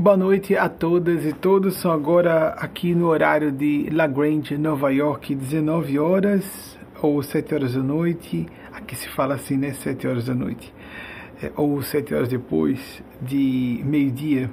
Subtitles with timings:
[0.00, 1.76] Boa noite a todas e todos.
[1.76, 7.74] São agora aqui no horário de La Grange, Nova York, 19 horas ou 7 horas
[7.74, 8.46] da noite.
[8.72, 9.74] Aqui se fala assim, né?
[9.74, 10.72] 7 horas da noite.
[11.42, 14.50] É, ou 7 horas depois de meio-dia.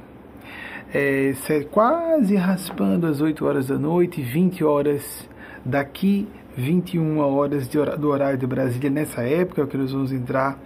[0.94, 1.34] É,
[1.72, 5.30] quase raspando as 8 horas da noite, 20 horas
[5.64, 8.90] daqui, 21 horas de, do horário de Brasília.
[8.90, 10.60] Nessa época que nós vamos entrar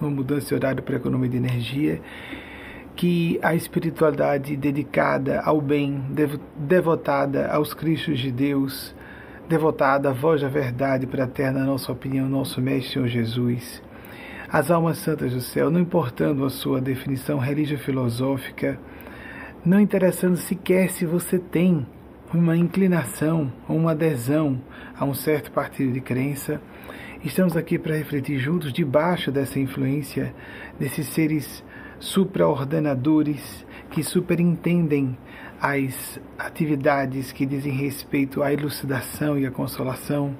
[0.00, 2.00] numa mudança de horário para a economia de energia
[2.94, 6.02] que a espiritualidade dedicada ao bem,
[6.56, 8.94] devotada aos Cristos de Deus,
[9.48, 13.82] devotada à voz da verdade para a eterna nossa opinião, nosso Mestre Senhor Jesus,
[14.48, 18.78] as almas santas do céu, não importando a sua definição religio-filosófica,
[19.64, 21.86] não interessando sequer se você tem
[22.34, 24.60] uma inclinação ou uma adesão
[24.98, 26.60] a um certo partido de crença,
[27.24, 30.34] estamos aqui para refletir juntos debaixo dessa influência
[30.78, 31.64] desses seres
[32.02, 35.16] supraordenadores que superintendem
[35.60, 40.36] as atividades que dizem respeito à elucidação e à consolação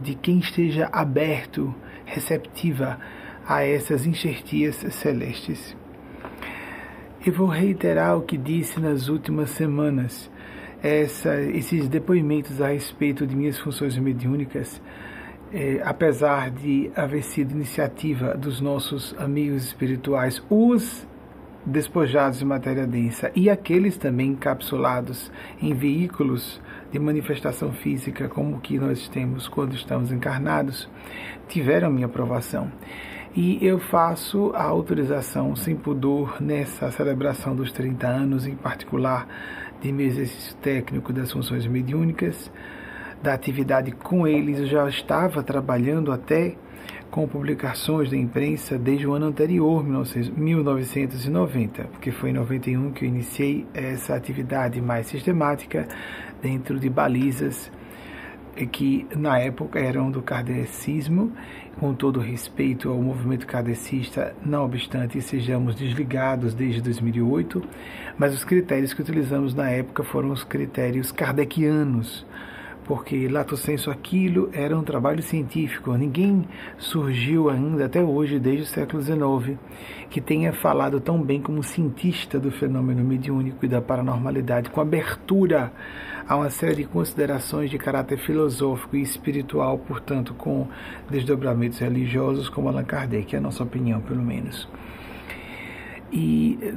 [0.00, 1.72] de quem esteja aberto,
[2.04, 2.98] receptiva
[3.46, 5.76] a essas enxertias celestes.
[7.24, 10.28] Eu vou reiterar o que disse nas últimas semanas.
[10.82, 14.80] Essa, esses depoimentos a respeito de minhas funções mediúnicas
[15.52, 21.06] é, apesar de haver sido iniciativa dos nossos amigos espirituais, os
[21.64, 28.60] despojados de matéria densa e aqueles também encapsulados em veículos de manifestação física, como o
[28.60, 30.88] que nós temos quando estamos encarnados,
[31.48, 32.70] tiveram minha aprovação.
[33.36, 39.28] E eu faço a autorização sem pudor nessa celebração dos 30 anos, em particular
[39.80, 42.50] de meu exercício técnico das funções mediúnicas,
[43.22, 46.54] da atividade com eles, eu já estava trabalhando até
[47.10, 53.08] com publicações da imprensa desde o ano anterior, 1990, porque foi em 91 que eu
[53.08, 55.88] iniciei essa atividade mais sistemática
[56.42, 57.70] dentro de balizas
[58.66, 61.32] que na época eram do kardecismo,
[61.78, 67.62] com todo respeito ao movimento kardecista, não obstante sejamos desligados desde 2008,
[68.18, 72.26] mas os critérios que utilizamos na época foram os critérios kardecianos,
[72.88, 75.92] porque lato senso aquilo era um trabalho científico.
[75.92, 79.58] Ninguém surgiu ainda até hoje, desde o século XIX,
[80.08, 85.70] que tenha falado tão bem como cientista do fenômeno mediúnico e da paranormalidade, com abertura
[86.26, 90.66] a uma série de considerações de caráter filosófico e espiritual, portanto, com
[91.10, 94.66] desdobramentos religiosos, como Allan Kardec, é a nossa opinião, pelo menos.
[96.10, 96.74] E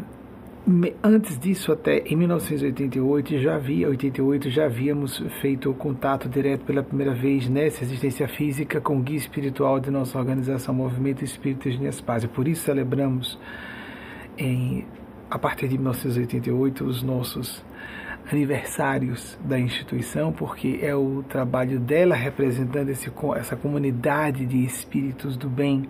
[1.04, 6.84] Antes disso, até em 1988 já havia, 88 já havíamos feito o contato direto pela
[6.84, 12.04] primeira vez nessa existência física com o guia espiritual de nossa organização Movimento Espírita de
[12.04, 12.24] Paz.
[12.28, 13.40] Por isso celebramos
[14.38, 14.86] em,
[15.32, 17.66] a partir de 1988 os nossos
[18.32, 25.50] aniversários da instituição, porque é o trabalho dela representando esse, essa comunidade de espíritos do
[25.50, 25.90] bem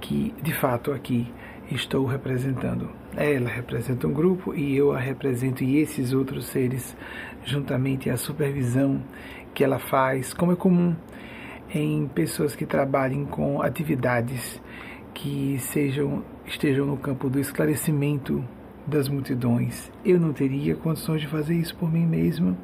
[0.00, 1.26] que de fato aqui
[1.70, 2.90] estou representando.
[3.16, 6.96] Ela representa um grupo e eu a represento, e esses outros seres,
[7.44, 9.02] juntamente à supervisão
[9.54, 10.94] que ela faz, como é comum
[11.74, 14.60] em pessoas que trabalhem com atividades
[15.12, 18.44] que sejam estejam no campo do esclarecimento
[18.86, 19.90] das multidões.
[20.04, 22.56] Eu não teria condições de fazer isso por mim mesma.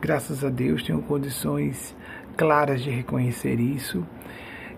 [0.00, 1.96] Graças a Deus tenho condições
[2.36, 4.06] claras de reconhecer isso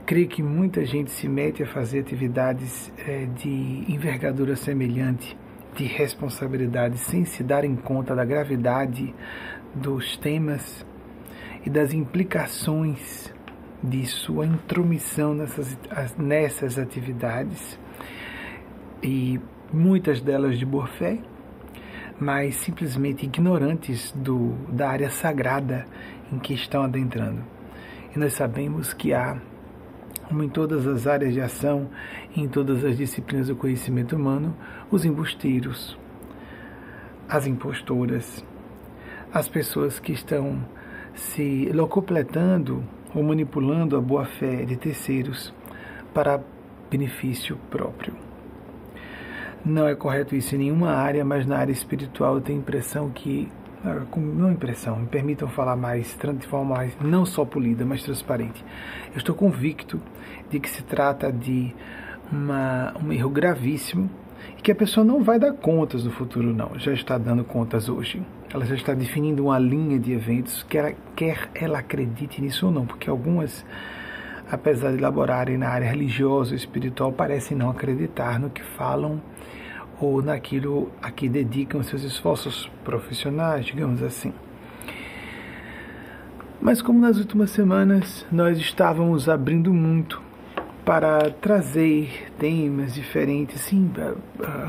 [0.08, 5.36] creio que muita gente se mete a fazer atividades é, de envergadura semelhante,
[5.76, 9.14] de responsabilidade, sem se darem conta da gravidade
[9.74, 10.82] dos temas
[11.62, 13.30] e das implicações
[13.82, 15.78] de sua intromissão nessas,
[16.16, 17.78] nessas atividades,
[19.02, 19.38] e
[19.70, 21.18] muitas delas de boa fé,
[22.18, 25.84] mas simplesmente ignorantes do, da área sagrada
[26.32, 27.44] em que estão adentrando.
[28.16, 29.38] E nós sabemos que há
[30.28, 31.88] como em todas as áreas de ação,
[32.36, 34.54] em todas as disciplinas do conhecimento humano,
[34.90, 35.98] os embusteiros,
[37.26, 38.44] as impostoras,
[39.32, 40.62] as pessoas que estão
[41.14, 42.84] se locupletando
[43.14, 45.52] ou manipulando a boa-fé de terceiros
[46.12, 46.42] para
[46.90, 48.14] benefício próprio.
[49.64, 53.10] Não é correto isso em nenhuma área, mas na área espiritual eu tenho a impressão
[53.10, 53.48] que
[54.16, 58.64] não impressão, me permitam falar mais, de forma mais, não só polida, mas transparente.
[59.12, 60.00] Eu estou convicto
[60.50, 61.74] de que se trata de
[62.30, 64.10] uma, um erro gravíssimo
[64.58, 66.78] e que a pessoa não vai dar contas no futuro, não.
[66.78, 68.22] Já está dando contas hoje.
[68.52, 72.86] Ela já está definindo uma linha de eventos, quer, quer ela acredite nisso ou não,
[72.86, 73.64] porque algumas,
[74.50, 79.20] apesar de elaborarem na área religiosa ou espiritual, parecem não acreditar no que falam
[80.00, 84.32] ou naquilo a que dedicam seus esforços profissionais, digamos assim.
[86.60, 90.20] Mas como nas últimas semanas nós estávamos abrindo muito
[90.84, 93.90] para trazer temas diferentes, sim,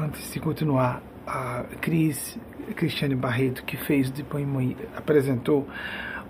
[0.03, 2.37] antes de continuar, a Cris
[2.75, 5.67] Cristiane Barreto que fez o depoimento, apresentou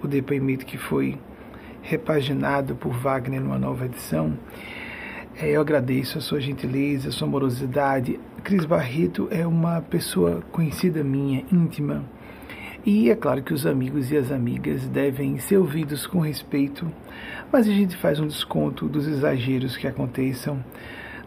[0.04, 1.18] o depoimento que foi
[1.82, 4.38] repaginado por Wagner numa nova edição.
[5.36, 8.20] É, eu agradeço a sua gentileza, a sua amorosidade.
[8.44, 12.04] Cris Barreto é uma pessoa conhecida minha, íntima.
[12.86, 16.90] E é claro que os amigos e as amigas devem ser ouvidos com respeito,
[17.52, 20.64] mas a gente faz um desconto dos exageros que aconteçam.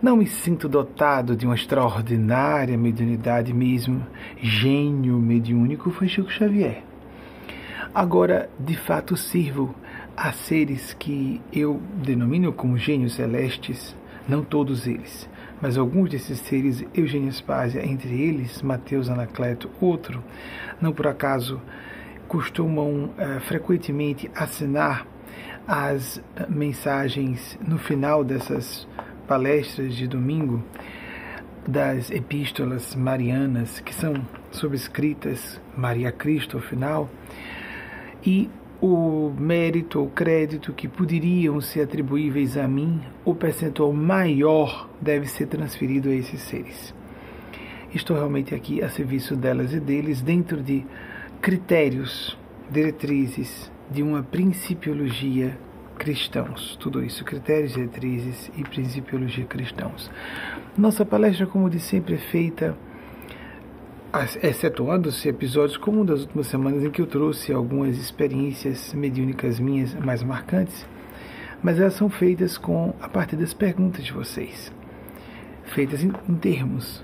[0.01, 4.05] Não me sinto dotado de uma extraordinária mediunidade mesmo.
[4.41, 6.83] Gênio mediúnico foi Chico Xavier.
[7.95, 9.75] Agora, de fato, sirvo
[10.17, 13.95] a seres que eu denomino como gênios celestes,
[14.27, 15.29] não todos eles,
[15.63, 20.23] mas alguns desses seres, Eugênio Spásia, entre eles, Mateus Anacleto, outro,
[20.81, 21.63] não por acaso,
[22.27, 25.07] costumam uh, frequentemente assinar
[25.67, 28.89] as uh, mensagens no final dessas
[29.29, 30.65] palestras de domingo
[31.67, 34.15] das epístolas marianas, que são
[34.51, 37.09] subscritas Maria Cristo ao final,
[38.27, 38.51] e
[38.83, 45.47] o mérito ou crédito que poderiam ser atribuíveis a mim, o percentual maior deve ser
[45.47, 46.93] transferido a esses seres.
[47.95, 50.85] Estou realmente aqui a serviço delas e deles dentro de
[51.41, 52.37] critérios,
[52.69, 55.57] diretrizes de uma principiologia
[55.97, 56.77] cristãos.
[56.81, 60.11] Tudo isso, critérios, diretrizes e principiologia cristãos.
[60.77, 62.77] Nossa palestra, como de sempre, é feita
[64.43, 69.95] excetuando-se episódios como um das últimas semanas em que eu trouxe algumas experiências mediúnicas minhas
[69.95, 70.87] mais marcantes,
[71.63, 74.71] mas elas são feitas com a partir das perguntas de vocês,
[75.65, 77.03] feitas em, em termos.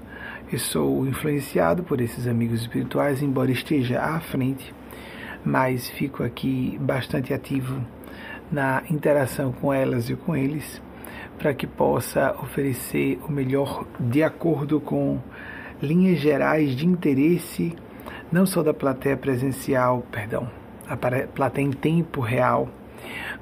[0.52, 4.74] Eu sou influenciado por esses amigos espirituais, embora esteja à frente,
[5.42, 7.82] mas fico aqui bastante ativo
[8.52, 10.82] na interação com elas e com eles,
[11.38, 15.18] para que possa oferecer o melhor de acordo com
[15.82, 17.74] linhas gerais de interesse,
[18.30, 20.48] não só da plateia presencial, perdão,
[20.86, 22.68] a plateia em tempo real,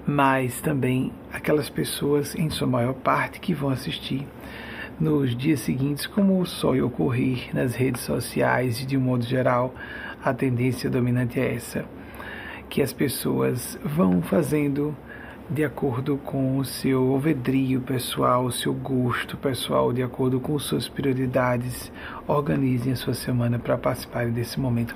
[0.06, 4.26] mas também aquelas pessoas, em sua maior parte, que vão assistir
[4.98, 9.74] nos dias seguintes, como só ocorrer nas redes sociais e de um modo geral,
[10.24, 11.84] a tendência dominante é essa,
[12.68, 14.96] que as pessoas vão fazendo
[15.48, 20.88] de acordo com o seu alvedrio pessoal, o seu gosto pessoal, de acordo com suas
[20.88, 21.92] prioridades.
[22.26, 24.94] Organizem a sua semana para participarem desse momento.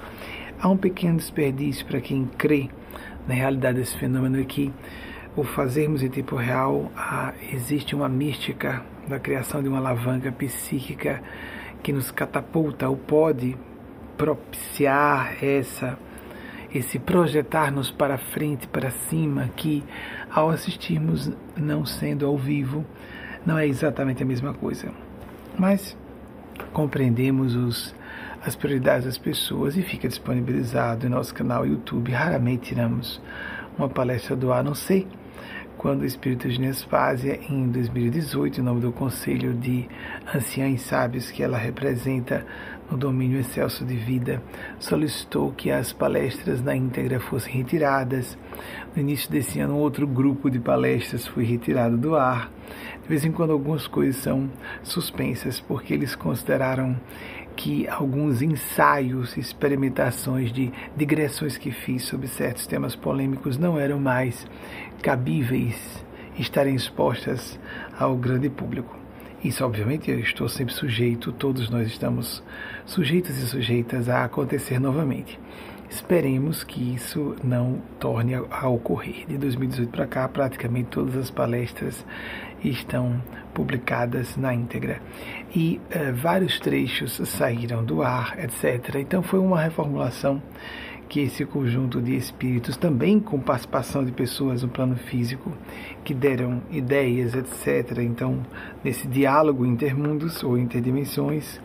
[0.60, 2.68] Há um pequeno desperdício para quem crê
[3.28, 4.72] na realidade desse fenômeno é que
[5.36, 11.22] o fazermos em tempo real ah, existe uma mística da criação de uma alavanca psíquica
[11.82, 13.56] que nos catapulta ou pode
[14.16, 15.96] propiciar essa
[16.74, 19.82] esse projetar-nos para frente, para cima, que
[20.30, 22.84] ao assistirmos não sendo ao vivo,
[23.44, 24.92] não é exatamente a mesma coisa.
[25.58, 25.96] Mas
[26.72, 27.94] compreendemos os,
[28.44, 32.12] as prioridades das pessoas e fica disponibilizado em nosso canal YouTube.
[32.12, 33.20] Raramente tiramos
[33.76, 35.06] uma palestra do ar, não sei
[35.80, 39.88] quando o Espírito de Nespásia, em 2018, em nome do Conselho de
[40.34, 42.44] Anciães Sábios que ela representa
[42.90, 44.42] no domínio excelso de vida,
[44.78, 48.36] solicitou que as palestras na íntegra fossem retiradas.
[48.94, 52.50] No início desse ano, outro grupo de palestras foi retirado do ar.
[53.02, 54.50] De vez em quando, algumas coisas são
[54.82, 56.98] suspensas, porque eles consideraram
[57.54, 64.44] que alguns ensaios, experimentações de digressões que fiz sobre certos temas polêmicos não eram mais
[65.02, 66.04] cabíveis
[66.36, 67.60] estarem expostas
[67.96, 68.98] ao grande público.
[69.44, 72.42] Isso, obviamente, eu estou sempre sujeito, todos nós estamos
[72.84, 75.38] sujeitos e sujeitas a acontecer novamente.
[75.90, 79.26] Esperemos que isso não torne a ocorrer.
[79.26, 82.06] De 2018 para cá, praticamente todas as palestras
[82.62, 83.20] estão
[83.52, 85.02] publicadas na íntegra.
[85.54, 88.94] E uh, vários trechos saíram do ar, etc.
[89.00, 90.40] Então foi uma reformulação
[91.08, 95.52] que esse conjunto de espíritos, também com participação de pessoas no plano físico,
[96.04, 97.98] que deram ideias, etc.
[97.98, 98.46] Então,
[98.84, 101.60] nesse diálogo intermundos ou interdimensões,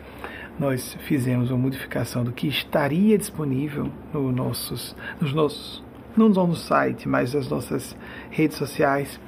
[0.58, 5.84] nós fizemos uma modificação do que estaria disponível no nossos, nos nossos,
[6.16, 7.96] não só no site, mas nas nossas
[8.30, 9.20] redes sociais,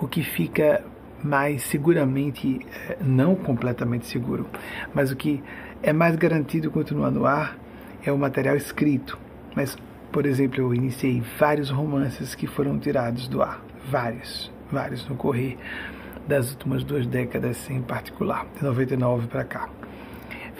[0.00, 0.84] o que fica
[1.22, 4.46] mais seguramente, eh, não completamente seguro,
[4.94, 5.42] mas o que
[5.82, 7.56] é mais garantido continuar no ar
[8.04, 9.18] é o material escrito.
[9.54, 9.76] Mas,
[10.10, 15.58] por exemplo, eu iniciei vários romances que foram tirados do ar, vários, vários no correr
[16.26, 19.68] das últimas duas décadas em particular, de 99 para cá.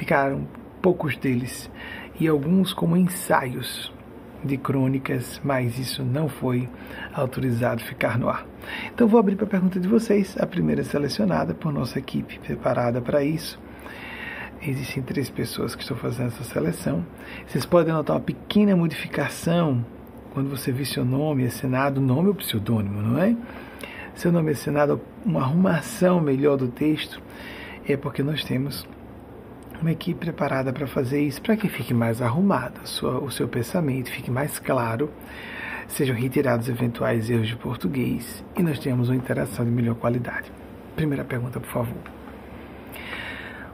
[0.01, 0.49] Ficaram
[0.81, 1.71] poucos deles
[2.19, 3.93] e alguns como ensaios
[4.43, 6.67] de crônicas, mas isso não foi
[7.13, 8.47] autorizado ficar no ar.
[8.95, 13.03] Então vou abrir para a pergunta de vocês, a primeira selecionada por nossa equipe preparada
[13.03, 13.61] para isso.
[14.63, 17.05] Existem três pessoas que estão fazendo essa seleção.
[17.47, 19.85] Vocês podem notar uma pequena modificação
[20.33, 23.37] quando você vê seu nome assinado, nome ou pseudônimo, não é?
[24.15, 27.21] Seu nome assinado, uma arrumação melhor do texto,
[27.87, 28.89] é porque nós temos
[29.81, 34.11] uma equipe preparada para fazer isso, para que fique mais arrumado sua, o seu pensamento,
[34.11, 35.11] fique mais claro,
[35.89, 40.53] sejam retirados eventuais erros de português e nós tenhamos uma interação de melhor qualidade.
[40.95, 42.03] Primeira pergunta, por favor.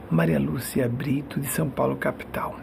[0.09, 2.57] Maria Lúcia Brito, de São Paulo, capital.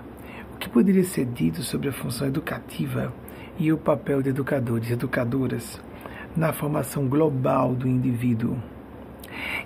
[0.55, 3.13] O que poderia ser dito sobre a função educativa
[3.59, 5.79] e o papel de educadores e educadoras
[6.35, 8.57] na formação global do indivíduo?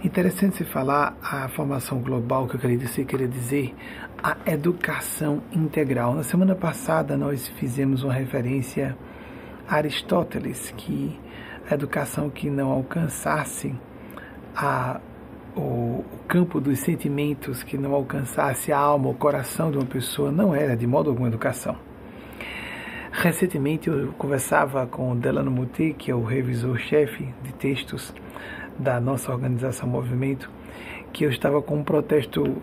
[0.04, 3.74] Interessante se falar a formação global, que eu queria dizer, queria dizer
[4.22, 6.14] a educação integral.
[6.14, 8.96] Na semana passada nós fizemos uma referência
[9.68, 11.18] a Aristóteles, que
[11.70, 13.74] a educação que não alcançasse
[14.56, 15.00] a,
[15.54, 20.32] o, o campo dos sentimentos, que não alcançasse a alma, o coração de uma pessoa,
[20.32, 21.76] não era de modo algum educação.
[23.10, 28.14] Recentemente eu conversava com Delano Muti, que é o revisor-chefe de textos
[28.78, 30.50] da nossa organização Movimento,
[31.12, 32.56] que eu estava com um protesto,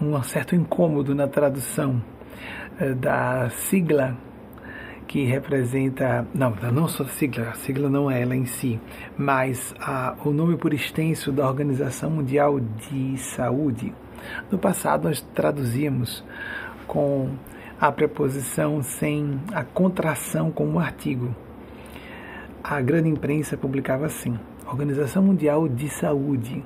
[0.00, 2.02] um certo incômodo na tradução
[2.78, 4.16] eh, da sigla
[5.06, 8.80] que representa, não, não só a sigla, a sigla não é ela em si,
[9.16, 13.94] mas a, o nome por extenso da Organização Mundial de Saúde.
[14.50, 16.24] No passado nós traduzíamos
[16.86, 17.30] com
[17.80, 21.34] a preposição sem a contração com um artigo.
[22.62, 24.38] A grande imprensa publicava assim:
[24.74, 26.64] Organização Mundial de Saúde.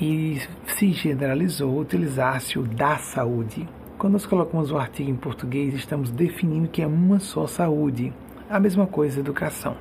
[0.00, 3.68] E se generalizou utilizar-se o da saúde.
[3.96, 8.12] Quando nós colocamos o artigo em português, estamos definindo que é uma só saúde.
[8.50, 9.76] A mesma coisa, educação.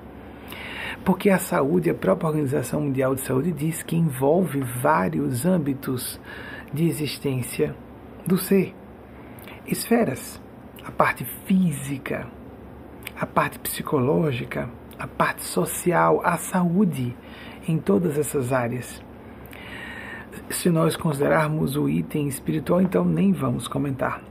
[1.03, 6.19] Porque a saúde, a própria Organização Mundial de Saúde diz que envolve vários âmbitos
[6.71, 7.75] de existência
[8.27, 8.75] do ser.
[9.65, 10.39] Esferas,
[10.85, 12.27] a parte física,
[13.19, 17.15] a parte psicológica, a parte social, a saúde
[17.67, 19.01] em todas essas áreas.
[20.49, 24.21] Se nós considerarmos o item espiritual, então nem vamos comentar.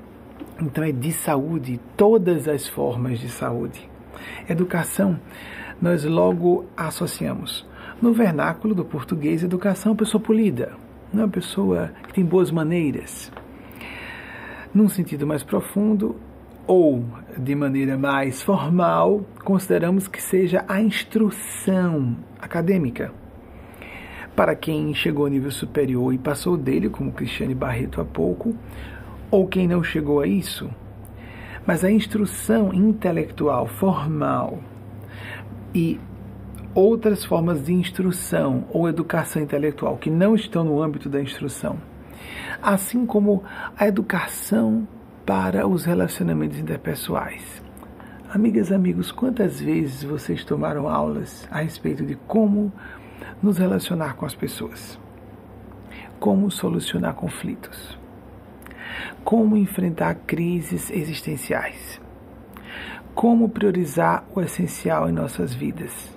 [0.60, 3.88] Então é de saúde, todas as formas de saúde.
[4.48, 5.20] Educação,
[5.80, 7.66] nós logo associamos.
[8.00, 10.72] No vernáculo do português, educação é uma pessoa polida,
[11.12, 13.30] é uma pessoa que tem boas maneiras.
[14.72, 16.16] Num sentido mais profundo,
[16.66, 17.04] ou
[17.38, 23.12] de maneira mais formal, consideramos que seja a instrução acadêmica.
[24.34, 28.54] Para quem chegou ao nível superior e passou dele, como Cristiane Barreto há pouco,
[29.30, 30.70] ou quem não chegou a isso,
[31.66, 34.58] mas a instrução intelectual formal
[35.74, 35.98] e
[36.74, 41.78] outras formas de instrução ou educação intelectual que não estão no âmbito da instrução,
[42.62, 43.42] assim como
[43.76, 44.86] a educação
[45.26, 47.60] para os relacionamentos interpessoais.
[48.32, 52.72] Amigas, amigos, quantas vezes vocês tomaram aulas a respeito de como
[53.42, 54.96] nos relacionar com as pessoas?
[56.20, 57.98] Como solucionar conflitos?
[59.24, 62.00] Como enfrentar crises existenciais?
[63.12, 66.16] Como priorizar o essencial em nossas vidas?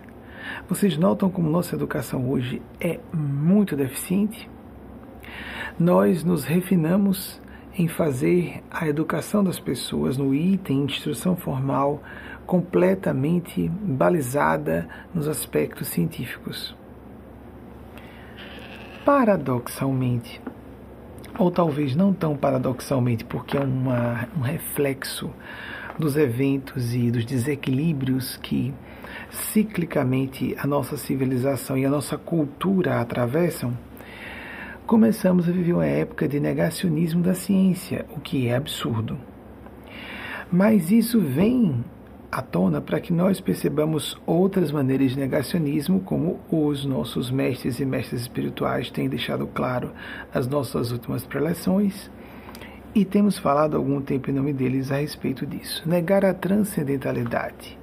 [0.68, 4.48] Vocês notam como nossa educação hoje é muito deficiente?
[5.80, 7.42] Nós nos refinamos
[7.80, 12.04] em fazer a educação das pessoas no item instrução formal
[12.46, 16.76] completamente balizada nos aspectos científicos.
[19.06, 20.42] Paradoxalmente,
[21.38, 25.32] ou talvez não tão paradoxalmente, porque é uma, um reflexo
[25.98, 28.74] dos eventos e dos desequilíbrios que
[29.30, 33.74] ciclicamente a nossa civilização e a nossa cultura atravessam,
[34.90, 39.20] começamos a viver uma época de negacionismo da ciência, o que é absurdo.
[40.52, 41.86] Mas isso vem
[42.32, 47.86] à tona para que nós percebamos outras maneiras de negacionismo, como os nossos mestres e
[47.86, 49.92] mestres espirituais têm deixado claro
[50.34, 52.10] nas nossas últimas preleções,
[52.96, 55.88] e temos falado algum tempo em nome deles a respeito disso.
[55.88, 57.79] Negar a transcendentalidade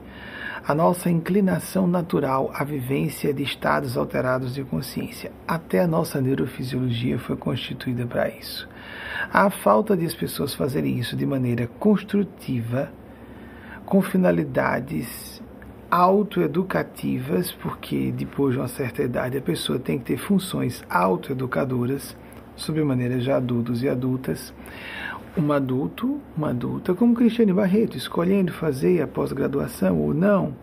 [0.66, 5.30] a nossa inclinação natural à vivência de estados alterados de consciência.
[5.46, 8.68] Até a nossa neurofisiologia foi constituída para isso.
[9.32, 12.90] A falta de as pessoas fazerem isso de maneira construtiva,
[13.84, 15.40] com finalidades
[15.88, 22.16] autoeducativas, porque depois de uma certa idade a pessoa tem que ter funções autoeducadoras,
[22.56, 24.52] sobremaneira já adultos e adultas,
[25.36, 30.54] um adulto, uma adulta, como Cristiane Barreto, escolhendo fazer a pós-graduação ou não,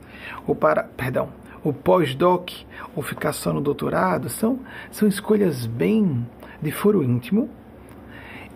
[0.48, 1.30] ou para, perdão,
[1.63, 2.50] o pós-doc,
[2.96, 4.60] ou ficar só no doutorado, são,
[4.92, 6.27] são escolhas bem
[6.62, 7.50] de foro íntimo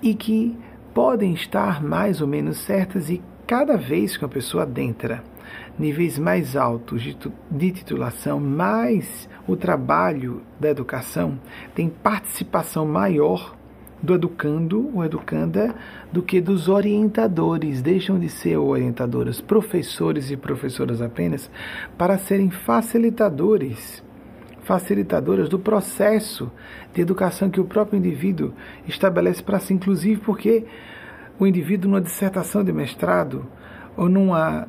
[0.02, 0.58] e que
[0.94, 5.24] podem estar mais ou menos certas e cada vez que uma pessoa adentra
[5.78, 11.40] níveis mais altos de titulação, mais o trabalho da educação
[11.74, 13.57] tem participação maior
[14.08, 15.76] do educando ou educanda
[16.12, 17.82] do que dos orientadores.
[17.82, 21.52] Deixam de ser orientadoras, professores e professoras apenas,
[21.98, 24.02] para serem facilitadores,
[24.62, 26.50] facilitadoras do processo
[26.94, 28.54] de educação que o próprio indivíduo
[28.88, 30.66] estabelece para si, inclusive porque
[31.38, 33.46] o indivíduo, numa dissertação de mestrado
[33.98, 34.68] ou numa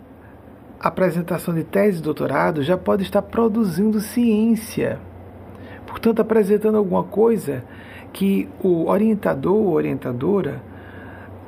[0.80, 4.98] apresentação de tese de doutorado, já pode estar produzindo ciência.
[5.86, 7.64] Portanto, apresentando alguma coisa
[8.12, 10.62] que o orientador ou orientadora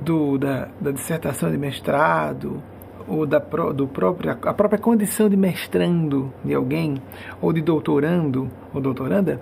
[0.00, 2.62] do, da, da dissertação de mestrado
[3.06, 7.02] ou da do próprio, a própria condição de mestrando de alguém
[7.40, 9.40] ou de doutorando ou doutoranda,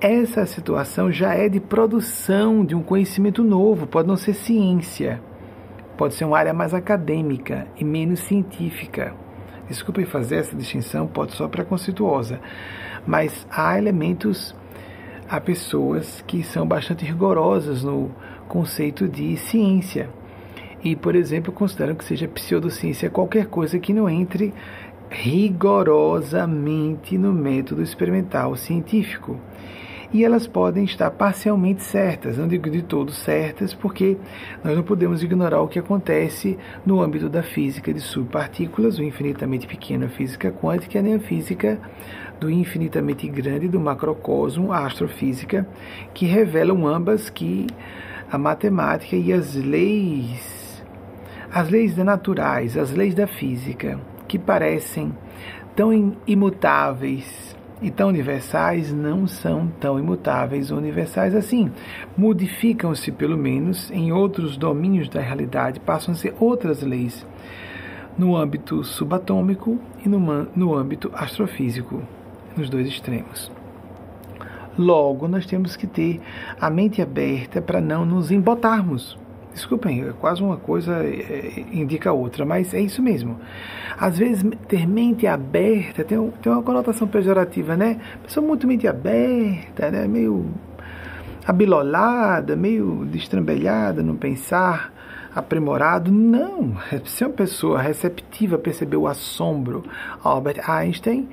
[0.00, 5.20] essa situação já é de produção de um conhecimento novo, pode não ser ciência,
[5.96, 9.14] pode ser uma área mais acadêmica e menos científica.
[9.68, 12.40] Desculpem fazer essa distinção, pode ser preconceituosa,
[13.06, 14.54] mas há elementos
[15.30, 18.10] há pessoas que são bastante rigorosas no
[18.48, 20.10] conceito de ciência.
[20.82, 24.52] E, por exemplo, consideram que seja pseudociência qualquer coisa que não entre
[25.08, 29.38] rigorosamente no método experimental científico.
[30.12, 34.16] E elas podem estar parcialmente certas, não digo de todo certas, porque
[34.64, 39.68] nós não podemos ignorar o que acontece no âmbito da física de subpartículas, o infinitamente
[39.68, 41.78] pequeno, a física quântica, nem a física
[42.40, 45.68] do infinitamente grande do macrocosmo, a astrofísica,
[46.14, 47.66] que revelam ambas que
[48.32, 50.82] a matemática e as leis,
[51.52, 55.12] as leis naturais, as leis da física, que parecem
[55.76, 61.70] tão imutáveis e tão universais, não são tão imutáveis ou universais assim.
[62.16, 67.26] Modificam-se, pelo menos, em outros domínios da realidade, passam a ser outras leis
[68.16, 72.02] no âmbito subatômico e no, no âmbito astrofísico
[72.56, 73.50] nos dois extremos.
[74.78, 76.20] Logo, nós temos que ter
[76.60, 79.18] a mente aberta para não nos embotarmos.
[79.52, 83.38] Desculpem, é quase uma coisa é, indica a outra, mas é isso mesmo.
[83.98, 88.00] Às vezes, ter mente aberta tem, tem uma conotação pejorativa, né?
[88.22, 90.06] Pessoa muito mente aberta, né?
[90.06, 90.46] meio
[91.46, 94.92] abilolada, meio destrambelhada no pensar,
[95.34, 96.12] aprimorado.
[96.12, 99.84] Não, se uma pessoa receptiva percebeu o assombro,
[100.22, 101.28] Albert Einstein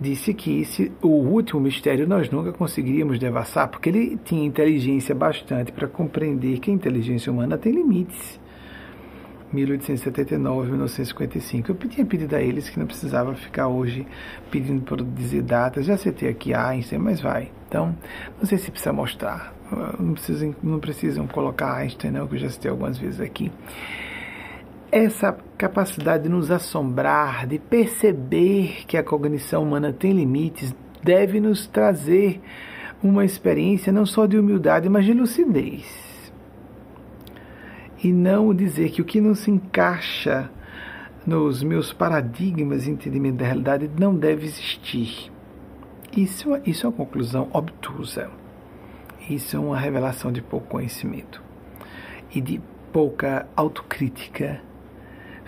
[0.00, 5.72] disse que esse, o último mistério nós nunca conseguiríamos devassar, porque ele tinha inteligência bastante
[5.72, 8.38] para compreender que a inteligência humana tem limites.
[9.52, 11.72] 1879, 1955.
[11.72, 14.06] Eu tinha pedido a eles que não precisava ficar hoje
[14.50, 15.86] pedindo para dizer datas.
[15.86, 17.50] Já citei aqui Einstein, mas vai.
[17.66, 17.96] Então,
[18.38, 19.54] não sei se precisa mostrar.
[19.98, 23.50] Não precisam, não precisam colocar Einstein, não, que eu já citei algumas vezes aqui
[24.90, 31.66] essa capacidade de nos assombrar, de perceber que a cognição humana tem limites, deve nos
[31.66, 32.40] trazer
[33.02, 36.32] uma experiência não só de humildade, mas de lucidez.
[38.02, 40.50] E não dizer que o que não se encaixa
[41.26, 45.30] nos meus paradigmas de entendimento da realidade não deve existir.
[46.16, 48.30] Isso, isso é uma conclusão obtusa.
[49.28, 51.42] Isso é uma revelação de pouco conhecimento
[52.34, 52.60] e de
[52.92, 54.62] pouca autocrítica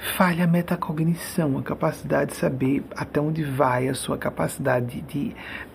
[0.01, 5.35] falha a metacognição, a capacidade de saber até onde vai a sua capacidade de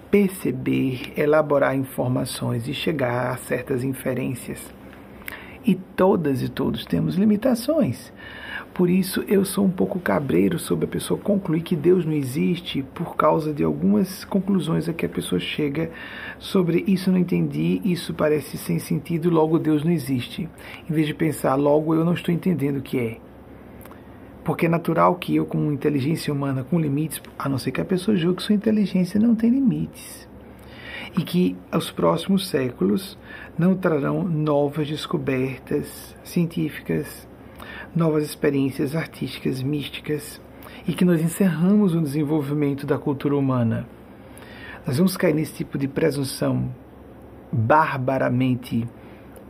[0.09, 4.59] perceber, elaborar informações e chegar a certas inferências.
[5.63, 8.11] E todas e todos temos limitações.
[8.73, 12.83] Por isso eu sou um pouco cabreiro sobre a pessoa concluir que Deus não existe
[12.93, 15.91] por causa de algumas conclusões a que a pessoa chega
[16.37, 20.49] sobre isso não entendi, isso parece sem sentido, logo Deus não existe.
[20.89, 23.24] Em vez de pensar, logo eu não estou entendendo o que é.
[24.45, 27.85] Porque é natural que eu, com inteligência humana com limites, a não ser que a
[27.85, 30.29] pessoa julgue que sua inteligência não tem limites.
[31.17, 33.17] E que os próximos séculos
[33.57, 37.27] não trarão novas descobertas científicas,
[37.95, 40.39] novas experiências artísticas, místicas,
[40.87, 43.87] e que nós encerramos o desenvolvimento da cultura humana.
[44.85, 46.69] Nós vamos cair nesse tipo de presunção
[47.51, 48.87] barbaramente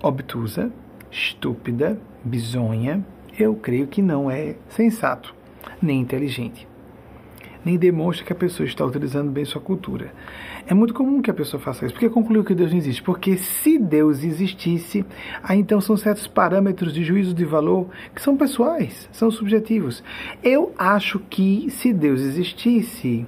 [0.01, 0.71] obtusa,
[1.11, 3.05] estúpida, bizonha,
[3.37, 5.33] eu creio que não é sensato
[5.81, 6.67] nem inteligente.
[7.65, 10.13] nem demonstra que a pessoa está utilizando bem sua cultura.
[10.67, 11.95] É muito comum que a pessoa faça isso.
[11.95, 13.01] Por que concluiu que Deus não existe?
[13.01, 15.03] Porque se Deus existisse,
[15.41, 20.03] aí então são certos parâmetros de juízo de valor que são pessoais, são subjetivos.
[20.43, 23.25] Eu acho que se Deus existisse,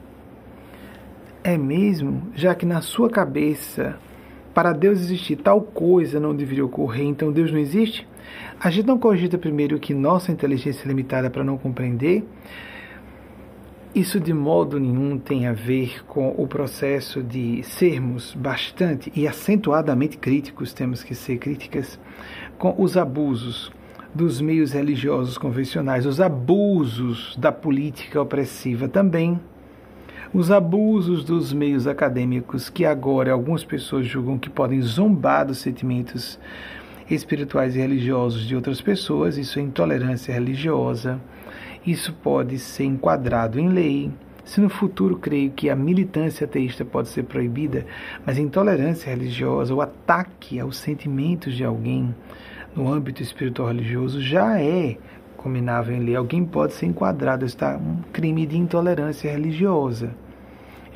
[1.44, 3.98] é mesmo, já que na sua cabeça,
[4.58, 8.08] para Deus existir tal coisa não deveria ocorrer, então Deus não existe?
[8.60, 12.28] A gente não cogita primeiro que nossa inteligência é limitada para não compreender?
[13.94, 20.18] Isso de modo nenhum tem a ver com o processo de sermos bastante e acentuadamente
[20.18, 22.00] críticos, temos que ser críticas,
[22.58, 23.72] com os abusos
[24.12, 29.40] dos meios religiosos convencionais, os abusos da política opressiva também,
[30.38, 36.40] os abusos dos meios acadêmicos que agora algumas pessoas julgam que podem zombar dos sentimentos
[37.10, 41.20] espirituais e religiosos de outras pessoas, isso é intolerância religiosa
[41.88, 44.12] isso pode ser enquadrado em lei.
[44.44, 47.86] Se no futuro creio que a militância ateísta pode ser proibida,
[48.26, 52.14] mas a intolerância religiosa, o ataque aos sentimentos de alguém
[52.76, 54.98] no âmbito espiritual religioso já é
[55.38, 56.16] combinável em lei.
[56.16, 60.14] Alguém pode ser enquadrado, está um crime de intolerância religiosa.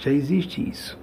[0.02, 0.98] Já existe isso.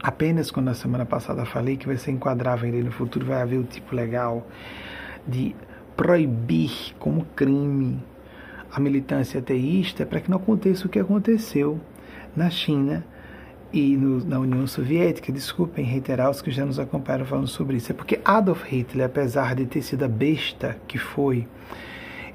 [0.00, 3.58] Apenas quando na semana passada falei que vai ser enquadrável lei no futuro, vai haver
[3.58, 4.46] o tipo legal
[5.26, 5.54] de
[5.96, 8.02] proibir como crime
[8.72, 11.80] a militância ateísta para que não aconteça o que aconteceu
[12.36, 13.04] na China
[13.72, 15.32] e no, na União Soviética.
[15.32, 17.90] Desculpem reiterar os que já nos acompanharam falando sobre isso.
[17.90, 21.48] É porque Adolf Hitler, apesar de ter sido a besta que foi,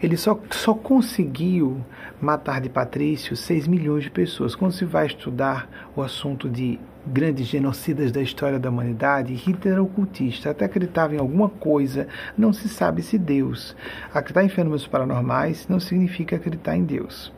[0.04, 1.82] ele só, só conseguiu
[2.26, 4.56] matar de patrício 6 milhões de pessoas.
[4.56, 9.84] Quando se vai estudar o assunto de grandes genocidas da história da humanidade, Hitler era
[9.84, 13.76] ocultista, até acreditava em alguma coisa, não se sabe se Deus.
[14.12, 17.32] Acreditar em fenômenos paranormais não significa acreditar em Deus.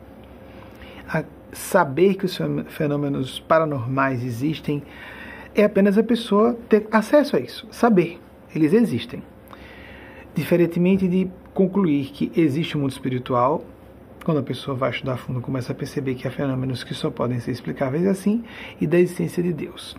[1.06, 1.22] A
[1.52, 4.82] saber que os fenômenos paranormais existem
[5.54, 8.20] é apenas a pessoa ter acesso a isso, saber,
[8.54, 9.22] eles existem.
[10.34, 13.64] Diferentemente de concluir que existe um mundo espiritual,
[14.28, 17.40] quando a pessoa vai estudar fundo, começa a perceber que há fenômenos que só podem
[17.40, 18.44] ser explicáveis assim
[18.78, 19.96] e da existência de Deus.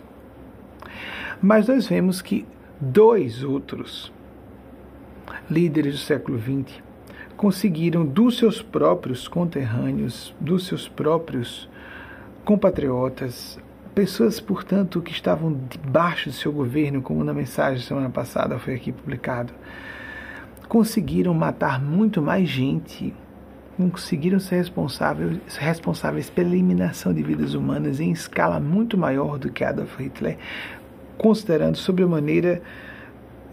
[1.42, 2.46] Mas nós vemos que
[2.80, 4.12] dois outros
[5.50, 6.80] líderes do século XX
[7.36, 11.68] conseguiram, dos seus próprios conterrâneos, dos seus próprios
[12.44, 13.58] compatriotas,
[13.96, 18.92] pessoas, portanto, que estavam debaixo do seu governo, como na mensagem semana passada foi aqui
[18.92, 19.52] publicado,
[20.68, 23.12] conseguiram matar muito mais gente
[23.88, 29.64] conseguiram ser responsáveis, responsáveis pela eliminação de vidas humanas em escala muito maior do que
[29.64, 30.36] Adolf Hitler,
[31.16, 32.60] considerando sobremaneira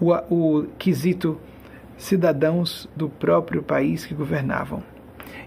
[0.02, 1.40] o, o quesito
[1.98, 4.84] cidadãos do próprio país que governavam.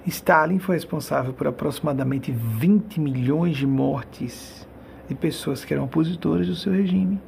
[0.07, 4.67] Stalin foi responsável por aproximadamente 20 milhões de mortes
[5.09, 7.21] de pessoas que eram opositores do seu regime.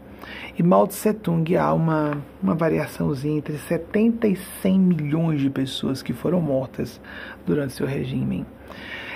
[0.56, 6.02] E Mao Tse Tung há uma, uma variaçãozinha entre 70 e 100 milhões de pessoas
[6.02, 7.00] que foram mortas
[7.46, 8.46] durante seu regime.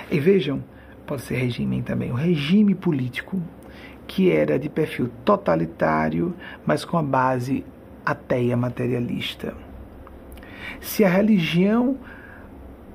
[0.09, 0.63] E vejam,
[1.05, 3.41] pode ser regime também, o regime político
[4.07, 6.33] que era de perfil totalitário,
[6.65, 7.65] mas com a base
[8.05, 9.53] ateia materialista.
[10.79, 11.97] Se a religião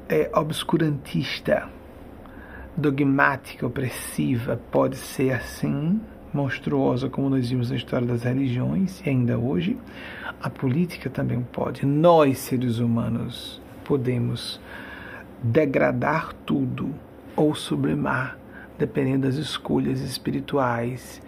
[0.08, 1.68] é obscurantista,
[2.76, 6.00] dogmática, opressiva, pode ser assim,
[6.32, 9.76] monstruosa como nós vimos na história das religiões e ainda hoje,
[10.40, 11.84] a política também pode.
[11.86, 14.60] Nós, seres humanos, podemos
[15.42, 16.94] degradar tudo
[17.36, 18.38] ou sublimar,
[18.78, 21.20] dependendo das escolhas espirituais,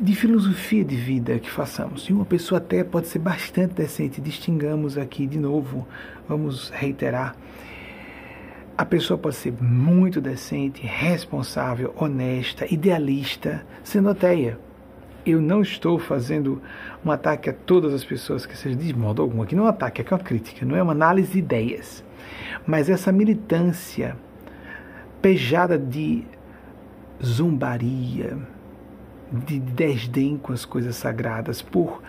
[0.00, 2.04] de filosofia de vida que façamos.
[2.04, 5.86] E uma pessoa até pode ser bastante decente, distingamos aqui de novo,
[6.28, 7.36] vamos reiterar
[8.76, 14.58] a pessoa pode ser muito decente, responsável, honesta, idealista, sendo ateia.
[15.24, 16.60] Eu não estou fazendo
[17.04, 19.42] um ataque a todas as pessoas que seja de modo algum.
[19.42, 22.02] Aqui não é um ataque, é uma crítica, não é uma análise de ideias.
[22.66, 24.16] Mas essa militância
[25.20, 26.24] pejada de
[27.24, 28.36] zombaria,
[29.32, 32.02] de desdém com as coisas sagradas, por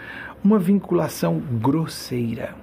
[0.44, 2.56] uma vinculação grosseira,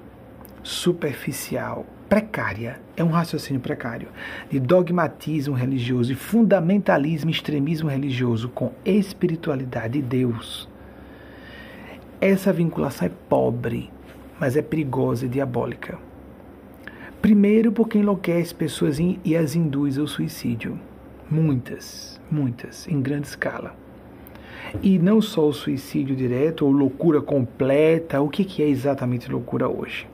[0.63, 4.09] superficial, precária, é um raciocínio precário,
[4.51, 10.69] de dogmatismo religioso e fundamentalismo, extremismo religioso com espiritualidade de Deus.
[12.21, 13.91] Essa vinculação é pobre,
[14.39, 15.99] mas é perigosa e diabólica.
[17.23, 20.79] Primeiro, porque enlouquece pessoas e as induz ao suicídio.
[21.31, 23.75] Muitas, muitas, em grande escala.
[24.83, 30.10] E não só o suicídio direto ou loucura completa, o que é exatamente loucura hoje?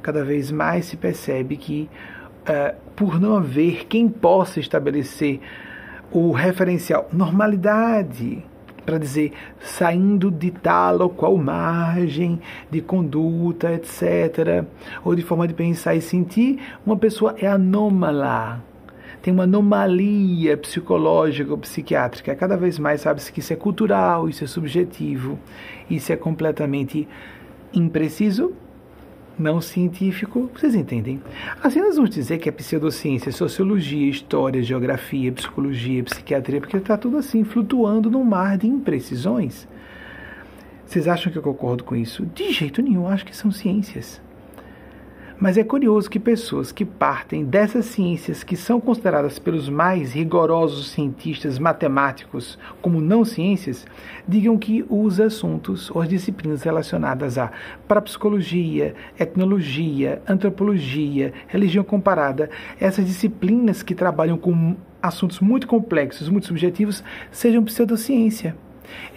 [0.00, 1.88] Cada vez mais se percebe que
[2.42, 5.40] uh, por não haver quem possa estabelecer
[6.12, 8.44] o referencial normalidade
[8.84, 14.64] para dizer saindo de tal ou qual margem de conduta, etc.,
[15.04, 18.60] ou de forma de pensar e sentir, uma pessoa é anômala.
[19.22, 22.34] Tem uma anomalia psicológica ou psiquiátrica.
[22.34, 25.38] Cada vez mais sabe-se que isso é cultural, isso é subjetivo,
[25.90, 27.06] isso é completamente
[27.72, 28.52] impreciso
[29.40, 31.20] não científico, vocês entendem?
[31.62, 37.16] Assim nós vamos dizer que é pseudociência, sociologia, história, geografia, psicologia, psiquiatria, porque está tudo
[37.16, 39.66] assim flutuando num mar de imprecisões.
[40.86, 42.26] Vocês acham que eu concordo com isso?
[42.26, 44.20] De jeito nenhum, acho que são ciências.
[45.40, 50.90] Mas é curioso que pessoas que partem dessas ciências que são consideradas pelos mais rigorosos
[50.90, 53.86] cientistas matemáticos como não ciências,
[54.28, 57.50] digam que os assuntos ou as disciplinas relacionadas à
[57.88, 67.02] parapsicologia, etnologia, antropologia, religião comparada, essas disciplinas que trabalham com assuntos muito complexos, muito subjetivos,
[67.30, 68.54] sejam pseudociência.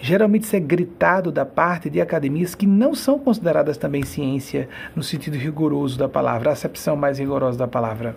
[0.00, 5.02] Geralmente isso é gritado da parte de academias que não são consideradas também ciência no
[5.02, 8.16] sentido rigoroso da palavra, a acepção mais rigorosa da palavra.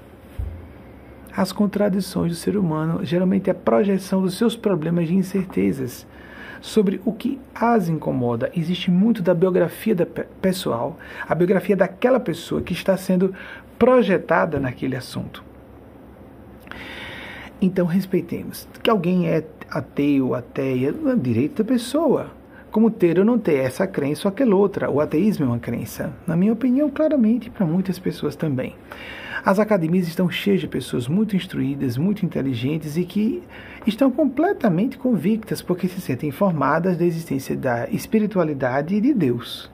[1.36, 6.08] As contradições do ser humano, geralmente a projeção dos seus problemas de incertezas
[6.62, 8.52] sobre o que as incomoda.
[8.56, 13.34] Existe muito da biografia da pessoal, a biografia daquela pessoa que está sendo
[13.78, 15.44] projetada naquele assunto.
[17.62, 18.68] Então respeitemos.
[18.82, 22.32] Que alguém é ateu, ateia, é direito da pessoa.
[22.72, 24.90] Como ter ou não ter essa crença ou aquela outra.
[24.90, 26.14] O ateísmo é uma crença.
[26.26, 28.76] Na minha opinião, claramente, para muitas pessoas também.
[29.46, 33.42] As academias estão cheias de pessoas muito instruídas, muito inteligentes e que
[33.86, 39.72] estão completamente convictas porque se sentem informadas da existência da espiritualidade e de Deus.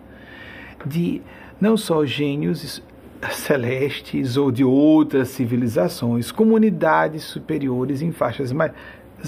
[0.86, 1.21] De
[1.60, 2.84] não só gênios
[3.32, 8.73] celestes ou de outras civilizações, comunidades superiores em faixas mais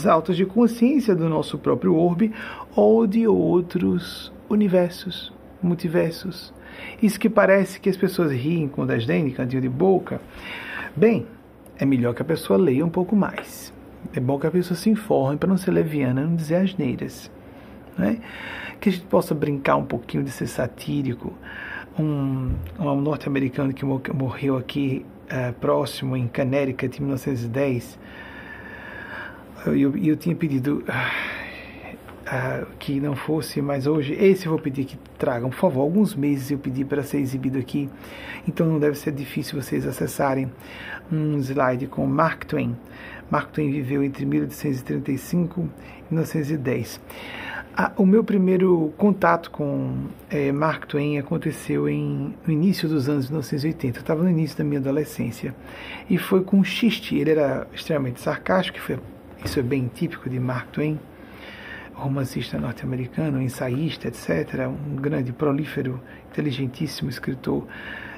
[0.03, 2.33] altas de consciência do nosso próprio orbe
[2.75, 5.31] ou de outros universos,
[5.61, 6.53] multiversos.
[7.01, 10.19] Isso que parece que as pessoas riem com desdém, cantinho de boca.
[10.95, 11.25] Bem,
[11.77, 13.73] é melhor que a pessoa leia um pouco mais.
[14.13, 17.31] É bom que a pessoa se informe para não ser leviana, não dizer asneiras.
[17.97, 18.19] Né?
[18.79, 21.33] Que a gente possa brincar um pouquinho de ser satírico.
[21.97, 28.24] Um, um norte-americano que morreu aqui uh, próximo em Connecticut em 1910 e
[29.73, 34.97] eu, eu, tinha pedido uh, que não fosse, mas hoje esse eu vou pedir que
[35.17, 35.81] tragam, por favor.
[35.81, 37.89] Alguns meses eu pedi para ser exibido aqui,
[38.47, 40.51] então não deve ser difícil vocês acessarem
[41.11, 42.75] um slide com Mark Twain.
[43.29, 45.69] Mark Twain viveu entre 1835
[46.09, 46.99] e 1910.
[47.77, 53.25] Ah, o meu primeiro contato com é, Mark Twain aconteceu em, no início dos anos
[53.29, 53.97] 1980.
[53.97, 55.53] Eu estava no início da minha adolescência.
[56.09, 57.17] E foi com Xiste.
[57.17, 58.97] Ele era extremamente sarcástico, foi
[59.45, 60.99] isso é bem típico de Mark Twain,
[61.93, 67.65] romancista norte-americano, ensaísta, etc., um grande, prolífero, inteligentíssimo escritor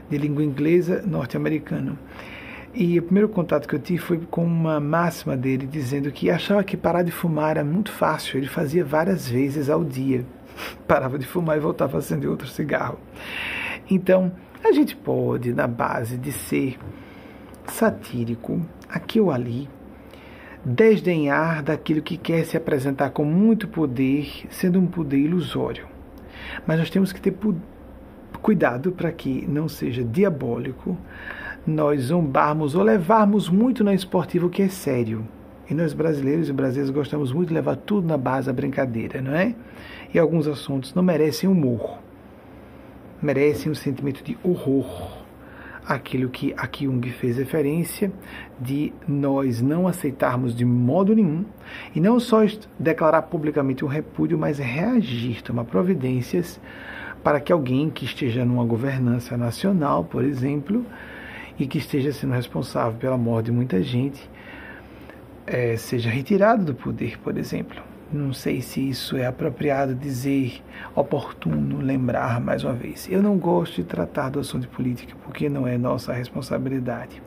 [0.09, 1.99] de língua inglesa norte-americano.
[2.73, 6.63] E o primeiro contato que eu tive foi com uma máxima dele dizendo que achava
[6.63, 10.25] que parar de fumar era muito fácil, ele fazia várias vezes ao dia.
[10.87, 12.97] Parava de fumar e voltava a acender outro cigarro.
[13.91, 14.31] Então,
[14.63, 16.79] a gente pode, na base de ser
[17.67, 19.67] satírico, aqui ou ali,
[20.67, 25.88] desdenhar daquilo que quer se apresentar com muito poder, sendo um poder ilusório.
[26.65, 27.34] Mas nós temos que ter
[28.41, 30.97] cuidado para que não seja diabólico
[31.65, 35.25] nós zombarmos ou levarmos muito na esportiva o que é sério.
[35.69, 39.34] E nós brasileiros e brasileiros gostamos muito de levar tudo na base da brincadeira, não
[39.34, 39.56] é?
[40.13, 41.99] E alguns assuntos não merecem humor,
[43.21, 45.16] merecem um sentimento de horror
[45.88, 48.12] aquilo que aqui Jung fez referência
[48.60, 51.45] de nós não aceitarmos de modo nenhum
[51.95, 52.41] e não só
[52.78, 56.60] declarar publicamente um repúdio, mas reagir, tomar providências
[57.23, 60.86] para que alguém que esteja numa governança nacional, por exemplo,
[61.58, 64.30] e que esteja sendo responsável pela morte de muita gente,
[65.45, 67.87] é, seja retirado do poder, por exemplo.
[68.11, 70.63] Não sei se isso é apropriado dizer,
[70.95, 73.05] oportuno lembrar mais uma vez.
[73.11, 77.21] Eu não gosto de tratar do assunto de política porque não é nossa responsabilidade.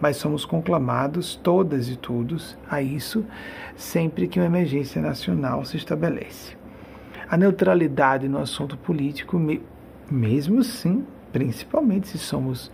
[0.00, 3.24] Mas somos conclamados, todas e todos, a isso
[3.74, 6.56] sempre que uma emergência nacional se estabelece.
[7.28, 9.40] A neutralidade no assunto político,
[10.08, 12.70] mesmo sim, principalmente se somos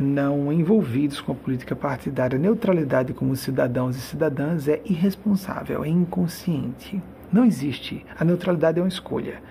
[0.00, 2.38] não envolvidos com a política partidária.
[2.38, 7.02] Neutralidade como cidadãos e cidadãs é irresponsável, é inconsciente.
[7.32, 8.04] Não existe.
[8.18, 9.42] A neutralidade é uma escolha.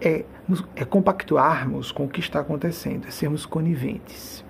[0.00, 0.24] É,
[0.74, 4.44] é compactuarmos com o que está acontecendo, é sermos coniventes.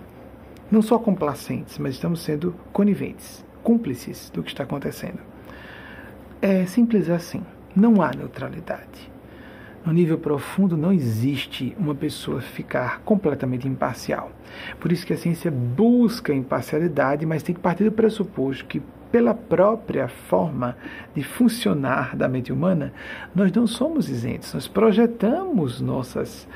[0.71, 5.19] não só complacentes, mas estamos sendo coniventes, cúmplices do que está acontecendo.
[6.41, 7.43] É simples assim.
[7.75, 9.11] Não há neutralidade.
[9.85, 14.31] No nível profundo não existe uma pessoa ficar completamente imparcial.
[14.79, 19.35] Por isso que a ciência busca imparcialidade, mas tem que partir do pressuposto que pela
[19.35, 20.77] própria forma
[21.15, 22.93] de funcionar da mente humana,
[23.35, 26.47] nós não somos isentos, nós projetamos nossas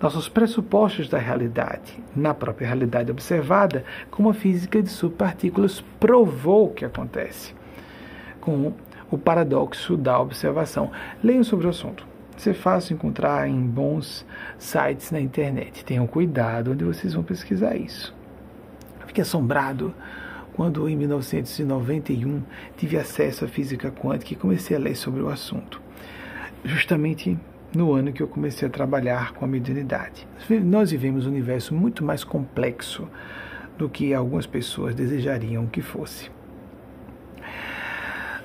[0.00, 6.84] nossos pressupostos da realidade na própria realidade observada, como a física de subpartículas provou que
[6.84, 7.52] acontece,
[8.40, 8.72] com
[9.10, 10.92] o paradoxo da observação.
[11.20, 12.07] Leiam sobre o assunto.
[12.46, 14.24] É fácil encontrar em bons
[14.58, 15.84] sites na internet.
[15.84, 18.14] Tenham cuidado onde vocês vão pesquisar isso.
[19.06, 19.94] Fiquei assombrado
[20.54, 22.42] quando, em 1991,
[22.76, 25.80] tive acesso à física quântica e comecei a ler sobre o assunto.
[26.64, 27.38] Justamente
[27.74, 30.26] no ano que eu comecei a trabalhar com a mediunidade.
[30.64, 33.08] Nós vivemos um universo muito mais complexo
[33.76, 36.30] do que algumas pessoas desejariam que fosse.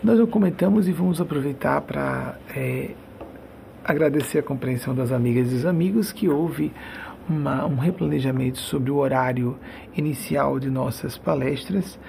[0.03, 2.91] Nós o comentamos e vamos aproveitar para é,
[3.83, 6.71] agradecer a compreensão das amigas e dos amigos que houve
[7.27, 9.57] uma, um replanejamento sobre o horário
[9.95, 11.99] inicial de nossas palestras.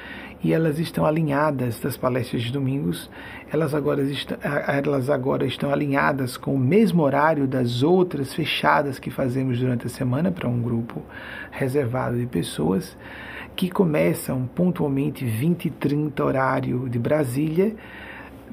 [0.42, 3.10] E elas estão alinhadas das palestras de domingos,
[3.50, 9.10] elas agora, estão, elas agora estão alinhadas com o mesmo horário das outras fechadas que
[9.10, 11.02] fazemos durante a semana para um grupo
[11.50, 12.94] reservado de pessoas,
[13.56, 17.74] que começam pontualmente 20 e 30 horário de Brasília,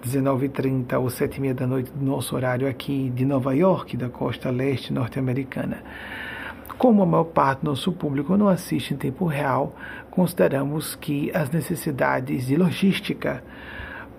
[0.02, 4.92] 19h30 ou 7h30 da noite do nosso horário aqui de Nova York, da costa leste
[4.92, 5.84] norte-americana.
[6.78, 9.76] Como a maior parte do nosso público não assiste em tempo real,
[10.10, 13.44] consideramos que as necessidades de logística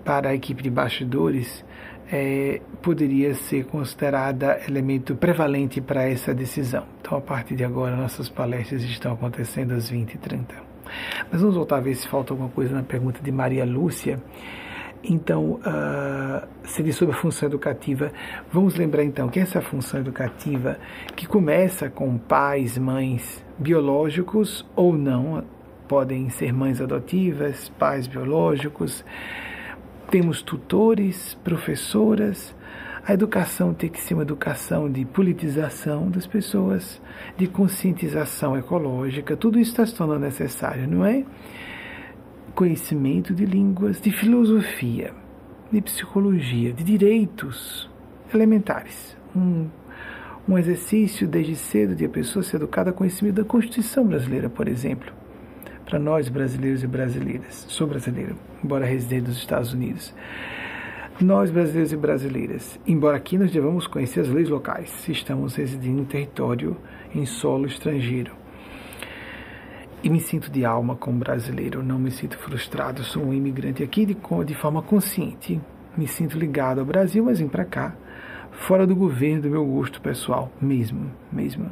[0.03, 1.63] para a equipe de bastidores
[2.11, 6.85] é, poderia ser considerada elemento prevalente para essa decisão.
[7.01, 10.45] Então, a partir de agora, nossas palestras estão acontecendo às 20h30.
[11.31, 14.21] Mas vamos voltar a ver se falta alguma coisa na pergunta de Maria Lúcia.
[15.03, 18.11] Então, uh, seria sobre a função educativa.
[18.51, 20.77] Vamos lembrar então que essa função educativa,
[21.15, 25.43] que começa com pais, mães biológicos ou não,
[25.89, 29.03] podem ser mães adotivas, pais biológicos,
[30.09, 32.55] temos tutores, professoras.
[33.05, 37.01] A educação tem que ser uma educação de politização das pessoas,
[37.35, 41.25] de conscientização ecológica, tudo isso está se tornando necessário, não é?
[42.55, 45.11] Conhecimento de línguas, de filosofia,
[45.71, 47.89] de psicologia, de direitos
[48.33, 49.17] elementares.
[49.35, 49.67] Um,
[50.47, 54.67] um exercício desde cedo de a pessoa ser educada a conhecimento da Constituição brasileira, por
[54.67, 55.11] exemplo.
[55.85, 60.13] Para nós, brasileiros e brasileiras, sou brasileiro, embora residente dos Estados Unidos.
[61.19, 66.01] Nós, brasileiros e brasileiras, embora aqui nós devamos conhecer as leis locais, se estamos residindo
[66.01, 66.77] em território,
[67.13, 68.42] em solo estrangeiro
[70.03, 74.05] e me sinto de alma como brasileiro, não me sinto frustrado, sou um imigrante aqui
[74.05, 75.61] de, de forma consciente,
[75.95, 77.95] me sinto ligado ao Brasil, mas vim para cá,
[78.51, 81.71] fora do governo do meu gosto pessoal, mesmo, mesmo.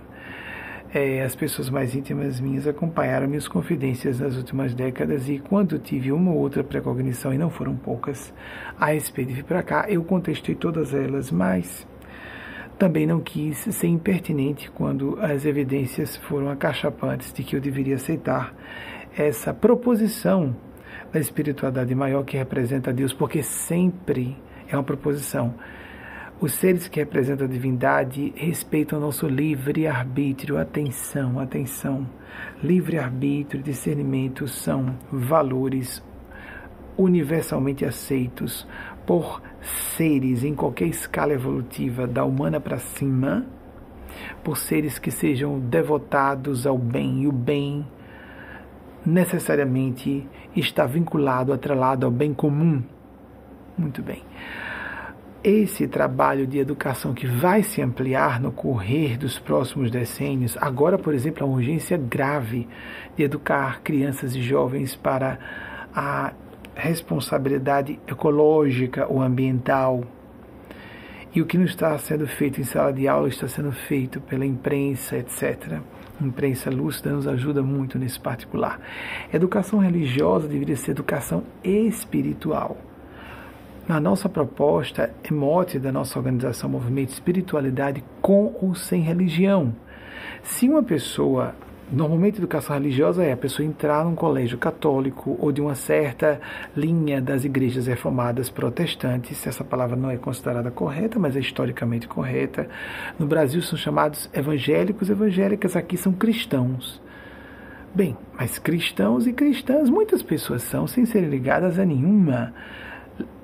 [0.94, 6.12] É, as pessoas mais íntimas minhas acompanharam minhas confidências nas últimas décadas e quando tive
[6.12, 8.34] uma ou outra precognição, e não foram poucas,
[8.80, 11.86] a respeito de vir para cá, eu contestei todas elas, mas
[12.82, 18.56] também não quis ser impertinente quando as evidências foram acachapantes de que eu deveria aceitar
[19.16, 20.56] essa proposição
[21.14, 24.36] da espiritualidade maior que representa Deus, porque sempre
[24.68, 25.54] é uma proposição.
[26.40, 30.58] Os seres que representam a divindade respeitam o nosso livre-arbítrio.
[30.58, 32.10] Atenção, atenção.
[32.64, 36.04] Livre-arbítrio discernimento são valores
[36.98, 38.68] universalmente aceitos
[39.06, 39.42] por
[39.96, 43.46] seres em qualquer escala evolutiva, da humana para cima,
[44.44, 47.86] por seres que sejam devotados ao bem, e o bem
[49.06, 52.84] necessariamente está vinculado, atrelado ao bem comum.
[53.78, 54.24] Muito bem.
[55.44, 61.16] Esse trabalho de educação que vai se ampliar no correr dos próximos decênios, agora, por
[61.16, 62.68] exemplo, a urgência grave
[63.18, 65.40] de educar crianças e jovens para
[65.96, 66.32] a
[66.82, 70.04] responsabilidade ecológica ou ambiental.
[71.34, 74.46] E o que não está sendo feito em sala de aula está sendo feito pela
[74.46, 75.80] imprensa, etc.
[76.20, 78.82] A imprensa lúcida nos ajuda muito nesse particular.
[79.32, 82.76] Educação religiosa deveria ser educação espiritual.
[83.88, 89.74] Na nossa proposta, é mote da nossa organização Movimento Espiritualidade com ou sem religião.
[90.44, 91.56] Se uma pessoa
[91.92, 96.40] Normalmente, educação religiosa é a pessoa entrar num colégio católico ou de uma certa
[96.76, 99.46] linha das igrejas reformadas protestantes.
[99.46, 102.70] Essa palavra não é considerada correta, mas é historicamente correta.
[103.20, 107.02] No Brasil são chamados evangélicos, evangélicas aqui são cristãos.
[107.94, 112.54] Bem, mas cristãos e cristãs, muitas pessoas são sem serem ligadas a nenhuma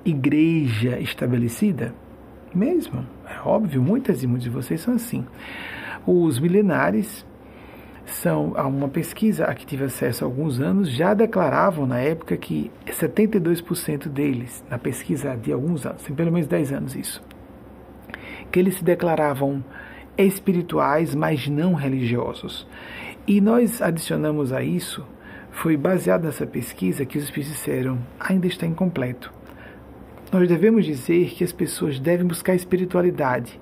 [0.06, 1.92] igreja estabelecida.
[2.54, 5.26] Mesmo, é óbvio, muitas e muitos de vocês são assim.
[6.06, 7.26] Os milenares
[8.10, 12.70] são uma pesquisa a que tive acesso há alguns anos já declaravam na época que
[12.86, 17.22] 72% deles, na pesquisa de alguns anos, tem pelo menos 10 anos isso,
[18.50, 19.62] que eles se declaravam
[20.16, 22.66] espirituais, mas não religiosos.
[23.26, 25.06] E nós adicionamos a isso,
[25.50, 29.32] foi baseado nessa pesquisa que os espíritos disseram, ainda está incompleto.
[30.32, 33.58] Nós devemos dizer que as pessoas devem buscar espiritualidade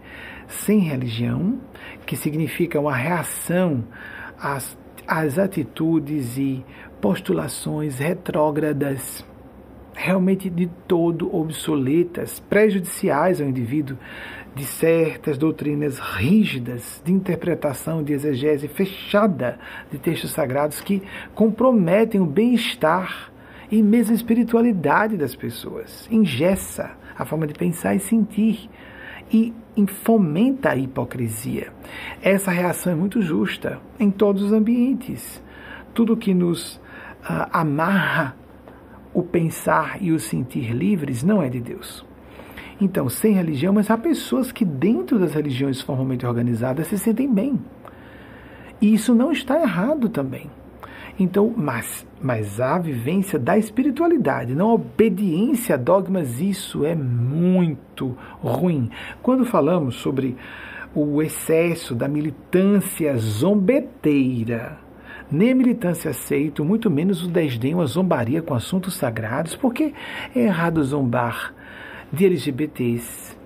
[0.49, 1.61] sem religião,
[2.05, 3.85] que significa uma reação
[4.41, 4.77] às,
[5.07, 6.65] às atitudes e
[7.01, 9.25] postulações retrógradas,
[9.95, 13.97] realmente de todo obsoletas, prejudiciais ao indivíduo,
[14.55, 19.59] de certas doutrinas rígidas de interpretação de exegese fechada
[19.91, 21.03] de textos sagrados que
[21.35, 23.31] comprometem o bem-estar
[23.71, 28.71] e mesmo a espiritualidade das pessoas, engessa a forma de pensar e sentir
[29.33, 29.53] e
[29.87, 31.73] fomenta a hipocrisia.
[32.23, 35.43] Essa reação é muito justa em todos os ambientes.
[35.93, 38.37] Tudo que nos uh, amarra
[39.13, 42.05] o pensar e o sentir livres não é de Deus.
[42.81, 47.59] Então, sem religião, mas há pessoas que dentro das religiões formalmente organizadas se sentem bem.
[48.81, 50.51] E isso não está errado também.
[51.19, 58.17] Então, mas, mas a vivência da espiritualidade, não a obediência a dogmas, isso é muito
[58.43, 58.91] ruim.
[59.23, 60.37] Quando falamos sobre
[60.95, 64.79] o excesso da militância zombeteira,
[65.31, 69.95] nem a militância aceita, muito menos o desdém ou a zombaria com assuntos sagrados, porque
[70.35, 71.55] é errado zombar
[72.13, 73.37] de LGBTs,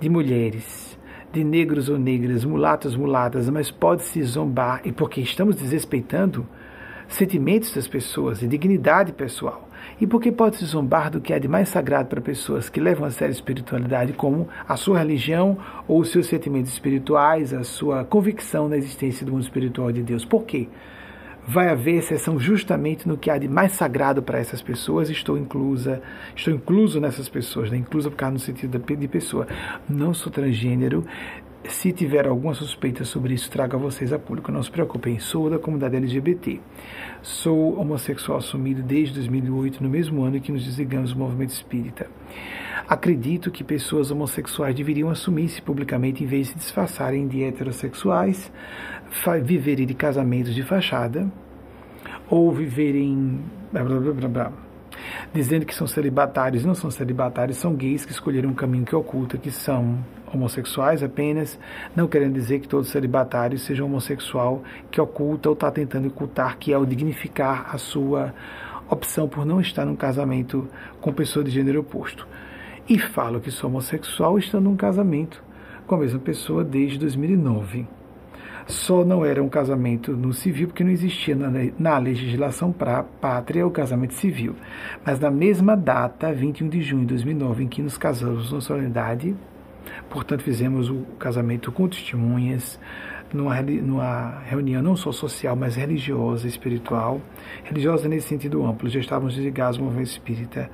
[0.00, 0.98] de mulheres,
[1.32, 6.46] de negros ou negras, mulatos, mulatas, mas pode-se zombar, e porque estamos desrespeitando
[7.10, 9.68] sentimentos das pessoas e dignidade pessoal.
[10.00, 13.10] E porque pode-se zombar do que há de mais sagrado para pessoas que levam a
[13.10, 18.68] sério a espiritualidade, como a sua religião ou os seus sentimentos espirituais, a sua convicção
[18.68, 20.24] na existência do mundo espiritual de Deus.
[20.24, 20.68] Por quê?
[21.46, 25.10] vai haver exceção justamente no que há de mais sagrado para essas pessoas.
[25.10, 26.00] Estou inclusa,
[26.34, 27.82] estou incluso nessas pessoas, né?
[27.90, 29.48] por causa no sentido de pessoa.
[29.88, 31.04] Não sou transgênero.
[31.68, 34.50] Se tiver alguma suspeita sobre isso, traga vocês a público.
[34.50, 36.58] Não se preocupem, sou da comunidade LGBT.
[37.22, 42.08] Sou homossexual assumido desde 2008, no mesmo ano em que nos desligamos do movimento espírita.
[42.88, 48.50] Acredito que pessoas homossexuais deveriam assumir-se publicamente em vez de se disfarçarem de heterossexuais,
[49.44, 51.30] viverem de casamentos de fachada
[52.28, 53.38] ou viverem.
[53.70, 54.52] Blá, blá, blá, blá,
[55.32, 59.38] dizendo que são celibatários, não são celibatários, são gays que escolheram um caminho que oculta,
[59.38, 59.98] que são
[60.32, 61.58] homossexuais apenas,
[61.94, 66.72] não querendo dizer que todo celibatário seja homossexual que oculta ou está tentando ocultar, que
[66.72, 68.34] é o dignificar a sua
[68.88, 70.68] opção por não estar num casamento
[71.00, 72.26] com pessoa de gênero oposto.
[72.88, 75.42] E falo que sou homossexual estando num casamento
[75.86, 77.99] com a mesma pessoa desde 2009.
[78.70, 83.66] Só não era um casamento no civil porque não existia na, na legislação para pátria
[83.66, 84.54] o casamento civil.
[85.04, 89.34] Mas na mesma data, 21 de junho de 2009, em que nos casamos na solenidade,
[90.08, 92.78] portanto fizemos o casamento com testemunhas,
[93.32, 97.20] numa, numa reunião não só social, mas religiosa, espiritual,
[97.64, 98.88] religiosa nesse sentido amplo.
[98.88, 100.70] Já estávamos desligados do movimento espírita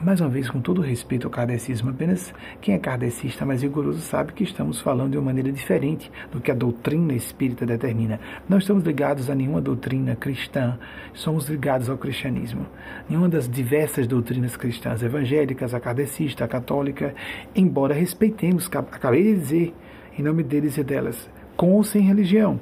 [0.00, 4.32] mais uma vez, com todo respeito ao kardecismo, apenas quem é kardecista mais rigoroso sabe
[4.32, 8.20] que estamos falando de uma maneira diferente do que a doutrina espírita determina.
[8.48, 10.78] Não estamos ligados a nenhuma doutrina cristã,
[11.12, 12.64] somos ligados ao cristianismo.
[13.08, 17.12] Nenhuma das diversas doutrinas cristãs, evangélicas, a kardecista, a católica,
[17.54, 19.74] embora respeitemos, acabei de dizer,
[20.16, 22.60] em nome deles e delas, com ou sem religião.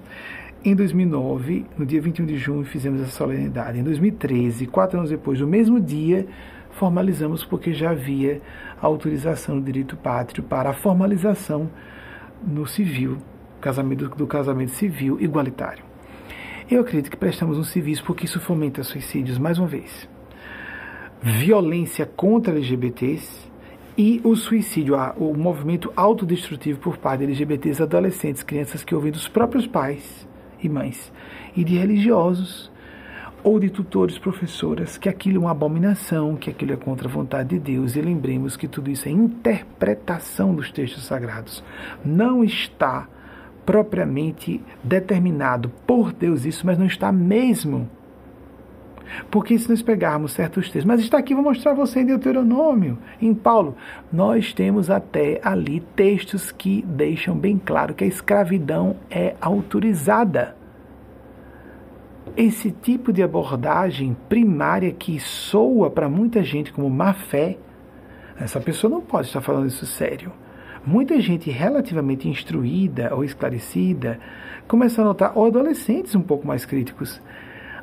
[0.65, 3.79] Em 2009, no dia 21 de junho, fizemos essa solenidade.
[3.79, 6.27] Em 2013, quatro anos depois, no mesmo dia,
[6.77, 8.41] formalizamos porque já havia
[8.81, 11.71] autorização do direito pátrio para a formalização
[12.47, 13.19] no civil,
[13.61, 15.85] casamento, do casamento civil igualitário.
[16.71, 20.09] Eu acredito que prestamos um serviço porque isso fomenta suicídios, mais uma vez.
[21.23, 23.51] Violência contra LGBTs
[23.97, 29.27] e o suicídio, o movimento autodestrutivo por parte de LGBTs, adolescentes, crianças que ouvem dos
[29.27, 30.29] próprios pais
[30.63, 31.11] e mães
[31.57, 32.71] e de religiosos
[33.47, 37.51] ou de tutores, professoras, que aquilo é uma abominação, que aquilo é contra a vontade
[37.51, 37.95] de Deus.
[37.95, 41.63] E lembremos que tudo isso é interpretação dos textos sagrados.
[42.05, 43.07] Não está
[43.65, 47.89] propriamente determinado por Deus isso, mas não está mesmo.
[49.31, 53.33] Porque se nós pegarmos certos textos, mas está aqui, vou mostrar você em Deuteronômio, em
[53.33, 53.77] Paulo,
[54.13, 60.57] nós temos até ali textos que deixam bem claro que a escravidão é autorizada
[62.37, 67.57] esse tipo de abordagem primária que soa para muita gente como má fé,
[68.39, 70.31] essa pessoa não pode estar falando isso sério.
[70.85, 74.21] Muita gente relativamente instruída ou esclarecida
[74.69, 77.21] começa a notar, ou adolescentes um pouco mais críticos,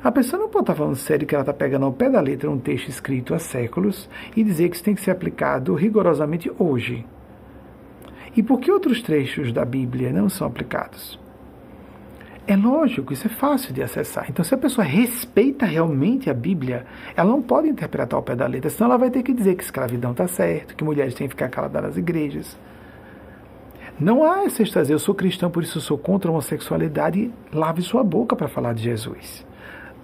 [0.02, 2.50] a pessoa não pode estar falando sério que ela está pegando ao pé da letra
[2.50, 7.04] um texto escrito há séculos e dizer que isso tem que ser aplicado rigorosamente hoje.
[8.36, 11.18] E por que outros trechos da Bíblia não são aplicados?
[12.46, 14.26] É lógico, isso é fácil de acessar.
[14.28, 16.84] Então, se a pessoa respeita realmente a Bíblia,
[17.16, 19.64] ela não pode interpretar ao pé da letra, senão ela vai ter que dizer que
[19.64, 22.58] escravidão está certo, que mulheres têm que ficar caladas nas igrejas.
[23.98, 27.32] Não há essa dizer, eu sou cristão, por isso sou contra a homossexualidade.
[27.52, 29.46] Lave sua boca para falar de Jesus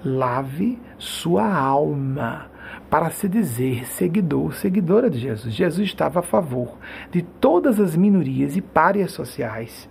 [0.05, 2.47] lave sua alma
[2.89, 5.55] para se dizer seguidor, seguidora de Jesus.
[5.55, 6.77] Jesus estava a favor
[7.11, 9.89] de todas as minorias e párias sociais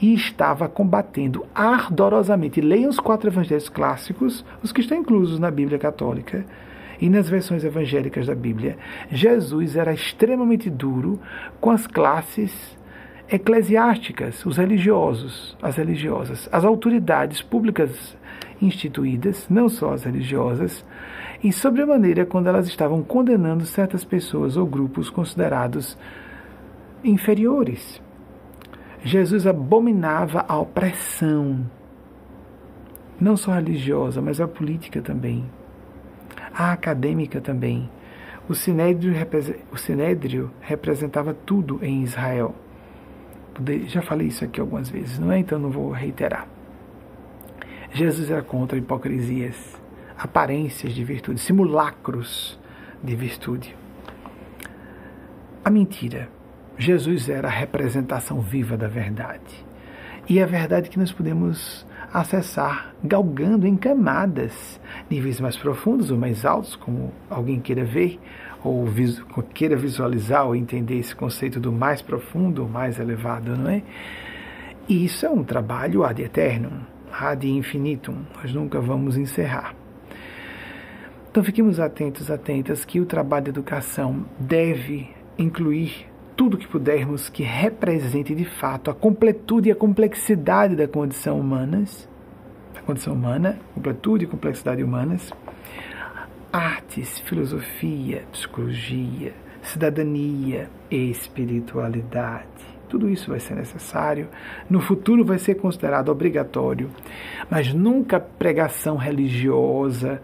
[0.00, 2.60] e estava combatendo ardorosamente.
[2.60, 6.44] Leiam os quatro evangelhos clássicos, os que estão inclusos na Bíblia Católica
[7.00, 8.76] e nas versões evangélicas da Bíblia.
[9.10, 11.18] Jesus era extremamente duro
[11.60, 12.78] com as classes
[13.28, 18.16] eclesiásticas, os religiosos, as religiosas, as autoridades públicas
[18.60, 20.84] instituídas, não só as religiosas,
[21.42, 25.96] e sobremaneira quando elas estavam condenando certas pessoas ou grupos considerados
[27.02, 28.02] inferiores.
[29.02, 31.66] Jesus abominava a opressão,
[33.18, 35.44] não só religiosa, mas a política também,
[36.54, 37.88] a acadêmica também.
[38.46, 39.14] O sinédrio,
[39.72, 42.54] o sinédrio representava tudo em Israel.
[43.86, 45.38] Já falei isso aqui algumas vezes, não é?
[45.38, 46.46] Então não vou reiterar.
[47.92, 49.80] Jesus era contra hipocrisias,
[50.18, 52.58] aparências de virtude, simulacros
[53.02, 53.76] de virtude.
[55.64, 56.39] A mentira.
[56.80, 59.66] Jesus era a representação viva da verdade.
[60.26, 66.46] E a verdade que nós podemos acessar galgando em camadas, níveis mais profundos ou mais
[66.46, 68.18] altos, como alguém queira ver,
[68.64, 68.88] ou
[69.52, 73.82] queira visualizar ou entender esse conceito do mais profundo mais elevado, não é?
[74.88, 76.80] E isso é um trabalho ad eternum
[77.12, 79.74] ad infinitum, nós nunca vamos encerrar.
[81.30, 86.09] Então fiquemos atentos, atentas, que o trabalho de educação deve incluir
[86.40, 92.08] tudo que pudermos que represente de fato a completude e a complexidade da condição humanas,
[92.86, 95.30] condição humana, completude e complexidade humanas,
[96.50, 102.48] artes, filosofia, psicologia, cidadania, espiritualidade
[102.88, 104.28] tudo isso vai ser necessário.
[104.68, 106.90] No futuro vai ser considerado obrigatório,
[107.48, 110.20] mas nunca pregação religiosa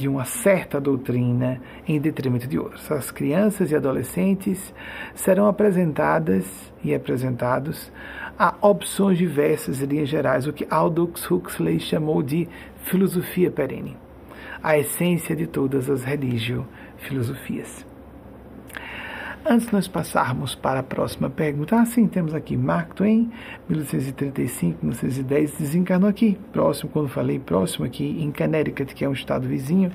[0.00, 2.90] de uma certa doutrina em detrimento de outras.
[2.90, 4.72] As crianças e adolescentes
[5.14, 6.46] serão apresentadas
[6.82, 7.92] e apresentados
[8.38, 12.48] a opções diversas e linhas gerais, o que Aldous Huxley chamou de
[12.84, 13.96] filosofia perene,
[14.62, 17.89] a essência de todas as religio-filosofias.
[19.44, 23.32] Antes de nós passarmos para a próxima pergunta, ah, sim, temos aqui Mark Twain,
[23.68, 29.48] 1835, 1910, desencarnou aqui, próximo, quando falei próximo aqui, em Connecticut, que é um estado
[29.48, 29.90] vizinho,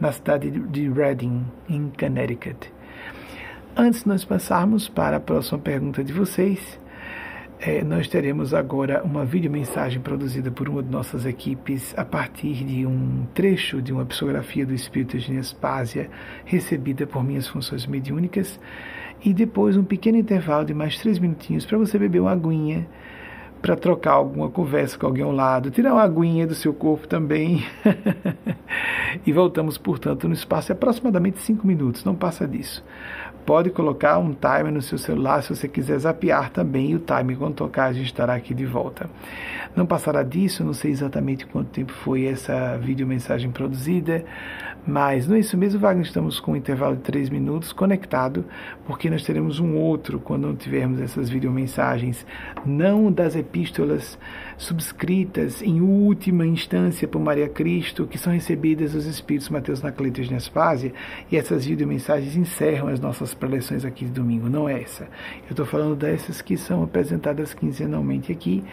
[0.00, 2.72] na cidade de Reading, em Connecticut.
[3.76, 6.78] Antes de nós passarmos para a próxima pergunta de vocês,
[7.60, 12.86] é, nós teremos agora uma videomensagem produzida por uma de nossas equipes a partir de
[12.86, 16.08] um trecho de uma psicografia do Espírito de Nespásia
[16.44, 18.60] recebida por minhas funções mediúnicas
[19.24, 22.86] e depois um pequeno intervalo de mais três minutinhos para você beber uma aguinha
[23.60, 27.66] para trocar alguma conversa com alguém ao lado, tirar uma aguinha do seu corpo também.
[29.26, 32.84] e voltamos, portanto, no espaço de aproximadamente cinco minutos, não passa disso
[33.48, 37.38] pode colocar um timer no seu celular se você quiser zapear também e o timer
[37.38, 39.08] quando tocar a gente estará aqui de volta.
[39.74, 44.22] Não passará disso, não sei exatamente quanto tempo foi essa videomensagem produzida,
[44.86, 48.44] mas não é isso mesmo, Wagner, estamos com um intervalo de 3 minutos conectado,
[48.86, 52.26] porque nós teremos um outro quando não tivermos essas videomensagens,
[52.66, 54.18] não das epístolas
[54.58, 60.20] subscritas em última instância por Maria Cristo, que são recebidas dos Espíritos Mateus na Cleita
[60.20, 60.92] de Nespásia,
[61.30, 65.04] e essas videomensagens encerram as nossas preleções aqui de domingo, não é essa.
[65.44, 68.64] Eu estou falando dessas que são apresentadas quinzenalmente aqui,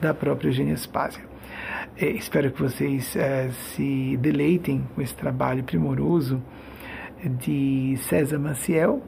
[0.00, 1.22] da própria Eugênia Spásia.
[1.98, 6.42] É, espero que vocês é, se deleitem com esse trabalho primoroso
[7.24, 9.02] de César Maciel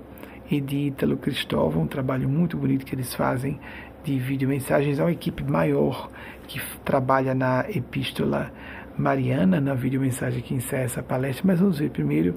[0.50, 3.60] e de Ítalo Cristóvão, um trabalho muito bonito que eles fazem
[4.08, 4.98] de vídeo mensagens.
[4.98, 6.10] É uma equipe maior
[6.46, 8.50] que trabalha na Epístola
[8.96, 12.34] Mariana, na vídeo mensagem que encerra essa palestra, mas vamos ver primeiro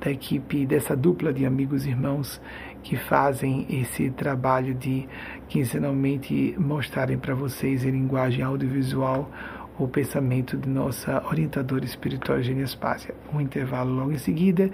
[0.00, 2.40] da equipe, dessa dupla de amigos e irmãos
[2.82, 5.08] que fazem esse trabalho de
[5.48, 9.30] quinzenalmente mostrarem para vocês em linguagem audiovisual
[9.78, 13.14] o pensamento de nossa orientadora espiritual Eugênia Spácia.
[13.32, 14.70] Um intervalo logo em seguida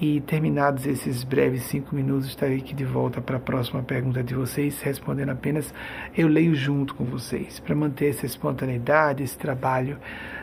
[0.00, 4.32] e terminados esses breves cinco minutos, estarei aqui de volta para a próxima pergunta de
[4.32, 5.74] vocês, respondendo apenas
[6.16, 9.98] eu leio junto com vocês, para manter essa espontaneidade, esse trabalho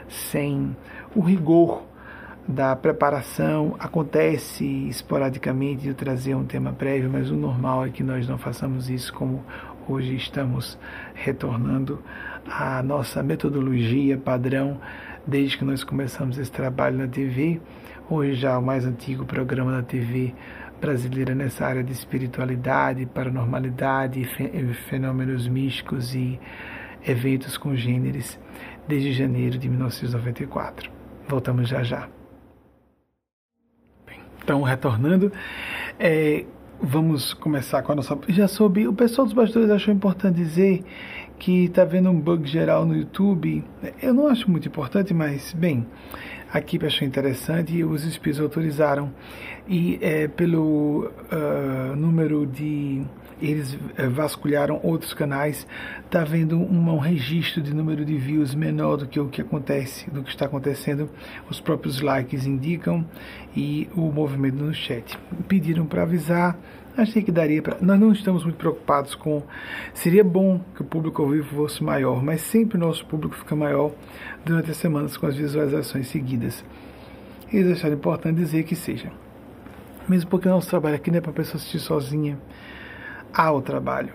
[0.09, 0.75] sem
[1.15, 1.83] o rigor
[2.45, 3.75] da preparação.
[3.79, 8.37] Acontece esporadicamente de eu trazer um tema prévio, mas o normal é que nós não
[8.37, 9.41] façamos isso como
[9.87, 10.77] hoje estamos
[11.13, 12.01] retornando
[12.45, 14.79] à nossa metodologia padrão
[15.25, 17.61] desde que nós começamos esse trabalho na TV
[18.09, 20.33] hoje já o mais antigo programa da TV
[20.79, 24.23] brasileira nessa área de espiritualidade, paranormalidade,
[24.89, 26.39] fenômenos místicos e
[27.05, 28.39] eventos congêneres
[28.87, 30.91] desde janeiro de 1994.
[31.27, 32.07] Voltamos já já.
[34.05, 35.31] Bem, então, retornando,
[35.99, 36.45] é,
[36.81, 38.17] vamos começar com a nossa.
[38.29, 40.83] Já soube, o pessoal dos bastidores achou importante dizer
[41.39, 43.63] que está vendo um bug geral no YouTube.
[44.01, 45.85] Eu não acho muito importante, mas, bem,
[46.57, 49.11] aqui achou interessante e os espíritos autorizaram.
[49.67, 53.03] E é, pelo uh, número de.
[53.41, 55.67] Eles é, vasculharam outros canais,
[56.05, 60.09] está vendo um, um registro de número de views menor do que o que acontece,
[60.09, 61.09] do que está acontecendo.
[61.49, 63.05] Os próprios likes indicam
[63.53, 65.19] e o movimento no chat.
[65.49, 66.57] Pediram para avisar,
[66.97, 67.77] achei que daria para.
[67.81, 69.43] Nós não estamos muito preocupados com.
[69.93, 73.55] Seria bom que o público ao vivo fosse maior, mas sempre o nosso público fica
[73.55, 73.91] maior
[74.43, 76.63] durante as semanas com as visualizações seguidas.
[77.51, 79.11] Eles acharam importante dizer que seja.
[80.07, 82.37] Mesmo porque nosso trabalho aqui não é para a pessoa assistir sozinha.
[83.33, 84.13] Há o trabalho,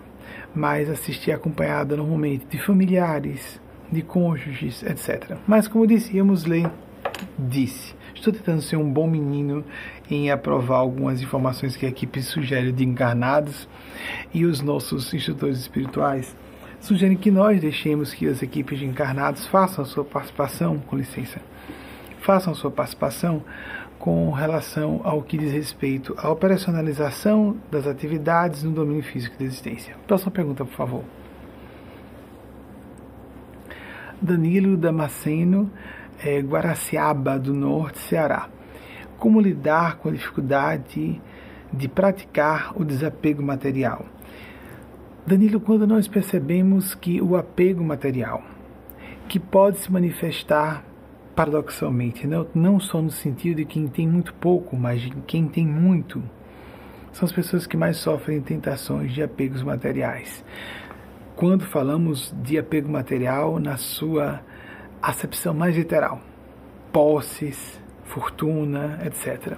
[0.53, 3.61] mas assistir acompanhada normalmente de familiares,
[3.91, 5.37] de cônjuges, etc.
[5.45, 6.69] Mas como disse, íamos ler,
[7.37, 7.93] disse.
[8.15, 9.63] Estou tentando ser um bom menino
[10.09, 13.67] em aprovar algumas informações que a equipe sugere de encarnados
[14.33, 16.35] e os nossos instrutores espirituais
[16.79, 21.39] sugerem que nós deixemos que as equipes de encarnados façam a sua participação, com licença,
[22.19, 23.43] façam a sua participação
[23.99, 29.95] com relação ao que diz respeito à operacionalização das atividades no domínio físico da existência.
[30.07, 31.03] Próxima pergunta, por favor.
[34.19, 35.71] Danilo Damasceno,
[36.23, 38.49] é, Guaraciaba do Norte, Ceará.
[39.17, 41.21] Como lidar com a dificuldade
[41.71, 44.05] de praticar o desapego material?
[45.25, 48.43] Danilo, quando nós percebemos que o apego material,
[49.27, 50.83] que pode se manifestar
[51.35, 55.65] paradoxalmente, não, não só no sentido de quem tem muito pouco, mas de quem tem
[55.65, 56.21] muito,
[57.11, 60.43] são as pessoas que mais sofrem tentações de apegos materiais.
[61.35, 64.41] Quando falamos de apego material na sua
[65.01, 66.21] acepção mais literal,
[66.91, 69.57] posses, fortuna, etc.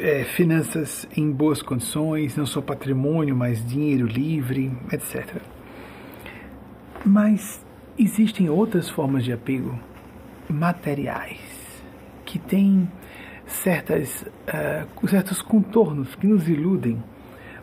[0.00, 5.40] É, finanças em boas condições, não só patrimônio, mas dinheiro livre, etc.
[7.04, 7.64] Mas
[7.98, 9.78] existem outras formas de apego
[10.48, 11.40] materiais
[12.24, 12.88] que têm
[13.46, 17.02] certas, uh, certos contornos que nos iludem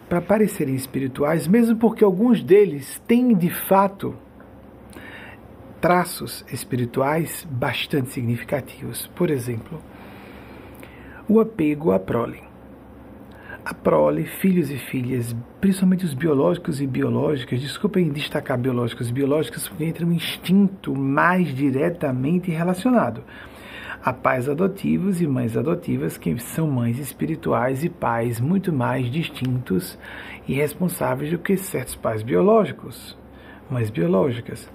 [0.07, 4.15] para parecerem espirituais, mesmo porque alguns deles têm de fato
[5.83, 9.05] traços espirituais bastante significativos.
[9.07, 9.81] Por exemplo,
[11.27, 12.41] o apego à prole.
[13.65, 19.67] A prole, filhos e filhas, principalmente os biológicos e biológicas, desculpem destacar biológicos e biológicas,
[19.67, 23.21] porque entra um instinto mais diretamente relacionado
[24.01, 29.99] a pais adotivos e mães adotivas, que são mães espirituais e pais muito mais distintos
[30.47, 33.17] e responsáveis do que certos pais biológicos,
[33.69, 34.71] mães biológicas.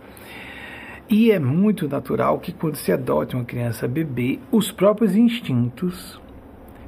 [1.11, 6.21] E é muito natural que quando se adote uma criança bebê, os próprios instintos,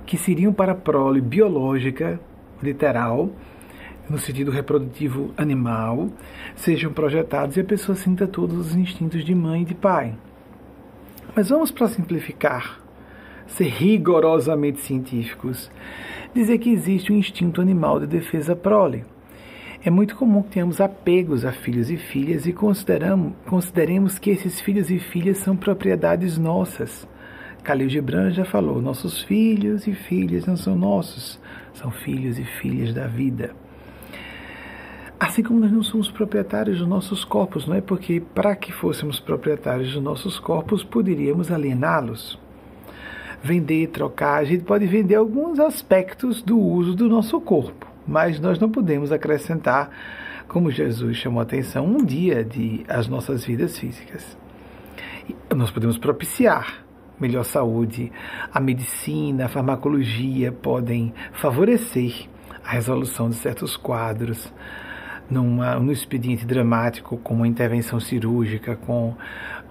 [0.04, 2.20] que seriam para a prole biológica,
[2.62, 3.30] literal,
[4.10, 6.10] no sentido reprodutivo animal,
[6.54, 10.14] sejam projetados e a pessoa sinta todos os instintos de mãe e de pai.
[11.34, 12.78] Mas vamos para simplificar,
[13.46, 15.70] ser rigorosamente científicos,
[16.34, 19.02] dizer que existe um instinto animal de defesa prole
[19.82, 24.90] é muito comum que tenhamos apegos a filhos e filhas e consideremos que esses filhos
[24.90, 27.08] e filhas são propriedades nossas.
[27.64, 31.40] Khalil Gibran já falou: nossos filhos e filhas não são nossos,
[31.72, 33.54] são filhos e filhas da vida.
[35.18, 39.18] Assim como nós não somos proprietários dos nossos corpos, não é porque para que fôssemos
[39.18, 42.38] proprietários dos nossos corpos poderíamos aliená-los.
[43.42, 48.58] Vender, trocar, a gente pode vender alguns aspectos do uso do nosso corpo mas nós
[48.58, 49.88] não podemos acrescentar,
[50.48, 54.36] como Jesus chamou a atenção, um dia de as nossas vidas físicas.
[55.54, 56.84] Nós podemos propiciar
[57.20, 58.10] melhor saúde,
[58.52, 62.28] a medicina, a farmacologia podem favorecer
[62.64, 64.52] a resolução de certos quadros
[65.30, 69.14] numa, num expediente dramático, com uma intervenção cirúrgica, com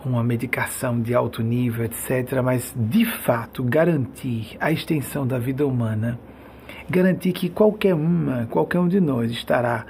[0.06, 6.18] uma medicação de alto nível, etc., mas de fato garantir a extensão da vida humana,
[6.90, 9.86] garantir que qualquer uma, qualquer um de nós estará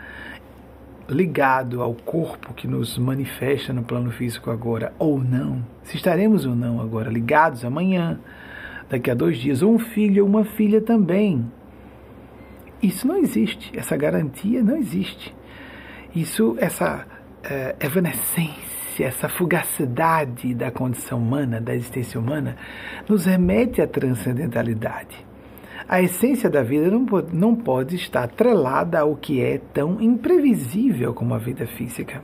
[1.09, 6.55] ligado ao corpo que nos manifesta no plano físico agora ou não, se estaremos ou
[6.55, 8.19] não agora ligados amanhã,
[8.89, 11.49] daqui a dois dias, ou um filho ou uma filha também.
[12.81, 15.35] Isso não existe, essa garantia não existe.
[16.15, 17.05] Isso, essa
[17.43, 22.55] é, evanescência, essa fugacidade da condição humana, da existência humana,
[23.07, 25.28] nos remete à transcendentalidade.
[25.89, 31.15] A essência da vida não pode, não pode estar atrelada ao que é tão imprevisível
[31.15, 32.21] como a vida física.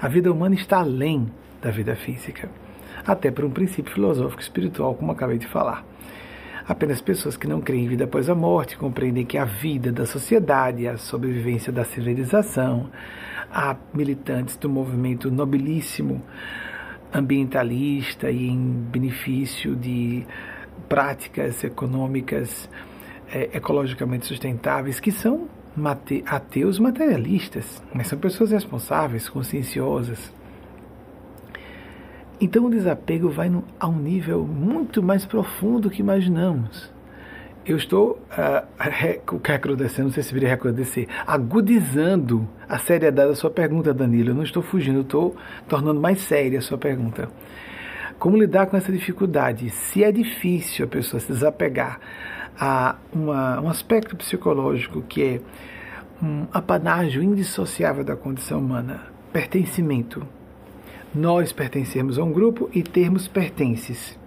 [0.00, 1.26] A vida humana está além
[1.60, 2.48] da vida física,
[3.04, 5.84] até por um princípio filosófico espiritual, como acabei de falar.
[6.68, 10.06] Apenas pessoas que não creem em vida após a morte compreendem que a vida da
[10.06, 12.88] sociedade, a sobrevivência da civilização,
[13.50, 16.22] há militantes do movimento nobilíssimo
[17.12, 18.58] ambientalista e em
[18.92, 20.24] benefício de
[20.88, 22.68] práticas econômicas
[23.32, 30.32] é, ecologicamente sustentáveis que são mate, ateus materialistas, mas são pessoas responsáveis, conscienciosas.
[32.40, 36.92] Então o desapego vai no, a um nível muito mais profundo que imaginamos.
[37.66, 38.66] Eu estou uh,
[39.44, 44.30] recrudescendo, não sei se viria recrudescer, agudizando a seriedade da sua pergunta, Danilo.
[44.30, 45.36] Eu não estou fugindo, estou
[45.68, 47.28] tornando mais séria a sua pergunta.
[48.18, 49.68] Como lidar com essa dificuldade?
[49.68, 52.00] Se é difícil a pessoa se desapegar
[52.58, 55.40] a uma, um aspecto psicológico que é
[56.22, 59.02] um apanágio indissociável da condição humana,
[59.32, 60.26] pertencimento
[61.14, 64.18] nós pertencemos a um grupo e termos pertences.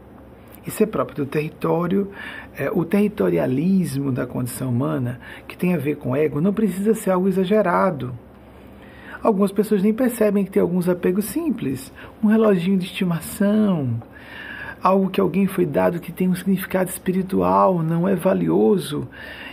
[0.66, 2.10] Isso é próprio do território.
[2.58, 7.12] É, o territorialismo da condição humana, que tem a ver com ego, não precisa ser
[7.12, 8.14] algo exagerado.
[9.24, 11.94] Algumas pessoas nem percebem que tem alguns apegos simples.
[12.24, 14.02] Um reloginho de estimação,
[14.82, 19.08] algo que alguém foi dado que tem um significado espiritual, não é valioso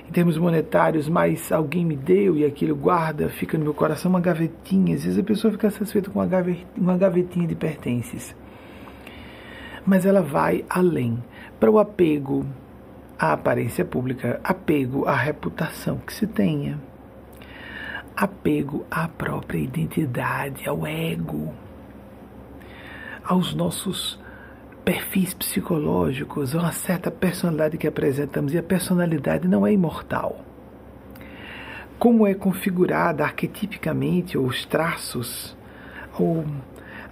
[0.09, 4.21] em termos monetários, mas alguém me deu e aquilo guarda, fica no meu coração uma
[4.21, 4.95] gavetinha.
[4.95, 6.19] Às vezes a pessoa fica satisfeita com
[6.77, 8.35] uma gavetinha de pertences.
[9.85, 11.23] Mas ela vai além.
[11.61, 12.47] Para o apego
[13.19, 16.79] à aparência pública, apego à reputação que se tenha,
[18.17, 21.53] apego à própria identidade, ao ego,
[23.25, 24.19] aos nossos
[24.89, 30.43] perfis psicológicos, uma certa personalidade que apresentamos, e a personalidade não é imortal.
[31.99, 35.55] Como é configurada arquetipicamente, os traços,
[36.19, 36.43] ou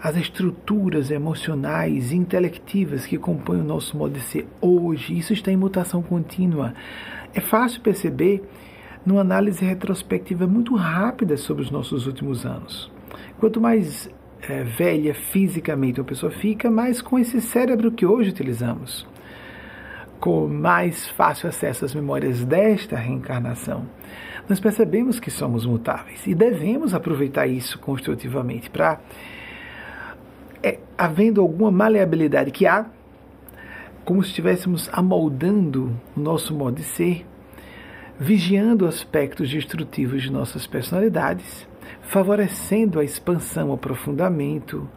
[0.03, 5.53] as estruturas emocionais e intelectivas que compõem o nosso modo de ser hoje, isso está
[5.53, 6.73] em mutação contínua.
[7.35, 8.43] É fácil perceber
[9.05, 12.91] numa análise retrospectiva muito rápida sobre os nossos últimos anos.
[13.39, 14.09] Quanto mais
[14.43, 19.07] é, velha fisicamente uma pessoa fica, mas com esse cérebro que hoje utilizamos,
[20.21, 23.87] com mais fácil acesso às memórias desta reencarnação,
[24.49, 29.01] nós percebemos que somos mutáveis e devemos aproveitar isso construtivamente para,
[30.63, 32.87] é, havendo alguma maleabilidade que há,
[34.05, 37.27] como se estivéssemos amoldando o nosso modo de ser,
[38.19, 41.67] vigiando aspectos destrutivos de nossas personalidades
[42.03, 44.89] favorecendo a expansão, o aprofundamento,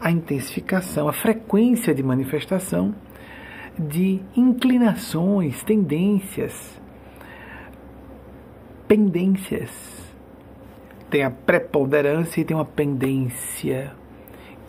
[0.00, 2.94] a intensificação, a frequência de manifestação
[3.78, 6.80] de inclinações, tendências,
[8.88, 9.70] pendências.
[11.08, 13.92] Tem a preponderância e tem uma pendência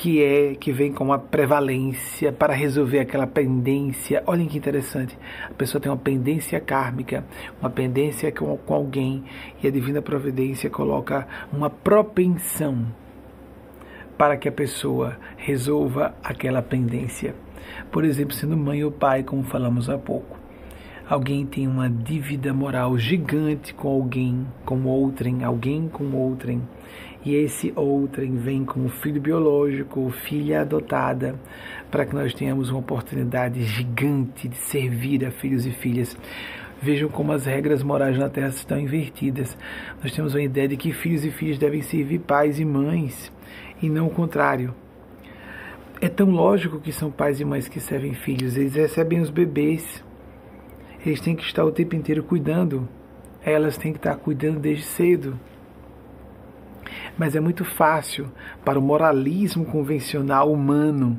[0.01, 4.23] que é que vem com uma prevalência para resolver aquela pendência.
[4.25, 5.15] Olhem que interessante.
[5.47, 7.23] A pessoa tem uma pendência kármica,
[7.59, 9.23] uma pendência com, com alguém
[9.61, 12.87] e a divina providência coloca uma propensão
[14.17, 17.35] para que a pessoa resolva aquela pendência.
[17.91, 20.35] Por exemplo, sendo mãe ou pai, como falamos há pouco.
[21.07, 26.59] Alguém tem uma dívida moral gigante com alguém, com outrem, alguém com outrem
[27.24, 31.36] e esse outrem vem como filho biológico, filha adotada,
[31.89, 36.17] para que nós tenhamos uma oportunidade gigante de servir a filhos e filhas.
[36.82, 39.55] Vejam como as regras morais na Terra estão invertidas.
[40.01, 43.32] Nós temos uma ideia de que filhos e filhas devem servir pais e mães,
[43.82, 44.74] e não o contrário.
[46.01, 50.03] É tão lógico que são pais e mães que servem filhos, eles recebem os bebês,
[51.05, 52.89] eles têm que estar o tempo inteiro cuidando,
[53.43, 55.39] elas têm que estar cuidando desde cedo.
[57.17, 58.31] Mas é muito fácil
[58.63, 61.17] para o moralismo convencional humano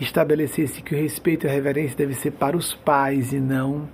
[0.00, 3.88] estabelecer-se que o respeito e a reverência deve ser para os pais e não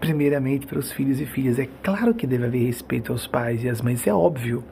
[0.00, 1.58] primeiramente para os filhos e filhas.
[1.58, 4.62] É claro que deve haver respeito aos pais e às mães, é óbvio,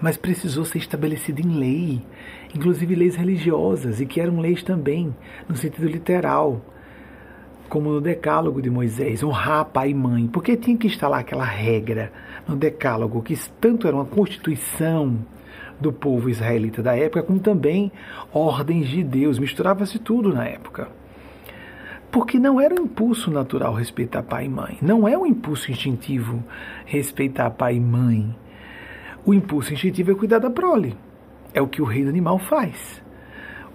[0.00, 2.02] mas precisou ser estabelecido em lei,
[2.54, 5.14] inclusive leis religiosas, e que eram leis também,
[5.48, 6.60] no sentido literal,
[7.68, 12.12] como no Decálogo de Moisés, honrar pai e mãe, porque tinha que instalar aquela regra
[12.46, 15.18] no Decálogo, que tanto era uma constituição
[15.80, 17.90] do povo israelita da época, como também
[18.32, 20.88] ordens de Deus, misturava-se tudo na época.
[22.10, 24.78] Porque não era um impulso natural respeitar pai e mãe.
[24.80, 26.44] Não é um impulso instintivo
[26.86, 28.34] respeitar pai e mãe.
[29.26, 30.96] O impulso instintivo é cuidar da prole.
[31.52, 33.02] É o que o reino animal faz.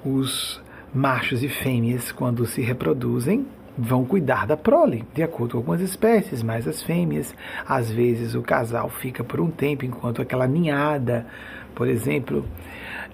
[0.06, 0.62] Os
[0.94, 3.46] machos e fêmeas, quando se reproduzem,
[3.80, 7.34] vão cuidar da prole, de acordo com algumas espécies, mas as fêmeas,
[7.68, 11.26] às vezes o casal fica por um tempo enquanto aquela ninhada,
[11.74, 12.46] por exemplo,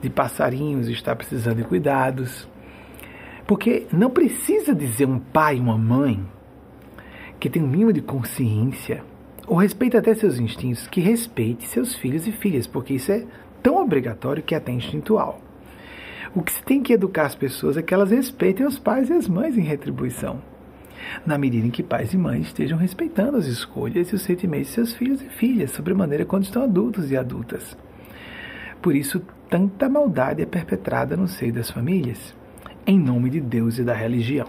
[0.01, 2.49] de passarinhos está precisando de cuidados.
[3.45, 6.25] Porque não precisa dizer um pai, uma mãe,
[7.39, 9.03] que tem um mínimo de consciência,
[9.45, 13.23] ou respeita até seus instintos, que respeite seus filhos e filhas, porque isso é
[13.61, 15.39] tão obrigatório que é até instintual.
[16.33, 19.13] O que se tem que educar as pessoas é que elas respeitem os pais e
[19.13, 20.41] as mães em retribuição,
[21.25, 24.73] na medida em que pais e mães estejam respeitando as escolhas e os sentimentos de
[24.73, 27.77] seus filhos e filhas, sobremaneira quando estão adultos e adultas.
[28.81, 32.35] Por isso, tanta maldade é perpetrada no seio das famílias
[32.85, 34.47] em nome de Deus e da religião.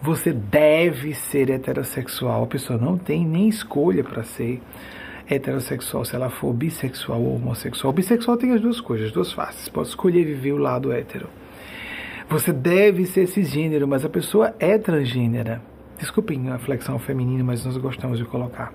[0.00, 2.44] Você deve ser heterossexual.
[2.44, 4.60] A pessoa não tem nem escolha para ser
[5.28, 7.92] heterossexual se ela for bissexual ou homossexual.
[7.92, 9.68] O bissexual tem as duas coisas, as duas faces.
[9.68, 11.28] Pode escolher viver o lado hétero.
[12.32, 15.60] Você deve ser cisgênero, mas a pessoa é transgênera.
[15.98, 18.72] Desculpem a flexão feminina, mas nós gostamos de colocar.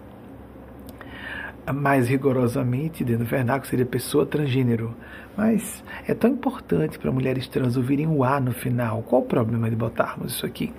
[1.74, 4.96] Mais rigorosamente, dentro do vernáculo, seria pessoa transgênero.
[5.36, 9.02] Mas é tão importante para mulheres trans ouvirem o A no final.
[9.02, 10.72] Qual o problema de botarmos isso aqui?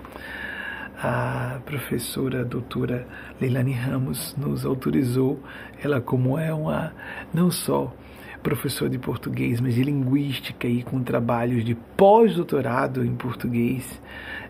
[1.03, 3.09] A professora a doutora
[3.41, 5.41] Leilani Ramos nos autorizou,
[5.83, 6.93] ela como é uma
[7.35, 7.93] não só
[8.43, 14.01] professora de português, mas de linguística e com trabalhos de pós-doutorado em português.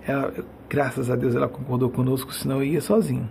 [0.07, 0.33] Ela,
[0.69, 3.29] graças a Deus ela concordou conosco, senão eu ia sozinho.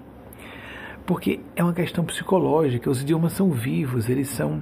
[1.05, 4.61] Porque é uma questão psicológica, os idiomas são vivos, eles são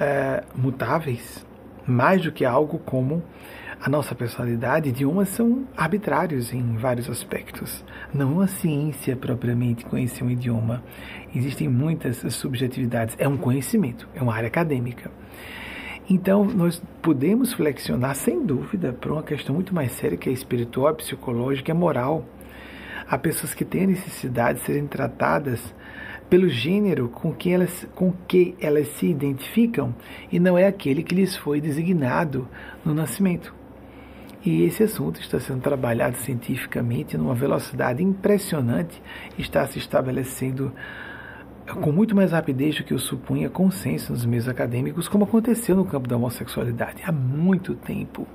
[0.00, 1.46] é, mutáveis,
[1.86, 3.22] mais do que algo como
[3.80, 7.84] a nossa personalidade, idiomas são arbitrários em vários aspectos.
[8.12, 10.82] Não uma ciência propriamente conhecer um idioma.
[11.32, 13.14] Existem muitas subjetividades.
[13.20, 15.12] É um conhecimento, é uma área acadêmica.
[16.10, 20.94] Então, nós podemos flexionar, sem dúvida, para uma questão muito mais séria, que é espiritual,
[20.94, 22.24] psicológica, é moral.
[23.06, 25.74] Há pessoas que têm a necessidade de serem tratadas
[26.30, 29.94] pelo gênero com que, elas, com que elas se identificam
[30.32, 32.48] e não é aquele que lhes foi designado
[32.84, 33.54] no nascimento.
[34.44, 39.02] E esse assunto está sendo trabalhado cientificamente numa velocidade impressionante,
[39.36, 40.72] está se estabelecendo
[41.74, 45.84] com muito mais rapidez do que eu supunha consenso nos meios acadêmicos, como aconteceu no
[45.84, 48.26] campo da homossexualidade há muito tempo.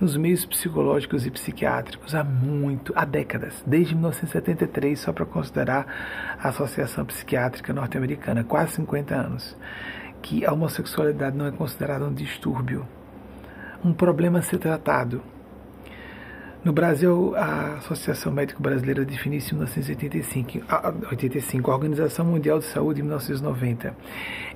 [0.00, 5.86] Nos meios psicológicos e psiquiátricos há muito, há décadas, desde 1973, só para considerar
[6.42, 9.56] a Associação Psiquiátrica Norte-Americana, quase 50 anos,
[10.22, 12.88] que a homossexualidade não é considerada um distúrbio,
[13.84, 15.22] um problema a ser tratado
[16.62, 22.66] no Brasil, a Associação Médico Brasileira definiu em 1985, a, 85, a Organização Mundial de
[22.66, 23.96] Saúde em 1990.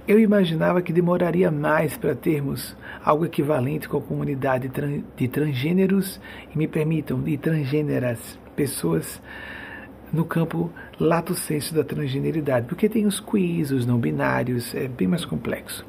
[0.06, 4.70] Eu imaginava que demoraria mais para termos algo equivalente com a comunidade
[5.16, 6.20] de transgêneros
[6.54, 9.22] e me permitam, de transgêneras, pessoas
[10.12, 15.08] no campo lato senso da transgeneridade, porque tem os quiz, os não binários, é bem
[15.08, 15.86] mais complexo.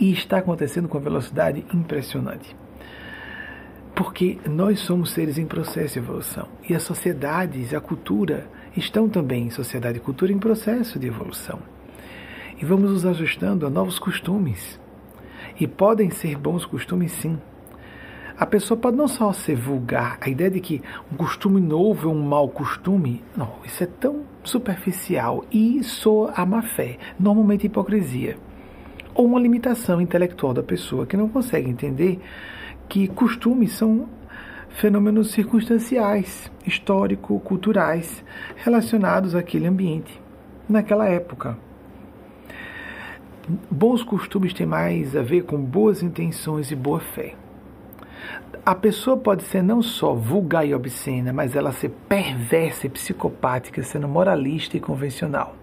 [0.00, 2.56] E está acontecendo com velocidade impressionante.
[3.94, 6.48] Porque nós somos seres em processo de evolução.
[6.68, 11.58] E as sociedades, a cultura, estão também, sociedade e cultura, em processo de evolução.
[12.60, 14.80] E vamos nos ajustando a novos costumes.
[15.60, 17.38] E podem ser bons costumes, sim.
[18.38, 20.82] A pessoa pode não só ser vulgar, a ideia de que
[21.12, 26.44] um costume novo é um mau costume, não, isso é tão superficial e soa a
[26.44, 28.36] má fé, normalmente hipocrisia.
[29.14, 32.20] Ou uma limitação intelectual da pessoa que não consegue entender
[32.92, 34.06] que costumes são
[34.68, 38.22] fenômenos circunstanciais, histórico-culturais,
[38.54, 40.20] relacionados àquele ambiente,
[40.68, 41.56] naquela época.
[43.70, 47.34] Bons costumes têm mais a ver com boas intenções e boa fé.
[48.62, 53.82] A pessoa pode ser não só vulgar e obscena, mas ela ser perversa e psicopática,
[53.82, 55.56] sendo moralista e convencional.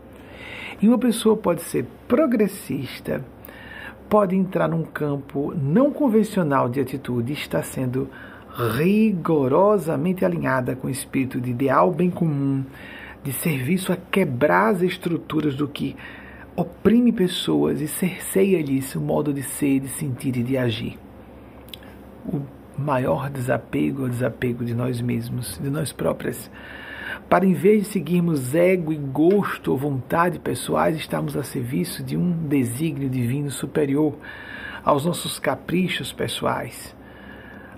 [0.82, 3.24] E uma pessoa pode ser progressista,
[4.10, 8.10] pode entrar num campo não convencional de atitude e está sendo
[8.56, 12.66] rigorosamente alinhada com o espírito de ideal bem comum,
[13.24, 15.96] de serviço a quebrar as estruturas do que
[16.56, 20.98] oprime pessoas e cerceia-lhes o modo de ser, de sentir e de agir.
[22.26, 22.42] O
[22.78, 26.50] maior desapego é o desapego de nós mesmos, de nós próprias.
[27.30, 32.18] Para em vez de seguirmos ego e gosto ou vontade pessoais, estarmos a serviço de
[32.18, 34.16] um desígnio divino superior
[34.84, 36.96] aos nossos caprichos pessoais,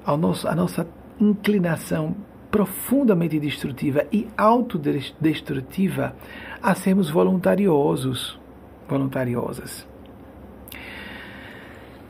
[0.06, 0.88] ao nosso, à nossa
[1.20, 2.16] inclinação
[2.52, 6.14] profundamente destrutiva e autodestrutiva
[6.62, 8.40] a sermos voluntariosos,
[8.88, 9.88] voluntariosas.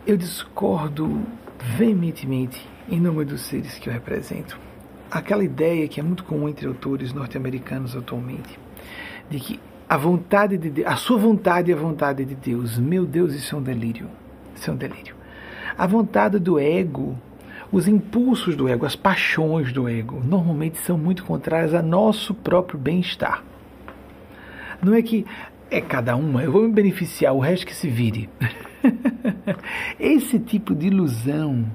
[0.06, 1.22] Eu discordo
[1.78, 4.71] veementemente em nome dos seres que eu represento.
[5.12, 8.58] Aquela ideia que é muito comum entre autores norte-americanos atualmente,
[9.30, 9.60] de que
[9.90, 12.78] a vontade de Deus, a sua vontade é a vontade de Deus.
[12.78, 14.08] Meu Deus, isso é um delírio.
[14.56, 15.14] Isso é um delírio.
[15.78, 17.18] A vontade do ego,
[17.72, 22.80] os impulsos do ego, as paixões do ego, normalmente são muito contrárias a nosso próprio
[22.80, 23.44] bem-estar.
[24.82, 25.26] Não é que
[25.70, 28.30] é cada uma, eu vou me beneficiar, o resto que se vire.
[30.00, 31.66] Esse tipo de ilusão,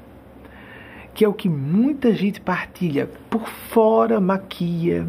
[1.17, 5.07] que é o que muita gente partilha, por fora maquia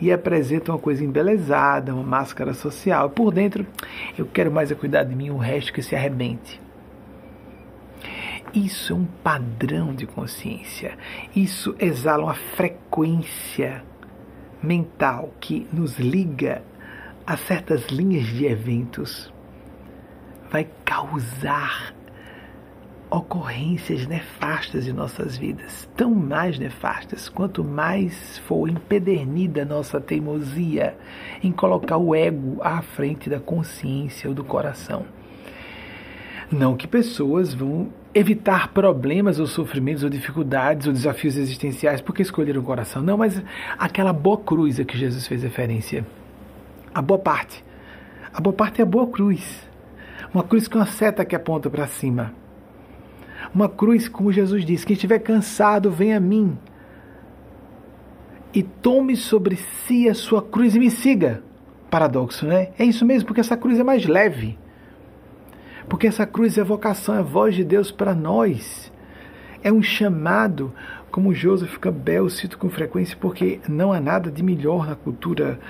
[0.00, 3.66] e apresenta uma coisa embelezada, uma máscara social, por dentro
[4.16, 6.60] eu quero mais a cuidar de mim, o resto que se arrebente.
[8.54, 10.96] Isso é um padrão de consciência.
[11.34, 13.82] Isso exala uma frequência
[14.62, 16.62] mental que nos liga
[17.26, 19.32] a certas linhas de eventos.
[20.52, 21.92] Vai causar
[23.12, 30.96] ocorrências nefastas em nossas vidas, tão mais nefastas quanto mais for empedernida nossa teimosia
[31.42, 35.04] em colocar o ego à frente da consciência ou do coração.
[36.50, 42.62] Não que pessoas vão evitar problemas ou sofrimentos ou dificuldades ou desafios existenciais porque escolheram
[42.62, 43.02] o coração.
[43.02, 43.42] Não, mas
[43.78, 46.06] aquela boa cruz a que Jesus fez referência.
[46.94, 47.62] A boa parte.
[48.32, 49.68] A boa parte é a boa cruz.
[50.32, 52.41] Uma cruz com a seta que aponta para cima.
[53.54, 56.56] Uma cruz, como Jesus disse: quem estiver cansado, venha a mim.
[58.54, 61.42] E tome sobre si a sua cruz e me siga.
[61.90, 62.70] Paradoxo, né?
[62.78, 64.58] É isso mesmo, porque essa cruz é mais leve.
[65.88, 68.90] Porque essa cruz é vocação, é voz de Deus para nós.
[69.62, 70.72] É um chamado,
[71.10, 75.60] como Joseph Campbell cito com frequência, porque não há nada de melhor na cultura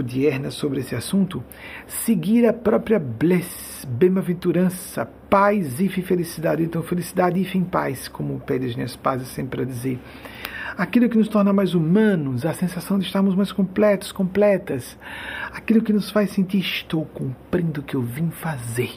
[0.00, 1.42] odierna sobre esse assunto,
[1.86, 6.62] seguir a própria bliss, bem-aventurança, paz e felicidade.
[6.62, 9.98] Então, felicidade e fim paz, como pede as minhas pazes sempre a dizer.
[10.76, 14.98] Aquilo que nos torna mais humanos, a sensação de estarmos mais completos, completas.
[15.52, 18.90] Aquilo que nos faz sentir, estou cumprindo o que eu vim fazer.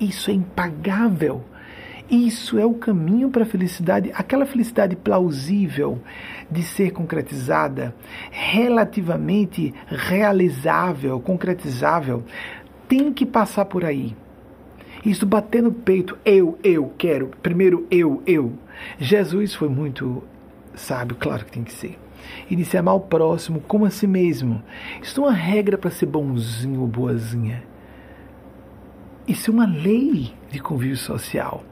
[0.00, 1.44] Isso é impagável.
[2.12, 5.98] Isso é o caminho para a felicidade, aquela felicidade plausível
[6.50, 7.94] de ser concretizada,
[8.30, 12.22] relativamente realizável, concretizável,
[12.86, 14.14] tem que passar por aí.
[15.02, 18.52] Isso bater no peito, eu, eu quero, primeiro eu, eu.
[18.98, 20.22] Jesus foi muito
[20.74, 21.98] sábio, claro que tem que ser.
[22.50, 24.62] E disse amar o próximo como a si mesmo.
[25.02, 27.64] Isso é uma regra para ser bonzinho ou boazinha.
[29.26, 31.64] Isso é uma lei de convívio social.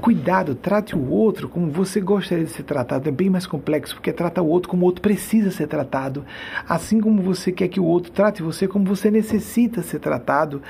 [0.00, 3.08] Cuidado, trate o outro como você gostaria de ser tratado.
[3.08, 6.24] É bem mais complexo, porque trata o outro como o outro precisa ser tratado,
[6.68, 10.60] assim como você quer que o outro trate você como você necessita ser tratado.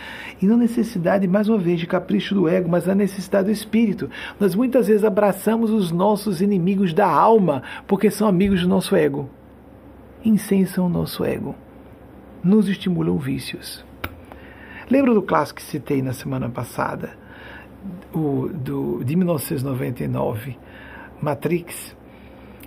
[0.41, 4.11] E não necessidade, mais uma vez, de capricho do ego, mas a necessidade do espírito.
[4.39, 9.31] Nós muitas vezes abraçamos os nossos inimigos da alma, porque são amigos do nosso ego.
[10.23, 11.55] Incensam o nosso ego.
[12.43, 13.85] Nos estimulam vícios.
[14.91, 17.24] Lembra do clássico que citei na semana passada?
[18.15, 20.57] O, do, de 1999,
[21.21, 21.97] Matrix,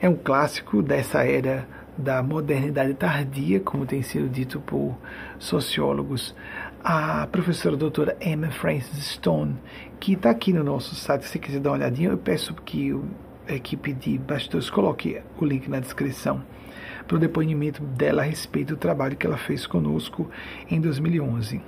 [0.02, 1.68] é um clássico dessa era
[1.98, 4.96] da modernidade tardia, como tem sido dito por
[5.40, 6.36] sociólogos.
[6.84, 9.56] A professora doutora Emma Francis Stone,
[10.00, 12.96] que está aqui no nosso site, se quiser dar uma olhadinha, eu peço que
[13.48, 16.44] a equipe de bastidores coloque o link na descrição
[17.08, 20.30] para o depoimento dela a respeito do trabalho que ela fez conosco
[20.70, 21.62] em 2011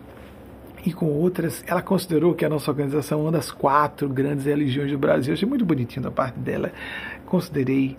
[0.86, 1.63] e com outras.
[1.67, 5.32] Ela considerou que a nossa organização é uma das quatro grandes religiões do Brasil.
[5.32, 6.71] Eu achei muito bonitinho da parte dela.
[7.25, 7.97] Considerei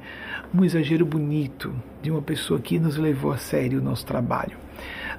[0.55, 1.73] um exagero bonito
[2.03, 4.57] de uma pessoa que nos levou a sério o nosso trabalho.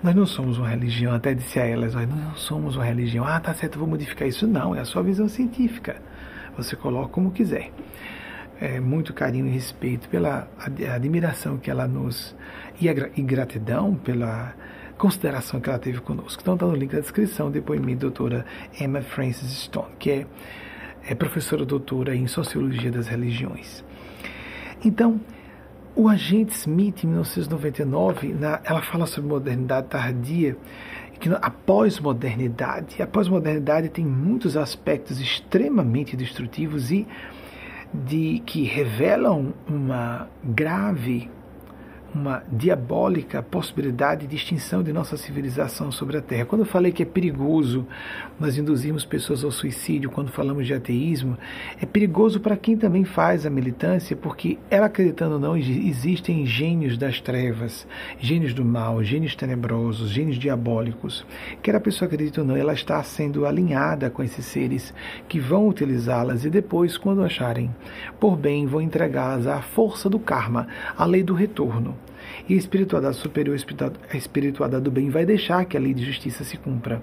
[0.04, 3.24] Nós não somos uma religião, até disse a elas, nós não somos uma religião.
[3.26, 4.48] Ah, tá certo, vou modificar isso.
[4.48, 5.98] Não, é a sua visão científica.
[6.58, 7.72] Você coloca como quiser.
[8.60, 10.48] É, muito carinho e respeito pela
[10.94, 12.36] admiração que ela nos.
[12.80, 14.54] e gratidão pela
[15.02, 16.40] consideração que ela teve conosco.
[16.44, 18.46] Então está no link da descrição o depoimento da doutora
[18.80, 20.28] Emma Francis Stone, que é,
[21.10, 23.84] é professora doutora em Sociologia das Religiões.
[24.86, 25.20] Então,
[25.96, 30.56] o agente Smith, em 1999, na, ela fala sobre modernidade tardia,
[31.20, 37.08] que a pós-modernidade, a pós-modernidade tem muitos aspectos extremamente destrutivos e
[37.92, 41.28] de que revelam uma grave
[42.14, 46.46] uma diabólica possibilidade de extinção de nossa civilização sobre a Terra.
[46.46, 47.88] Quando eu falei que é perigoso
[48.40, 51.38] nós induzirmos pessoas ao suicídio quando falamos de ateísmo,
[51.82, 56.98] é perigoso para quem também faz a militância, porque ela acreditando ou não, existem gênios
[56.98, 57.88] das trevas,
[58.20, 61.26] gênios do mal, gênios tenebrosos, gênios diabólicos.
[61.62, 64.94] Quer a pessoa acredite ou não, ela está sendo alinhada com esses seres
[65.28, 67.74] que vão utilizá-las e depois, quando acharem
[68.20, 72.01] por bem, vão entregá-las à força do karma, à lei do retorno.
[72.48, 73.58] E a espiritualidade superior,
[74.10, 77.02] a espiritualidade do bem, vai deixar que a lei de justiça se cumpra.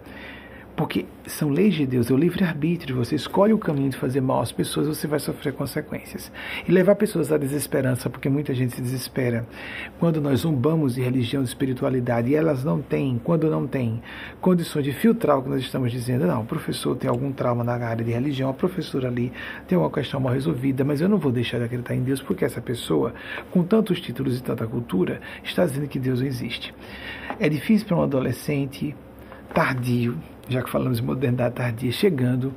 [0.79, 2.95] Porque são leis de Deus, é o livre-arbítrio.
[2.95, 6.31] Você escolhe o caminho de fazer mal às pessoas, você vai sofrer consequências.
[6.69, 9.45] E levar pessoas à desesperança, porque muita gente se desespera.
[9.99, 14.01] Quando nós zumbamos de religião, de espiritualidade, e elas não têm, quando não têm
[14.41, 17.73] condições de filtrar o que nós estamos dizendo, não, o professor tem algum trauma na
[17.73, 19.33] área de religião, a professora ali
[19.67, 22.45] tem uma questão mal resolvida, mas eu não vou deixar de acreditar em Deus, porque
[22.45, 23.13] essa pessoa,
[23.51, 26.73] com tantos títulos e tanta cultura, está dizendo que Deus não existe.
[27.41, 28.95] É difícil para um adolescente
[29.53, 30.17] tardio,
[30.49, 32.55] já que falamos de modernidade tardia, chegando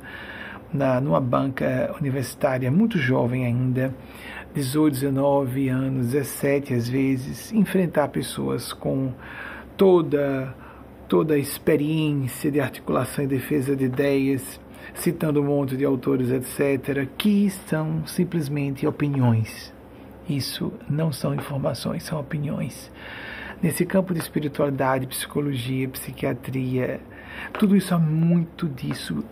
[0.72, 3.94] na, numa banca universitária muito jovem ainda,
[4.54, 9.12] 18, 19 anos, 17 às vezes, enfrentar pessoas com
[9.76, 10.54] toda
[11.08, 14.58] toda a experiência de articulação e defesa de ideias,
[14.94, 19.74] citando um monte de autores, etc., que são simplesmente opiniões.
[20.26, 22.90] Isso não são informações, são opiniões.
[23.62, 26.98] Nesse campo de espiritualidade, psicologia, psiquiatria,
[27.52, 29.24] tudo isso há muito disso,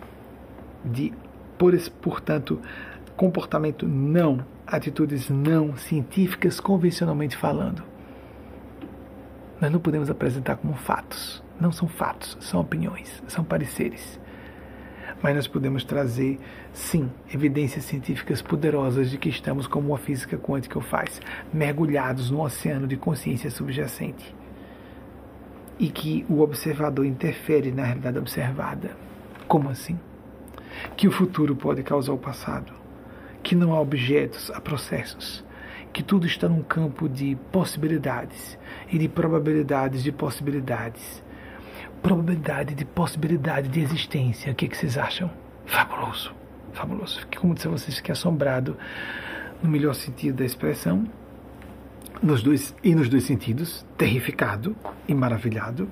[0.83, 1.13] de,
[1.57, 2.59] por, portanto,
[3.15, 7.83] comportamento não, atitudes não científicas convencionalmente falando.
[9.59, 11.43] Nós não podemos apresentar como fatos.
[11.59, 14.19] Não são fatos, são opiniões, são pareceres.
[15.21, 16.39] Mas nós podemos trazer,
[16.73, 21.21] sim, evidências científicas poderosas de que estamos, como a física quântica o faz,
[21.53, 24.40] mergulhados no oceano de consciência subjacente
[25.81, 28.91] e que o observador interfere na realidade observada.
[29.47, 29.99] Como assim?
[30.95, 32.71] Que o futuro pode causar o passado,
[33.41, 35.43] que não há objetos, há processos,
[35.91, 38.59] que tudo está num campo de possibilidades
[38.91, 41.23] e de probabilidades de possibilidades.
[42.03, 44.51] Probabilidade de possibilidade de existência.
[44.51, 45.31] O que, que vocês acham?
[45.65, 46.31] Fabuloso,
[46.73, 47.25] fabuloso.
[47.35, 48.77] Como se vocês fiquem assombrado
[49.63, 51.07] no melhor sentido da expressão
[52.21, 54.75] nos dois, e nos dois sentidos, terrificado
[55.07, 55.87] e maravilhado,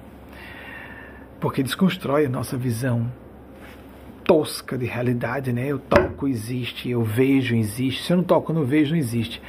[1.40, 3.12] porque desconstrói a nossa visão
[4.24, 5.68] tosca de realidade, né?
[5.68, 8.04] Eu toco, existe, eu vejo, existe.
[8.04, 9.42] Se eu não toco, eu não vejo, não existe.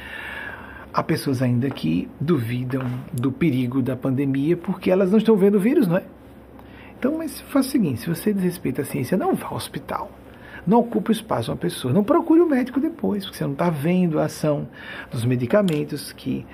[0.91, 5.59] Há pessoas ainda que duvidam do perigo da pandemia porque elas não estão vendo o
[5.59, 6.03] vírus, não é?
[6.97, 10.11] Então, mas faz o seguinte: se você desrespeita a ciência, não vá ao hospital.
[10.65, 11.93] Não ocupe o espaço de uma pessoa.
[11.93, 14.67] Não procure o médico depois, porque você não está vendo a ação
[15.11, 16.45] dos medicamentos que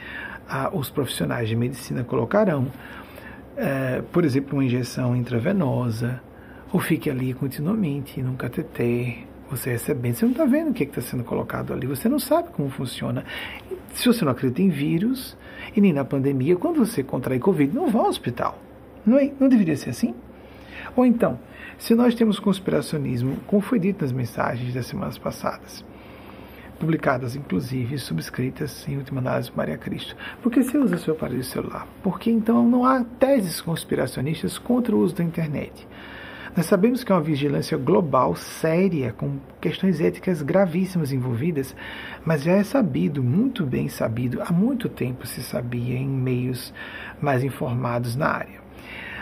[0.49, 2.68] ah, os profissionais de medicina colocarão.
[3.55, 6.22] É, por exemplo, uma injeção intravenosa,
[6.71, 10.16] ou fique ali continuamente num cateter, você recebendo.
[10.16, 12.70] Você não está vendo o que é está sendo colocado ali, você não sabe como
[12.70, 13.25] funciona.
[13.93, 15.38] Se você não acredita em vírus
[15.75, 18.59] e nem na pandemia, quando você contrai Covid, não vá ao hospital.
[19.05, 20.13] Não, é, não deveria ser assim?
[20.96, 21.39] Ou então,
[21.78, 25.86] se nós temos conspiracionismo, como foi dito nas mensagens das semanas passadas,
[26.79, 30.16] publicadas inclusive subscritas em última análise Maria Cristo.
[30.41, 31.87] Por que você usa seu aparelho celular?
[32.01, 35.87] Porque então não há teses conspiracionistas contra o uso da internet.
[36.55, 41.75] Nós sabemos que é uma vigilância global séria, com questões éticas gravíssimas envolvidas,
[42.25, 46.74] mas já é sabido, muito bem sabido, há muito tempo se sabia em meios
[47.21, 48.57] mais informados na área.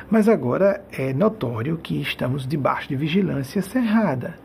[0.09, 4.35] Mas agora é notório que estamos debaixo de vigilância cerrada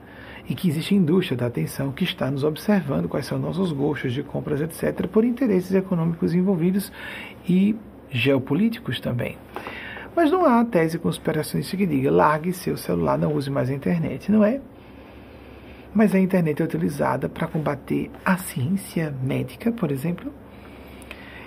[0.49, 4.23] e que existe indústria da atenção que está nos observando quais são nossos gostos de
[4.23, 6.91] compras, etc., por interesses econômicos envolvidos
[7.49, 7.77] e
[8.11, 9.37] geopolíticos também.
[10.17, 14.33] Mas não há tese conspiracionista que diga largue seu celular, não use mais a internet,
[14.33, 14.61] não é?
[15.95, 20.33] Mas a internet é utilizada para combater a ciência médica, por exemplo.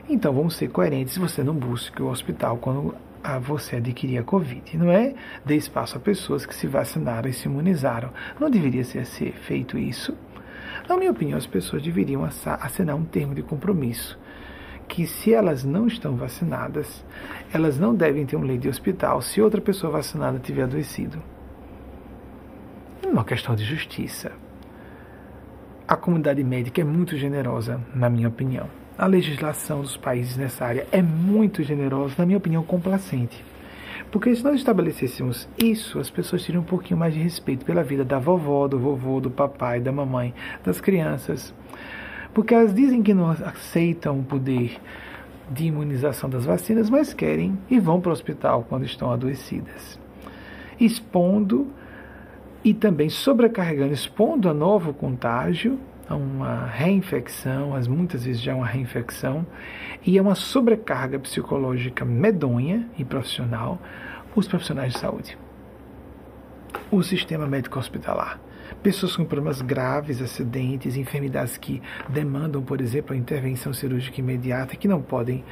[0.07, 1.17] Então vamos ser coerentes.
[1.17, 4.77] Você não busque o hospital quando a você adquirir a Covid.
[4.77, 5.13] Não é
[5.45, 8.09] dê espaço a pessoas que se vacinaram e se imunizaram.
[8.39, 10.15] Não deveria ser, feito isso?
[10.87, 14.19] Na minha opinião, as pessoas deveriam assinar um termo de compromisso
[14.87, 17.03] que se elas não estão vacinadas,
[17.51, 21.21] elas não devem ter um leito de hospital se outra pessoa vacinada tiver adoecido.
[23.01, 24.31] É uma questão de justiça.
[25.87, 28.69] a comunidade médica é muito generosa, na minha opinião.
[28.95, 33.43] A legislação dos países nessa área é muito generosa, na minha opinião, complacente.
[34.11, 38.05] Porque se nós estabelecêssemos isso, as pessoas teriam um pouquinho mais de respeito pela vida
[38.05, 40.31] da vovó, do vovô, do papai, da mamãe,
[40.63, 41.51] das crianças.
[42.35, 44.79] Porque elas dizem que não aceitam o poder
[45.49, 49.99] de imunização das vacinas, mas querem e vão para o hospital quando estão adoecidas.
[50.79, 51.67] Expondo
[52.63, 58.55] e também sobrecarregando, expondo a novo contágio, a uma reinfecção, as muitas vezes já é
[58.55, 59.45] uma reinfecção,
[60.05, 63.79] e é uma sobrecarga psicológica medonha e profissional
[64.35, 65.37] os profissionais de saúde.
[66.91, 68.39] O sistema médico hospitalar.
[68.81, 74.87] Pessoas com problemas graves, acidentes, enfermidades que demandam, por exemplo, a intervenção cirúrgica imediata, que
[74.87, 75.43] não podem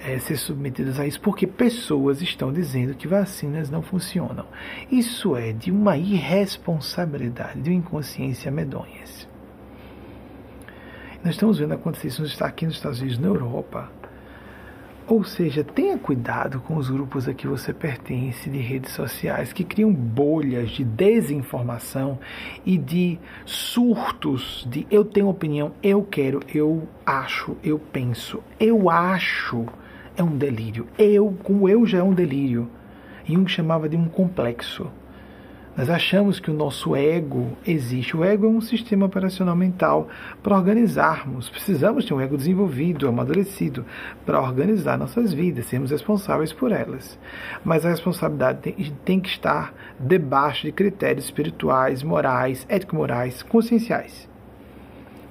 [0.00, 4.46] é, ser submetidas a isso, porque pessoas estão dizendo que vacinas não funcionam.
[4.90, 9.02] Isso é de uma irresponsabilidade, de uma inconsciência medonha.
[11.24, 13.88] Nós estamos vendo acontecer isso está aqui nos Estados Unidos, na Europa.
[15.06, 19.62] Ou seja, tenha cuidado com os grupos a que você pertence de redes sociais que
[19.62, 22.18] criam bolhas de desinformação
[22.66, 28.42] e de surtos de eu tenho opinião, eu quero, eu acho, eu penso.
[28.58, 29.66] Eu acho
[30.16, 30.88] é um delírio.
[30.98, 32.68] Eu, com eu já é um delírio.
[33.24, 34.90] Jung chamava de um complexo.
[35.74, 38.14] Nós achamos que o nosso ego existe.
[38.14, 40.06] O ego é um sistema operacional mental
[40.42, 41.48] para organizarmos.
[41.48, 43.84] Precisamos ter um ego desenvolvido, amadurecido,
[44.26, 47.18] para organizar nossas vidas, sermos responsáveis por elas.
[47.64, 54.28] Mas a responsabilidade tem, tem que estar debaixo de critérios espirituais, morais, ético-morais, conscienciais.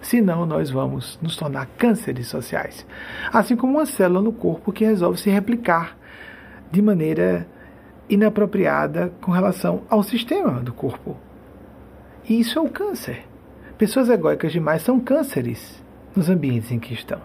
[0.01, 2.83] Senão, nós vamos nos tornar cânceres sociais.
[3.31, 5.95] Assim como uma célula no corpo que resolve se replicar
[6.71, 7.45] de maneira
[8.11, 11.15] inapropriada com relação ao sistema do corpo.
[12.27, 13.23] E isso é o câncer.
[13.77, 15.81] Pessoas egóicas demais são cânceres
[16.15, 17.21] nos ambientes em que estão.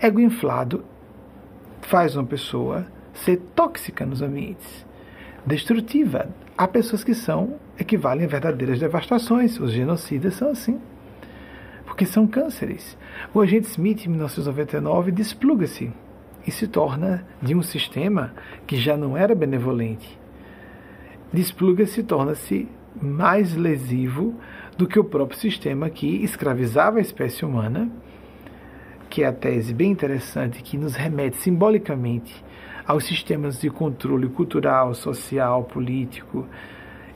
[0.00, 0.84] Ego inflado
[1.82, 4.86] faz uma pessoa ser tóxica nos ambientes,
[5.44, 6.28] destrutiva.
[6.56, 9.58] Há pessoas que são equivalem a verdadeiras devastações.
[9.58, 10.80] Os genocidas são assim.
[11.84, 12.96] Porque são cânceres.
[13.34, 15.92] O agente Smith, em 1999, despluga-se
[16.46, 18.32] e se torna de um sistema
[18.66, 20.18] que já não era benevolente.
[21.32, 22.68] Despluga-se torna-se
[23.00, 24.34] mais lesivo
[24.76, 27.90] do que o próprio sistema que escravizava a espécie humana,
[29.08, 32.44] que é a tese bem interessante que nos remete simbolicamente
[32.86, 36.46] aos sistemas de controle cultural, social, político,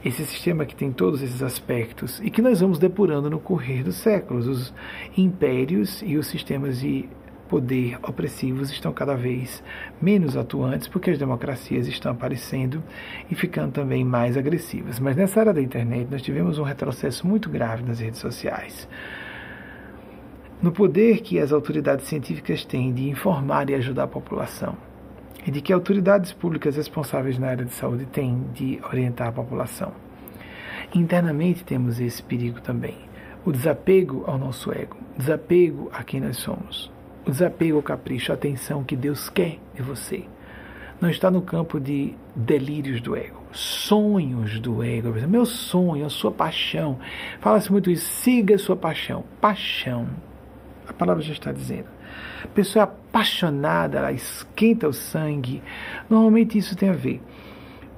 [0.04, 3.96] esse sistema que tem todos esses aspectos e que nós vamos depurando no correr dos
[3.96, 4.46] séculos.
[4.46, 4.74] Os
[5.16, 7.08] impérios e os sistemas de
[7.48, 9.62] poder opressivos estão cada vez
[10.00, 12.82] menos atuantes porque as democracias estão aparecendo
[13.30, 14.98] e ficando também mais agressivas.
[15.00, 18.88] Mas nessa era da internet nós tivemos um retrocesso muito grave nas redes sociais.
[20.62, 24.76] No poder que as autoridades científicas têm de informar e ajudar a população,
[25.46, 29.92] e de que autoridades públicas responsáveis na área de saúde têm de orientar a população.
[30.94, 32.96] Internamente temos esse perigo também.
[33.44, 36.90] O desapego ao nosso ego, desapego a quem nós somos,
[37.26, 40.24] o desapego ao capricho, a atenção que Deus quer de você.
[41.00, 45.12] Não está no campo de delírios do ego, sonhos do ego.
[45.28, 46.98] Meu sonho, a sua paixão.
[47.40, 49.24] Fala-se muito isso, siga a sua paixão.
[49.40, 50.08] Paixão.
[50.88, 51.88] A palavra já está dizendo.
[52.44, 55.62] A pessoa é apaixonada, ela esquenta o sangue.
[56.08, 57.20] Normalmente isso tem a ver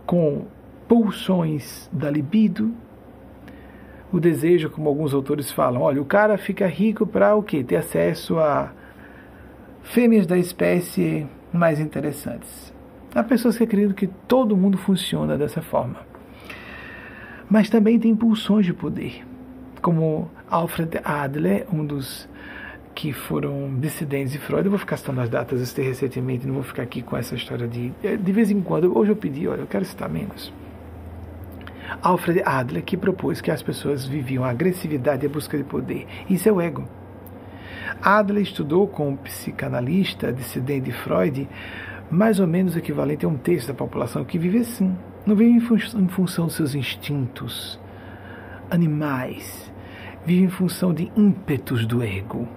[0.05, 0.46] com
[0.88, 2.74] pulsões da libido,
[4.10, 7.62] o desejo, como alguns autores falam, olha, o cara fica rico para o quê?
[7.62, 8.72] Ter acesso a
[9.82, 12.72] fêmeas da espécie mais interessantes.
[13.14, 15.96] Há pessoas que acreditam que todo mundo funciona dessa forma.
[17.48, 19.24] Mas também tem pulsões de poder,
[19.80, 22.28] como Alfred Adler, um dos
[22.94, 24.64] que foram dissidentes de Freud.
[24.64, 27.66] Eu vou ficar citando as datas, citei recentemente, não vou ficar aqui com essa história
[27.66, 27.90] de.
[28.18, 30.52] De vez em quando, hoje eu pedi, olha, eu quero citar menos.
[32.02, 36.06] Alfred Adler, que propôs que as pessoas viviam a agressividade e a busca de poder.
[36.28, 36.86] Isso é o ego.
[38.03, 41.49] Adler estudou com um psicanalista dissidente de Freud
[42.11, 44.97] mais ou menos equivalente a um terço da população que vive assim.
[45.27, 47.79] Não vive em, fun em função dos seus instintos
[48.70, 49.70] animais,
[50.25, 52.49] vive em função de ímpetos do ego.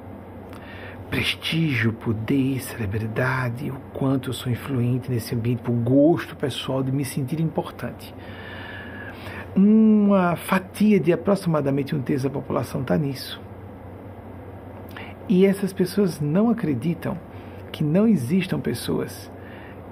[1.10, 7.04] Prestígio, poder, celebridade, o quanto eu sou influente nesse ambiente, o gosto pessoal de me
[7.04, 8.16] sentir importante.
[9.54, 13.42] Uma fatia de aproximadamente um terço da população está nisso.
[15.32, 17.18] E essas pessoas não acreditam
[17.72, 19.32] que não existam pessoas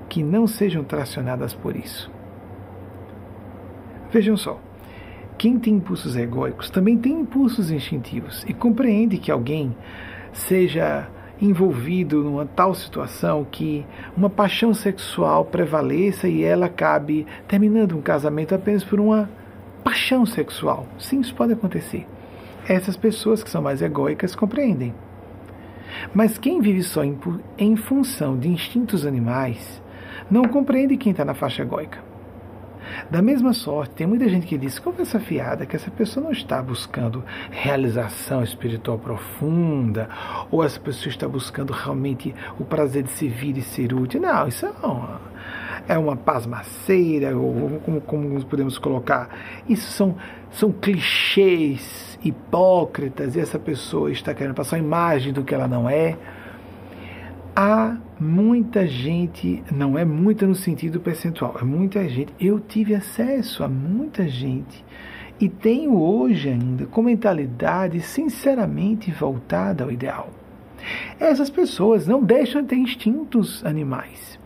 [0.09, 2.11] que não sejam tracionadas por isso.
[4.11, 4.59] Vejam só,
[5.37, 9.73] quem tem impulsos egóicos também tem impulsos instintivos e compreende que alguém
[10.33, 11.07] seja
[11.41, 13.85] envolvido numa tal situação que
[14.17, 19.29] uma paixão sexual prevaleça e ela acabe terminando um casamento apenas por uma
[19.85, 20.85] paixão sexual.
[20.99, 22.05] Sim, isso pode acontecer.
[22.67, 24.93] Essas pessoas que são mais egóicas compreendem.
[26.13, 27.17] Mas quem vive só em,
[27.57, 29.81] em função de instintos animais
[30.29, 32.09] não compreende quem está na faixa egóica.
[33.09, 36.61] Da mesma sorte, tem muita gente que diz, conversa fiada, que essa pessoa não está
[36.61, 40.09] buscando realização espiritual profunda,
[40.49, 44.21] ou essa pessoa está buscando realmente o prazer de servir e ser útil.
[44.21, 45.21] Não, isso é uma,
[45.87, 49.29] é uma pasmaceira, ou como, como podemos colocar.
[49.67, 50.15] Isso são,
[50.51, 55.89] são clichês hipócritas, e essa pessoa está querendo passar a imagem do que ela não
[55.89, 56.17] é
[57.55, 62.33] há muita gente, não é muita no sentido percentual, é muita gente.
[62.39, 64.83] Eu tive acesso a muita gente
[65.39, 70.29] e tenho hoje ainda com mentalidade sinceramente voltada ao ideal.
[71.19, 74.38] Essas pessoas não deixam de ter instintos animais.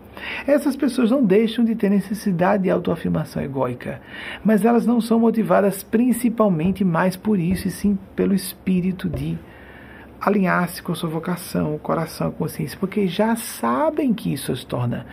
[0.46, 4.02] Essas pessoas não deixam de ter necessidade de autoafirmação egóica,
[4.44, 9.38] mas elas não são motivadas principalmente mais por isso, e sim pelo espírito de
[10.20, 15.06] alinhar-se com sua vocação, o coração, a consciência, porque já sabem que isso as torna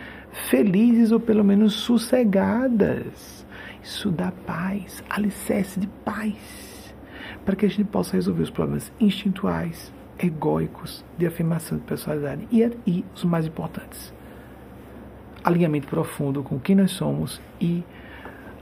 [0.49, 3.45] felizes ou pelo menos sossegadas.
[3.83, 6.93] Isso dá paz, alicerce de paz,
[7.43, 12.61] para que a gente possa resolver os problemas instintuais, egóicos, de afirmação de personalidade e,
[12.85, 14.13] e os mais importantes,
[15.43, 17.83] alinhamento profundo com quem nós somos e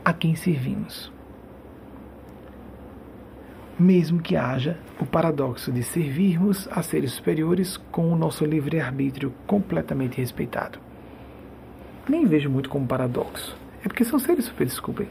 [0.03, 1.11] a quem servimos
[3.79, 10.17] mesmo que haja o paradoxo de servirmos a seres superiores com o nosso livre-arbítrio completamente
[10.17, 10.77] respeitado.
[12.07, 13.55] Nem vejo muito como paradoxo.
[13.83, 15.07] É porque são seres superiores, desculpem.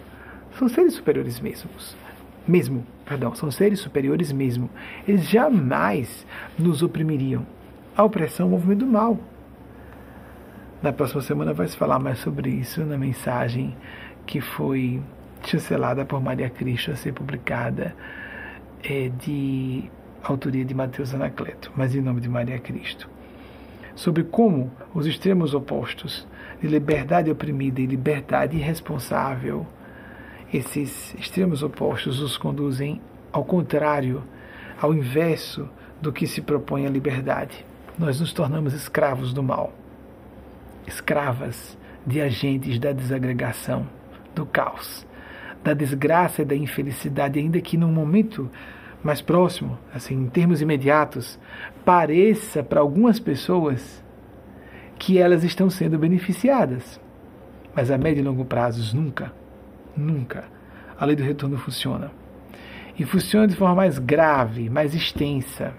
[0.59, 1.97] São seres superiores mesmos.
[2.47, 4.69] Mesmo, perdão, são seres superiores mesmo.
[5.07, 6.27] Eles jamais
[6.59, 7.47] nos oprimiriam.
[7.97, 9.19] A opressão é um movimento do mal.
[10.81, 13.77] Na próxima semana vai se falar mais sobre isso na mensagem
[14.25, 15.03] que foi
[15.45, 17.97] chancelada por Maria Cristo a ser publicada
[18.85, 19.91] é de
[20.23, 23.09] autoria de Mateus Anacleto, mas em nome de Maria Cristo,
[23.97, 26.29] sobre como os extremos opostos
[26.61, 29.67] de liberdade oprimida e liberdade irresponsável,
[30.55, 33.01] esses extremos opostos os conduzem
[33.33, 34.23] ao contrário,
[34.81, 35.69] ao inverso
[36.01, 37.67] do que se propõe a liberdade.
[37.99, 39.73] Nós nos tornamos escravos do mal,
[40.89, 43.87] escravas de agentes da desagregação,
[44.35, 45.07] do caos,
[45.63, 48.51] da desgraça e da infelicidade, ainda que num momento
[49.03, 51.39] mais próximo, assim, em termos imediatos,
[51.85, 54.03] pareça para algumas pessoas
[54.99, 57.01] que elas estão sendo beneficiadas.
[57.75, 59.33] Mas a médio e longo prazos, nunca,
[59.97, 60.45] nunca,
[60.99, 62.11] a lei do retorno funciona.
[62.99, 65.73] E funciona de forma mais grave, mais extensa,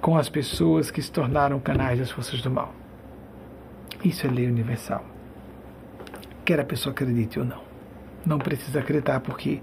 [0.00, 2.74] com as pessoas que se tornaram canais das forças do mal.
[4.04, 5.04] Isso é lei universal.
[6.44, 7.66] Quer a pessoa acredite ou não
[8.26, 9.60] não precisa acreditar, porque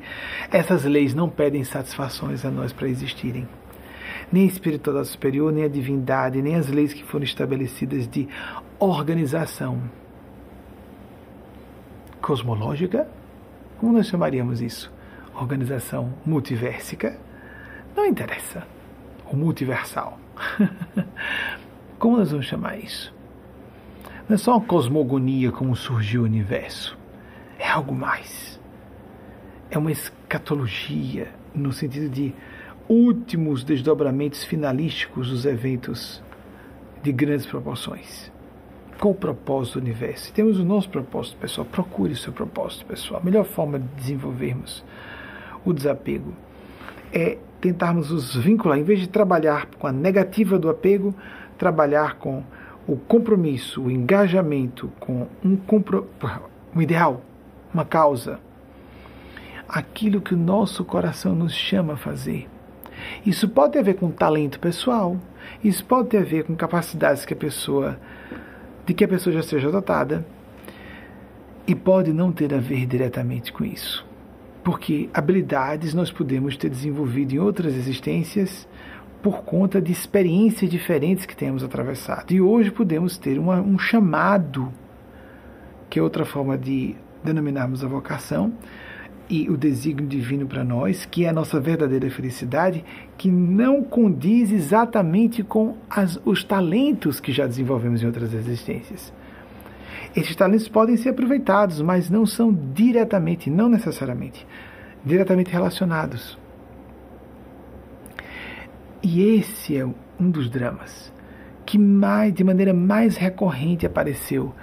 [0.49, 3.47] essas leis não pedem satisfações a nós para existirem.
[4.31, 8.27] Nem a espiritualidade superior, nem a divindade, nem as leis que foram estabelecidas de
[8.79, 9.81] organização
[12.21, 13.07] cosmológica,
[13.77, 14.91] como nós chamaríamos isso?
[15.35, 17.19] Organização multiversica?
[17.95, 18.65] Não interessa.
[19.29, 20.17] O multiversal.
[21.99, 23.12] como nós vamos chamar isso?
[24.27, 26.97] Não é só uma cosmogonia como surgiu o universo.
[27.59, 28.53] É algo mais
[29.73, 32.31] é uma escatologia no sentido de
[32.87, 36.21] últimos desdobramentos finalísticos dos eventos
[37.01, 38.31] de grandes proporções.
[38.99, 40.31] Qual o propósito do universo?
[40.31, 41.65] Temos o nosso propósito pessoal.
[41.65, 43.19] Procure o seu propósito pessoal.
[43.19, 44.85] A melhor forma de desenvolvermos
[45.65, 46.33] o desapego
[47.11, 51.15] é tentarmos nos vincular, em vez de trabalhar com a negativa do apego,
[51.57, 52.43] trabalhar com
[52.88, 55.57] o compromisso, o engajamento com um,
[56.76, 57.22] um ideal,
[57.73, 58.39] uma causa,
[59.68, 62.47] aquilo que o nosso coração nos chama a fazer.
[63.26, 65.18] Isso pode ter a ver com talento pessoal,
[65.64, 67.97] isso pode ter a ver com capacidades que a pessoa
[68.85, 70.26] de que a pessoa já seja dotada
[71.65, 74.05] e pode não ter a ver diretamente com isso.
[74.64, 78.68] Porque habilidades nós podemos ter desenvolvido em outras existências
[79.23, 82.33] por conta de experiências diferentes que temos atravessado.
[82.33, 84.71] E hoje podemos ter uma, um chamado,
[85.89, 86.93] que é outra forma de
[87.23, 88.51] denominarmos a vocação,
[89.29, 92.83] e o desígnio divino para nós, que é a nossa verdadeira felicidade,
[93.17, 99.13] que não condiz exatamente com as, os talentos que já desenvolvemos em outras existências.
[100.13, 104.45] Esses talentos podem ser aproveitados, mas não são diretamente, não necessariamente,
[105.05, 106.37] diretamente relacionados.
[109.03, 111.11] E esse é um dos dramas
[111.65, 114.53] que mais, de maneira mais recorrente apareceu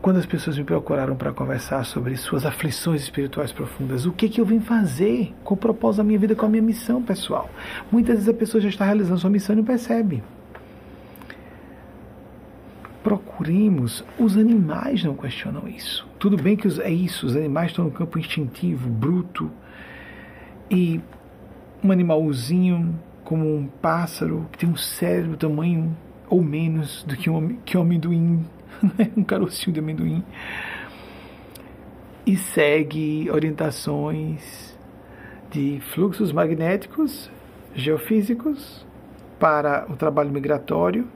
[0.00, 4.40] quando as pessoas me procuraram para conversar sobre suas aflições espirituais profundas, o que, que
[4.40, 7.50] eu vim fazer com o propósito da minha vida, com a minha missão pessoal.
[7.90, 10.22] Muitas vezes a pessoa já está realizando sua missão e não percebe.
[13.02, 16.06] Procuremos, os animais não questionam isso.
[16.18, 19.50] Tudo bem que os, é isso, os animais estão no campo instintivo, bruto,
[20.70, 21.00] e
[21.82, 22.94] um animalzinho
[23.28, 25.94] como um pássaro que tem um cérebro tamanho
[26.30, 28.42] ou menos do que um, que um amendoim
[28.96, 29.10] né?
[29.14, 30.24] um carocinho de amendoim,
[32.24, 34.74] e segue orientações
[35.50, 37.30] de fluxos magnéticos
[37.74, 38.86] geofísicos
[39.38, 41.06] para o trabalho migratório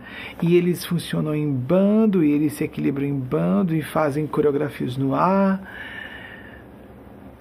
[0.42, 5.14] e eles funcionam em bando e eles se equilibram em bando e fazem coreografias no
[5.14, 5.62] ar.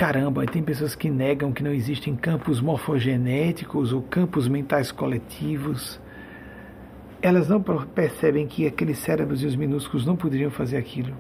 [0.02, 6.02] Caramba, tem pessoas que negam que não existem campos morfogenéticos ou campos mentais coletivos
[7.22, 11.14] elas não percebem que aqueles cérebros e os minúsculos não poderiam fazer aquilo.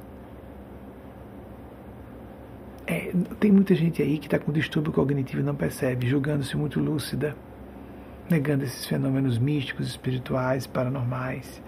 [2.87, 6.79] É, tem muita gente aí que está com distúrbio cognitivo e não percebe, julgando-se muito
[6.79, 7.35] lúcida,
[8.29, 11.61] negando esses fenômenos místicos, espirituais, paranormais.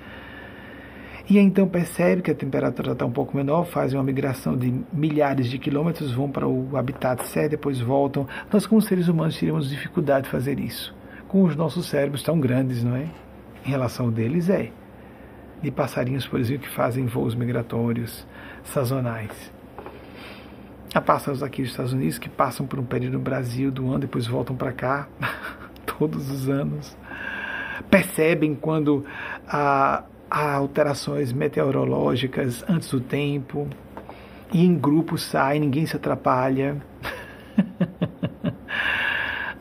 [1.30, 5.50] E então percebe que a temperatura está um pouco menor, fazem uma migração de milhares
[5.50, 8.28] de quilômetros, vão para o habitat certo, depois voltam.
[8.52, 10.94] Nós, como seres humanos, teríamos dificuldade de fazer isso.
[11.28, 13.08] Com os nossos cérebros tão grandes, não é?
[13.66, 14.72] em relação deles é
[15.62, 18.28] de passarinhos, por exemplo, que fazem voos migratórios
[18.66, 19.52] sazonais.
[20.94, 24.00] Há pássaros aqui dos Estados Unidos que passam por um período no Brasil do ano,
[24.00, 25.08] depois voltam para cá
[25.98, 26.98] todos os anos.
[27.90, 29.06] Percebem quando
[29.48, 30.04] há,
[30.34, 33.68] há alterações meteorológicas antes do tempo
[34.52, 36.82] e em grupo saem, ninguém se atrapalha.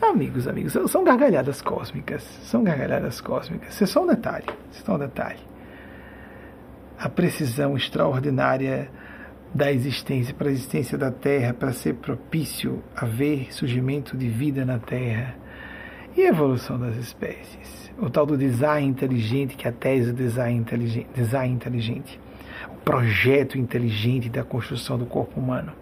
[0.00, 2.22] Amigos, amigos, são gargalhadas cósmicas.
[2.42, 3.72] São gargalhadas cósmicas.
[3.72, 4.44] Isso é só um detalhe.
[4.70, 5.40] Isso é só um detalhe.
[6.98, 8.90] A precisão extraordinária
[9.54, 14.66] da existência para a existência da Terra, para ser propício a ver surgimento de vida
[14.66, 15.34] na Terra
[16.14, 17.81] e a evolução das espécies.
[17.98, 22.20] O tal do design inteligente, que é a tese do design inteligente, design inteligente,
[22.68, 25.72] o projeto inteligente da construção do corpo humano.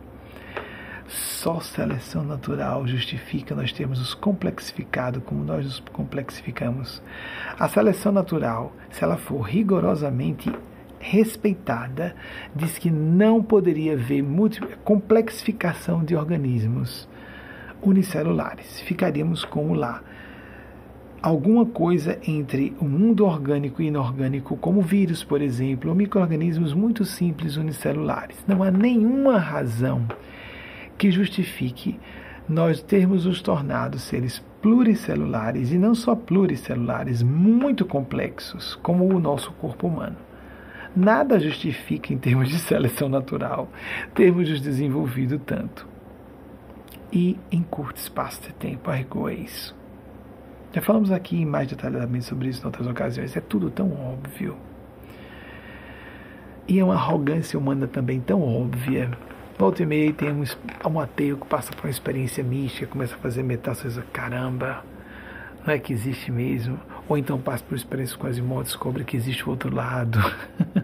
[1.08, 7.02] Só seleção natural justifica nós termos nos complexificado como nós nos complexificamos.
[7.58, 10.52] A seleção natural, se ela for rigorosamente
[11.00, 12.14] respeitada,
[12.54, 14.22] diz que não poderia haver
[14.84, 17.08] complexificação de organismos
[17.82, 18.80] unicelulares.
[18.82, 20.02] Ficaríamos como lá.
[21.22, 27.04] Alguma coisa entre o mundo orgânico e inorgânico, como vírus, por exemplo, ou micro-organismos muito
[27.04, 28.42] simples unicelulares.
[28.48, 30.06] Não há nenhuma razão
[30.96, 32.00] que justifique
[32.48, 39.52] nós termos nos tornado seres pluricelulares e não só pluricelulares, muito complexos, como o nosso
[39.52, 40.16] corpo humano.
[40.96, 43.68] Nada justifica, em termos de seleção natural,
[44.14, 45.86] termos nos desenvolvido tanto.
[47.12, 49.79] E em curto espaço de tempo, a rigor é isso.
[50.72, 54.56] Já falamos aqui mais detalhadamente sobre isso em outras ocasiões, é tudo tão óbvio.
[56.68, 59.10] E é uma arrogância humana também tão óbvia
[59.60, 60.42] Volta e meia tem um,
[60.90, 64.82] um ateu que passa por uma experiência mística, começa a fazer metástases, caramba,
[65.66, 66.80] não é que existe mesmo.
[67.06, 70.18] Ou então passa por experiências quase mortes, descobre que existe o outro lado.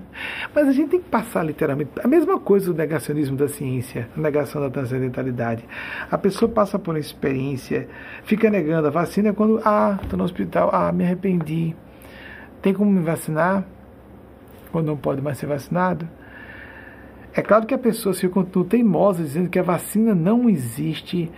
[0.54, 1.90] Mas a gente tem que passar literalmente.
[2.02, 5.64] A mesma coisa do negacionismo da ciência, a negação da transcendentalidade.
[6.10, 7.88] A pessoa passa por uma experiência,
[8.24, 11.74] fica negando a vacina quando, ah, estou no hospital, ah, me arrependi.
[12.62, 13.64] Tem como me vacinar?
[14.72, 16.08] Quando não pode mais ser vacinado?
[17.32, 21.30] É claro que a pessoa se continua teimosa dizendo que a vacina não existe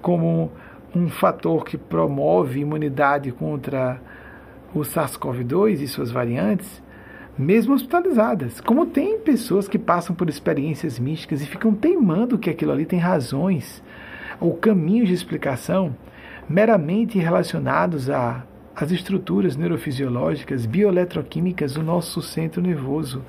[0.00, 0.50] como
[0.94, 4.00] um fator que promove imunidade contra
[4.74, 6.82] o SARS-CoV-2 e suas variantes,
[7.38, 8.60] mesmo hospitalizadas.
[8.60, 12.98] Como tem pessoas que passam por experiências místicas e ficam teimando que aquilo ali tem
[12.98, 13.82] razões
[14.40, 15.94] ou caminhos de explicação
[16.48, 18.44] meramente relacionados a
[18.74, 23.22] as estruturas neurofisiológicas, bioeletroquímicas do nosso centro nervoso,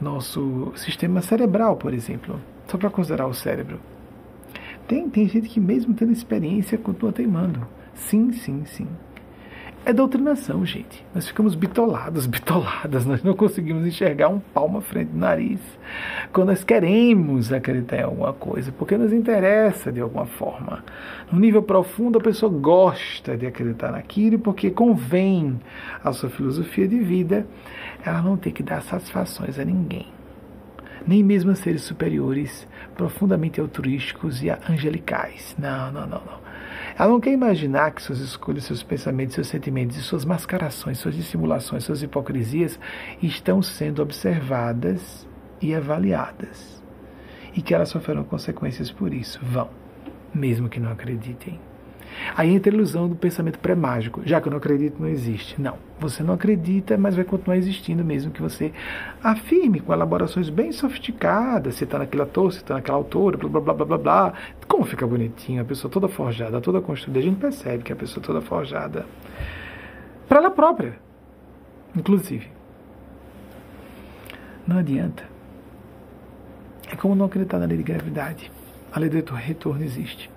[0.00, 3.80] nosso sistema cerebral, por exemplo, só para considerar o cérebro.
[4.86, 7.66] Tem, tem gente que, mesmo tendo experiência, continua teimando.
[7.94, 8.86] Sim, sim, sim.
[9.86, 11.04] É doutrinação, gente.
[11.14, 15.60] Nós ficamos bitolados, bitoladas, nós não conseguimos enxergar um palmo à frente do nariz.
[16.32, 20.82] Quando nós queremos acreditar em alguma coisa, porque nos interessa de alguma forma.
[21.30, 25.60] No nível profundo, a pessoa gosta de acreditar naquilo, porque convém
[26.02, 27.46] à sua filosofia de vida
[28.02, 30.06] ela não ter que dar satisfações a ninguém.
[31.06, 32.66] nem mesmo a seres superiores,
[32.96, 35.54] profundamente altruísticos e angelicais.
[35.58, 36.43] Não, não, não, não.
[36.96, 41.16] Ela não quer imaginar que suas escolhas, seus pensamentos, seus sentimentos e suas mascarações, suas
[41.16, 42.78] dissimulações, suas hipocrisias
[43.20, 45.26] estão sendo observadas
[45.60, 46.82] e avaliadas.
[47.52, 49.40] E que elas sofrerão consequências por isso.
[49.42, 49.70] Vão,
[50.32, 51.58] mesmo que não acreditem.
[52.36, 54.22] Aí entra a ilusão do pensamento pré-mágico.
[54.24, 55.60] Já que eu não acredito, não existe.
[55.60, 55.76] Não.
[55.98, 58.72] Você não acredita, mas vai continuar existindo mesmo que você
[59.22, 63.86] afirme com elaborações bem sofisticadas, citando aquele ator, citando aquela autora, blá blá blá blá
[63.86, 64.32] blá blá.
[64.66, 67.20] Como fica bonitinho, a pessoa toda forjada, toda construída.
[67.20, 69.06] A gente percebe que a pessoa toda forjada.
[70.28, 70.98] Para ela própria,
[71.96, 72.48] inclusive.
[74.66, 75.24] Não adianta.
[76.90, 78.50] É como não acreditar na lei de gravidade.
[78.92, 80.30] A lei do retorno existe.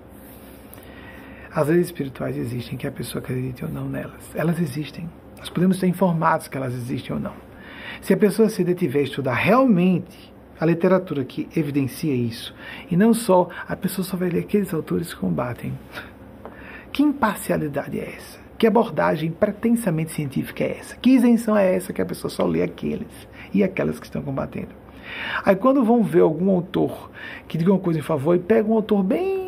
[1.58, 4.32] As leis espirituais existem, que a pessoa acredite ou não nelas.
[4.32, 5.10] Elas existem.
[5.36, 7.32] Nós podemos ser informados que elas existem ou não.
[8.00, 12.54] Se a pessoa se detiver a estudar realmente a literatura que evidencia isso,
[12.88, 15.76] e não só, a pessoa só vai ler aqueles autores que combatem.
[16.92, 18.38] Que imparcialidade é essa?
[18.56, 20.94] Que abordagem pretensamente científica é essa?
[20.94, 24.70] Que isenção é essa que a pessoa só lê aqueles e aquelas que estão combatendo?
[25.44, 27.10] Aí quando vão ver algum autor
[27.48, 29.47] que diga uma coisa em favor e pega um autor bem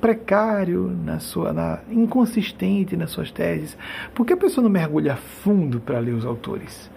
[0.00, 3.76] precário na sua, na, inconsistente nas suas teses,
[4.14, 6.90] porque a pessoa não mergulha fundo para ler os autores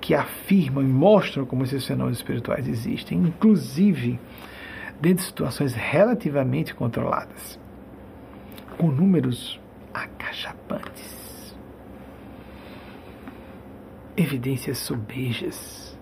[0.00, 4.18] que afirmam e mostram como esses fenômenos espirituais existem, inclusive
[5.00, 7.58] dentro de situações relativamente controladas,
[8.76, 9.60] com números
[9.92, 11.56] acachapantes,
[14.16, 15.98] evidências sobejas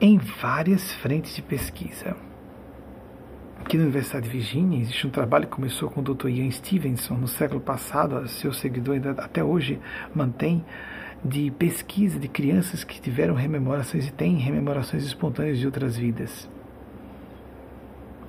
[0.00, 2.16] em várias frentes de pesquisa
[3.72, 6.28] Aqui na Universidade de Virgínia existe um trabalho que começou com o Dr.
[6.28, 9.80] Ian Stevenson no século passado, seu seguidor ainda até hoje
[10.14, 10.62] mantém,
[11.24, 16.50] de pesquisa de crianças que tiveram rememorações e têm rememorações espontâneas de outras vidas.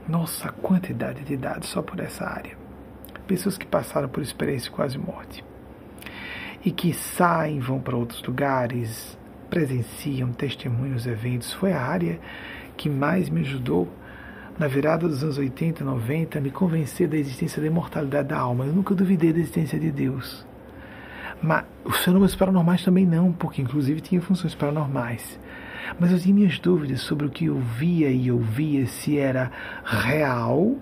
[0.07, 2.57] Nossa, quantidade de dados só por essa área.
[3.27, 5.43] Pessoas que passaram por experiência quase morte
[6.63, 11.51] e que saem, vão para outros lugares, presenciam, testemunham os eventos.
[11.51, 12.17] Foi a área
[12.77, 13.89] que mais me ajudou
[14.57, 18.65] na virada dos anos 80 e 90, me convencer da existência da imortalidade da alma.
[18.65, 20.45] Eu nunca duvidei da existência de Deus.
[21.41, 25.39] Mas os fenômenos paranormais também não, porque inclusive tinha funções paranormais.
[25.99, 29.51] Mas eu tinha minhas dúvidas sobre o que eu via e ouvia, se era
[29.83, 30.75] real,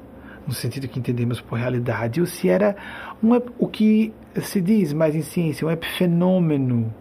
[0.45, 2.75] no sentido que entendemos por realidade, ou se era
[3.23, 6.93] um, o que se diz mais em ciência, um epifenômeno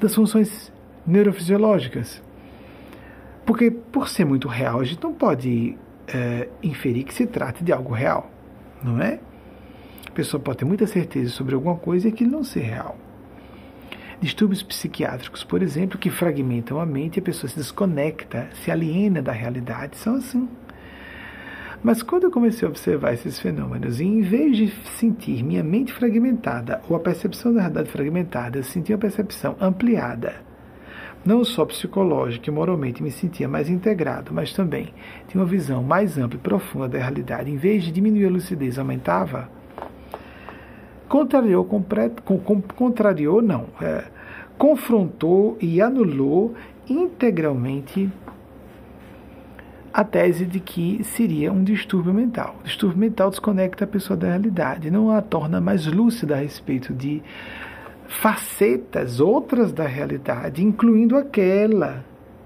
[0.00, 0.72] das funções
[1.06, 2.22] neurofisiológicas.
[3.44, 5.76] Porque, por ser muito real, a gente não pode
[6.08, 8.30] é, inferir que se trata de algo real,
[8.82, 9.20] não é?
[10.06, 12.96] A pessoa pode ter muita certeza sobre alguma coisa e aquilo não ser real.
[14.20, 19.20] Distúrbios psiquiátricos, por exemplo, que fragmentam a mente e a pessoa se desconecta, se aliena
[19.20, 20.48] da realidade, são assim.
[21.82, 25.92] Mas quando eu comecei a observar esses fenômenos, e em vez de sentir minha mente
[25.92, 30.51] fragmentada ou a percepção da realidade fragmentada, eu senti uma percepção ampliada
[31.24, 34.92] não só psicológica e moralmente me sentia mais integrado, mas também
[35.28, 37.50] tinha uma visão mais ampla e profunda da realidade.
[37.50, 39.48] Em vez de diminuir a lucidez, aumentava.
[41.08, 41.64] Contrariou,
[42.74, 44.04] contrariou não, é,
[44.56, 46.54] confrontou e anulou
[46.88, 48.10] integralmente
[49.92, 52.56] a tese de que seria um distúrbio mental.
[52.60, 56.94] O distúrbio mental desconecta a pessoa da realidade, não a torna mais lúcida a respeito
[56.94, 57.22] de
[58.20, 62.04] facetas outras da realidade, incluindo aquela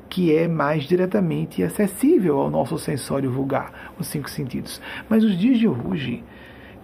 [0.09, 4.81] que é mais diretamente acessível ao nosso sensório vulgar, os cinco sentidos.
[5.09, 6.23] Mas os dias de hoje,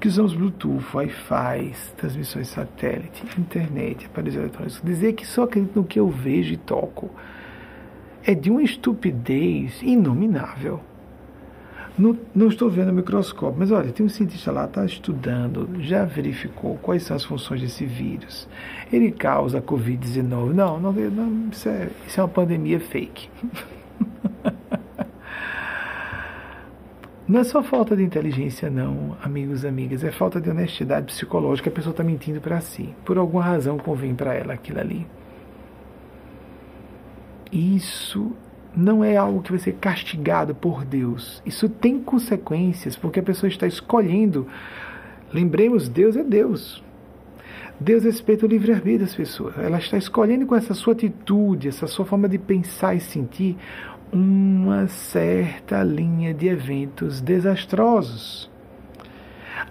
[0.01, 6.01] que usamos Bluetooth, Wi-Fi, transmissões satélite, internet, aparelhos eletrônicos, dizer que só acredito no que
[6.01, 7.11] eu vejo e toco
[8.25, 10.81] é de uma estupidez inominável.
[11.99, 16.05] Não, não, estou vendo o microscópio, mas olha, tem um cientista lá, está estudando, já
[16.05, 18.49] verificou quais são as funções desse vírus.
[18.91, 20.53] Ele causa Covid-19.
[20.53, 23.29] Não, não, não isso, é, isso é uma pandemia fake.
[27.27, 31.71] Não é só falta de inteligência, não, amigos amigas, é falta de honestidade psicológica.
[31.71, 32.95] A pessoa está mentindo para si.
[33.05, 35.07] Por alguma razão convém para ela aquilo ali.
[37.51, 38.33] Isso
[38.77, 41.43] não é algo que vai ser castigado por Deus.
[41.45, 44.47] Isso tem consequências, porque a pessoa está escolhendo.
[45.33, 46.83] Lembremos, Deus é Deus.
[47.79, 49.59] Deus respeita o livre-arbítrio das pessoas.
[49.59, 53.57] Ela está escolhendo com essa sua atitude, essa sua forma de pensar e sentir,
[54.13, 58.51] uma certa linha de eventos desastrosos.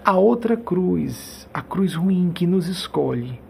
[0.04, 3.40] A outra cruz, a cruz ruim que nos escolhe,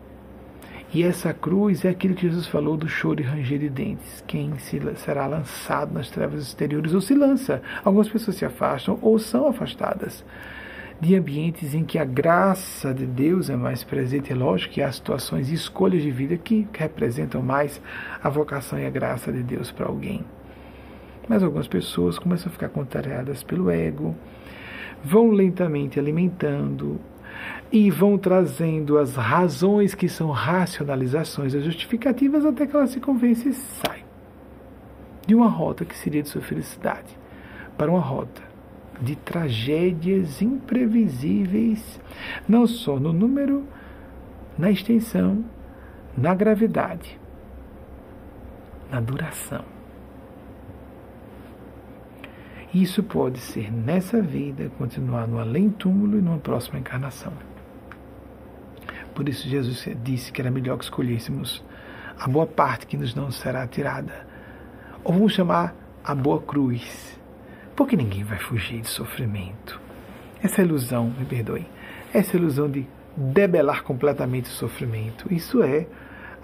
[0.94, 4.23] E essa cruz é aquilo que Jesus falou do choro e ranger de dentes.
[4.27, 7.62] Quem se, será lançado nas trevas exteriores ou se lança.
[7.82, 10.23] Algumas pessoas se afastam ou são afastadas
[11.01, 14.32] de ambientes em que a graça de Deus é mais presente.
[14.32, 17.81] É lógico que há situações e escolhas de vida que representam mais
[18.23, 20.23] a vocação e a graça de Deus para alguém.
[21.27, 24.14] Mas algumas pessoas começam a ficar contrariadas pelo ego,
[25.02, 27.01] vão lentamente alimentando
[27.70, 33.48] e vão trazendo as razões que são racionalizações, as justificativas, até que ela se convence
[33.48, 34.05] e sai
[35.27, 37.19] de uma rota que seria de sua felicidade
[37.77, 38.43] para uma rota
[39.01, 42.01] de tragédias imprevisíveis,
[42.48, 43.66] não só no número,
[44.56, 45.44] na extensão,
[46.16, 47.19] na gravidade,
[48.90, 49.71] na duração.
[52.74, 57.32] Isso pode ser nessa vida, continuar no além-túmulo e numa próxima encarnação.
[59.14, 61.62] Por isso, Jesus disse que era melhor que escolhêssemos
[62.18, 64.26] a boa parte que nos não será tirada.
[65.04, 67.18] Ou vamos chamar a boa cruz.
[67.76, 69.78] Porque ninguém vai fugir de sofrimento.
[70.42, 71.66] Essa ilusão, me perdoem,
[72.12, 72.86] essa ilusão de
[73.16, 75.86] debelar completamente o sofrimento, isso é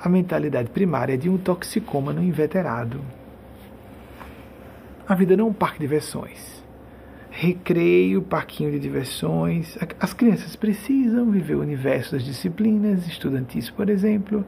[0.01, 3.01] a mentalidade primária de um toxicômano inveterado.
[5.09, 6.63] A vida não é um parque de diversões.
[7.31, 9.79] Recreio, parquinho de diversões.
[9.99, 14.45] As crianças precisam viver o universo das disciplinas estudantis, por exemplo,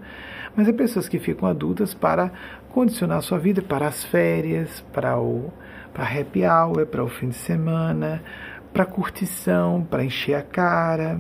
[0.55, 2.31] mas há pessoas que ficam adultas para
[2.69, 5.51] condicionar sua vida para as férias, para o
[5.95, 8.23] para happy hour, para o fim de semana,
[8.71, 11.19] para curtição, para encher a cara.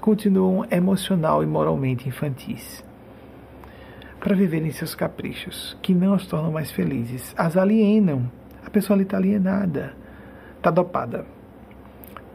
[0.00, 2.82] Continuam emocional e moralmente infantis
[4.22, 8.30] para viverem seus caprichos, que não as tornam mais felizes, as alienam.
[8.64, 9.96] A pessoa ali está alienada,
[10.56, 11.26] está dopada,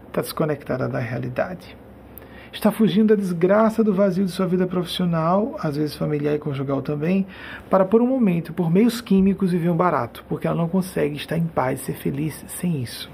[0.07, 1.77] está desconectada da realidade.
[2.51, 6.81] Está fugindo da desgraça do vazio de sua vida profissional, às vezes familiar e conjugal
[6.81, 7.25] também,
[7.69, 11.37] para por um momento, por meios químicos, viver um barato, porque ela não consegue estar
[11.37, 13.09] em paz, ser feliz sem isso.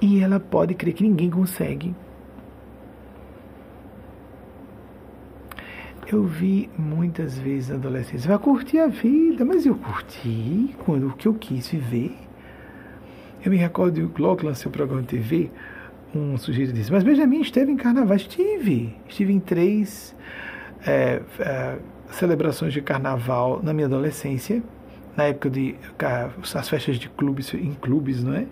[0.00, 1.94] E ela pode crer que ninguém consegue
[6.14, 11.12] eu vi muitas vezes na adolescência, vai curtir a vida, mas eu curti quando o
[11.12, 12.16] que eu quis viver.
[13.44, 15.50] Eu me recordo de logo o programa de TV,
[16.14, 20.14] um sujeito disse, mas Benjamin esteve em carnaval, estive, estive em três
[20.86, 21.78] é, é,
[22.10, 24.62] celebrações de carnaval na minha adolescência,
[25.16, 25.74] na época de
[26.54, 28.46] as festas de clubes, em clubes, não é?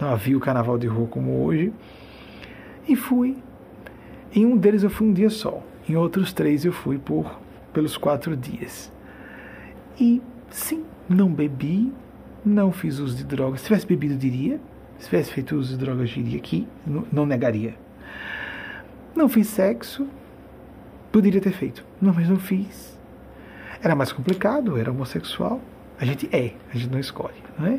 [0.00, 1.72] Não havia o carnaval de rua como hoje.
[2.88, 3.36] E fui.
[4.34, 5.62] Em um deles eu fui um dia só.
[5.88, 7.38] Em outros três eu fui por
[7.72, 8.90] pelos quatro dias.
[10.00, 11.92] E sim, não bebi,
[12.44, 13.60] não fiz uso de drogas.
[13.60, 14.60] Se tivesse bebido, diria.
[14.98, 16.66] Se tivesse feito uso de drogas, diria que
[17.12, 17.74] não, negaria.
[19.14, 20.06] Não fiz sexo,
[21.12, 21.84] poderia ter feito.
[22.00, 22.98] Não, mas não fiz.
[23.82, 25.60] Era mais complicado, era homossexual.
[26.00, 27.78] A gente é, a gente não escolhe, não é?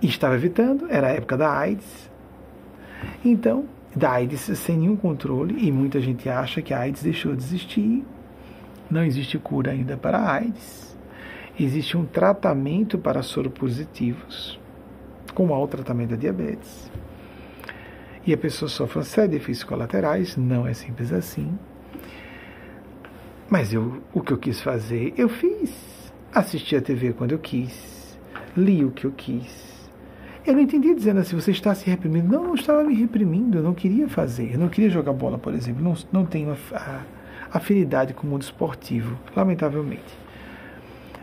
[0.00, 2.10] E estava evitando, era a época da AIDS.
[3.24, 7.42] Então, da AIDS sem nenhum controle e muita gente acha que a AIDS deixou de
[7.42, 8.04] existir.
[8.90, 10.96] Não existe cura ainda para a AIDS.
[11.58, 14.58] Existe um tratamento para soropositivos,
[15.34, 16.90] como há o tratamento da diabetes.
[18.26, 21.56] E a pessoa sofre uma série efeitos colaterais, não é simples assim.
[23.48, 26.12] Mas eu, o que eu quis fazer, eu fiz.
[26.34, 28.18] Assisti a TV quando eu quis,
[28.56, 29.73] li o que eu quis,
[30.46, 32.28] eu não entendi dizendo assim, você está se reprimindo.
[32.30, 34.52] Não, não estava me reprimindo, eu não queria fazer.
[34.52, 35.82] Eu não queria jogar bola, por exemplo.
[35.82, 36.54] Não, não tenho
[37.50, 40.24] afinidade com o mundo esportivo, lamentavelmente.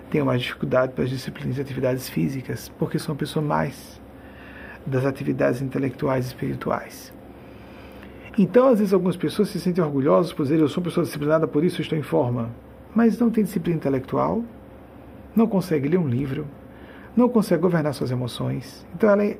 [0.10, 4.02] Tenho mais dificuldade para as disciplinas e atividades físicas, porque sou uma pessoa mais
[4.86, 7.14] das atividades intelectuais e espirituais.
[8.38, 11.48] Então, às vezes, algumas pessoas se sentem orgulhosas por dizer eu sou uma pessoa disciplinada,
[11.48, 12.50] por isso estou em forma.
[12.96, 14.44] Mas não tem disciplina intelectual,
[15.36, 16.48] não consegue ler um livro,
[17.16, 18.86] não consegue governar suas emoções.
[18.96, 19.38] Então ela, é,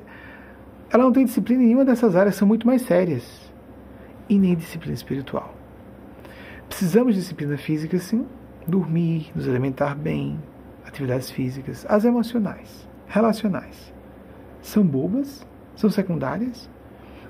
[0.90, 3.50] ela não tem disciplina nenhuma dessas áreas, são muito mais sérias.
[4.28, 5.54] E nem disciplina espiritual.
[6.68, 8.26] Precisamos de disciplina física, sim.
[8.66, 10.38] Dormir, nos alimentar bem,
[10.86, 11.84] atividades físicas.
[11.88, 13.92] As emocionais, relacionais.
[14.62, 16.70] São bobas, são secundárias.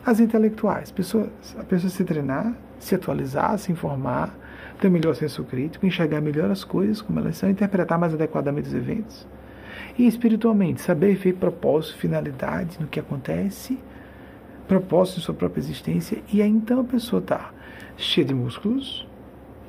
[0.04, 4.36] As intelectuais, pessoas, a pessoa se treinar, se atualizar, se informar,
[4.80, 8.68] ter um melhor senso crítico, enxergar melhor as coisas como elas são, interpretar mais adequadamente
[8.68, 9.26] os eventos
[9.98, 13.78] e espiritualmente, saber ver propósito, finalidade no que acontece,
[14.66, 17.50] propósito em sua própria existência, e aí então a pessoa está
[17.96, 19.06] cheia de músculos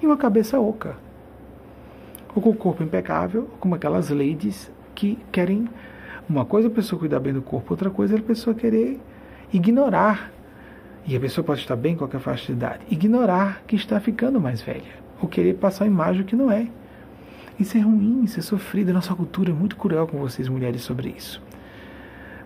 [0.01, 0.95] e uma cabeça oca.
[2.35, 5.67] Ou com o corpo impecável, como aquelas ladies que querem.
[6.27, 8.99] Uma coisa a pessoa cuidar bem do corpo, outra coisa é a pessoa querer
[9.51, 10.31] ignorar
[11.05, 12.79] E a pessoa pode estar bem com qualquer faixa de idade.
[12.89, 15.03] Ignorar que está ficando mais velha.
[15.21, 16.67] Ou querer passar a imagem que não é.
[17.59, 18.89] Isso é ruim, isso é sofrido.
[18.89, 21.41] A nossa cultura é muito cruel com vocês, mulheres, sobre isso.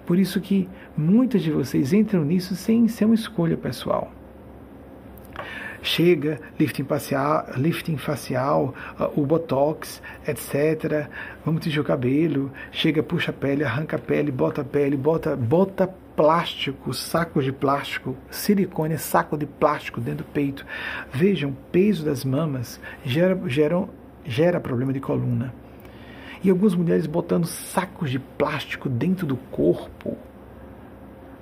[0.06, 4.12] Por isso que muitas de vocês entram nisso sem ser uma escolha pessoal.
[5.82, 8.74] Chega, lifting facial, lifting facial
[9.16, 11.08] o botox, etc.
[11.46, 12.52] Vamos tingir o cabelo.
[12.72, 17.52] Chega, puxa a pele, arranca a pele, bota a pele, bota, bota plástico, sacos de
[17.52, 20.66] plástico, silicone, saco de plástico dentro do peito.
[21.14, 23.88] Vejam, peso das mamas gera, gera,
[24.28, 25.54] gera problema de coluna.
[26.44, 30.16] E algumas mulheres botando sacos de plástico dentro do corpo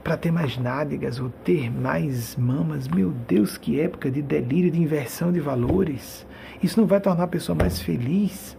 [0.04, 2.88] para ter mais nádegas ou ter mais mamas.
[2.88, 6.26] Meu Deus, que época de delírio, de inversão de valores.
[6.62, 8.56] Isso não vai tornar a pessoa mais feliz.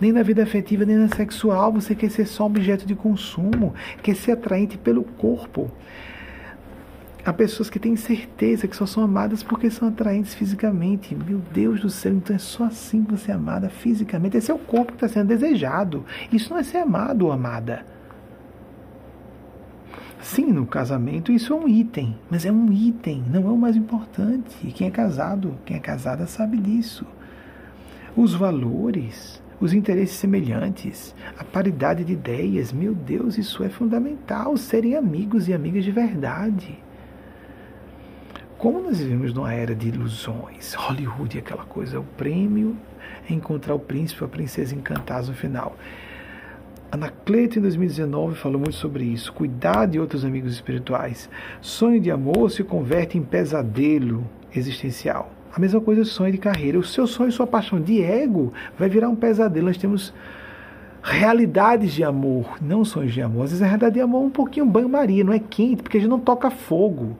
[0.00, 1.72] Nem na vida afetiva, nem na sexual.
[1.72, 5.70] Você quer ser só objeto de consumo, quer ser atraente pelo corpo.
[7.26, 11.14] Há pessoas que têm certeza que só são amadas porque são atraentes fisicamente.
[11.14, 14.36] Meu Deus do céu, então é só assim que você é amada fisicamente.
[14.36, 16.04] Esse é o corpo que está sendo desejado.
[16.30, 17.86] Isso não é ser amado ou amada.
[20.20, 23.74] Sim, no casamento isso é um item, mas é um item, não é o mais
[23.74, 24.56] importante.
[24.62, 27.06] E quem é casado, quem é casada sabe disso.
[28.14, 34.58] Os valores, os interesses semelhantes, a paridade de ideias, meu Deus, isso é fundamental.
[34.58, 36.83] Serem amigos e amigas de verdade.
[38.64, 42.74] Como nós vivemos numa era de ilusões, Hollywood é aquela coisa, o prêmio
[43.28, 45.76] é encontrar o príncipe ou a princesa encantados no final.
[46.90, 49.30] Anacleto, em 2019, falou muito sobre isso.
[49.34, 51.28] Cuidar de outros amigos espirituais.
[51.60, 54.26] Sonho de amor se converte em pesadelo
[54.56, 55.30] existencial.
[55.54, 56.78] A mesma coisa é sonho de carreira.
[56.78, 59.66] O seu sonho, sua paixão de ego vai virar um pesadelo.
[59.66, 60.14] Nós temos
[61.02, 63.44] realidades de amor, não sonhos de amor.
[63.44, 66.00] Às vezes a realidade de amor é um pouquinho banho-maria, não é quente, porque a
[66.00, 67.18] gente não toca fogo.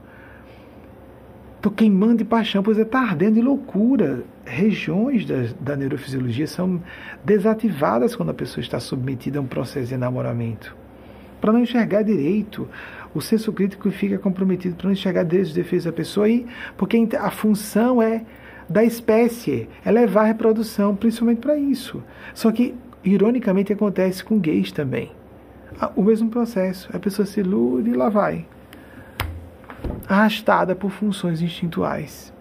[1.65, 4.23] Estou queimando de paixão, pois está ardendo de loucura.
[4.45, 6.83] Regiões da, da neurofisiologia são
[7.25, 10.77] desativadas quando a pessoa está submetida a um processo de enamoramento.
[11.41, 12.69] Para não enxergar direito,
[13.15, 16.45] o senso crítico fica comprometido para não enxergar direito os defeitos da pessoa, aí,
[16.77, 18.27] porque a função é
[18.69, 22.03] da espécie, é levar a reprodução, principalmente para isso.
[22.35, 25.11] Só que, ironicamente, acontece com gays também.
[25.97, 28.45] O mesmo processo, a pessoa se ilude e lá vai
[30.09, 32.33] arrastada por funções instintuais.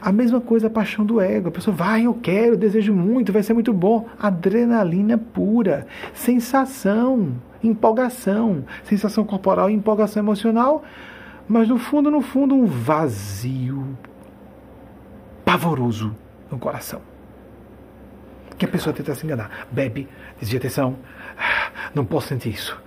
[0.00, 1.48] A mesma coisa a paixão do ego.
[1.48, 4.08] A pessoa vai, eu quero, desejo muito, vai ser muito bom.
[4.18, 10.82] Adrenalina pura, sensação, empolgação, sensação corporal empolgação emocional,
[11.46, 13.98] mas no fundo, no fundo, um vazio
[15.44, 16.16] pavoroso
[16.50, 17.02] no coração.
[18.56, 19.66] Que a pessoa tenta se enganar.
[19.70, 20.08] Bebe,
[20.38, 20.96] desvia atenção,
[21.36, 22.80] ah, não posso sentir isso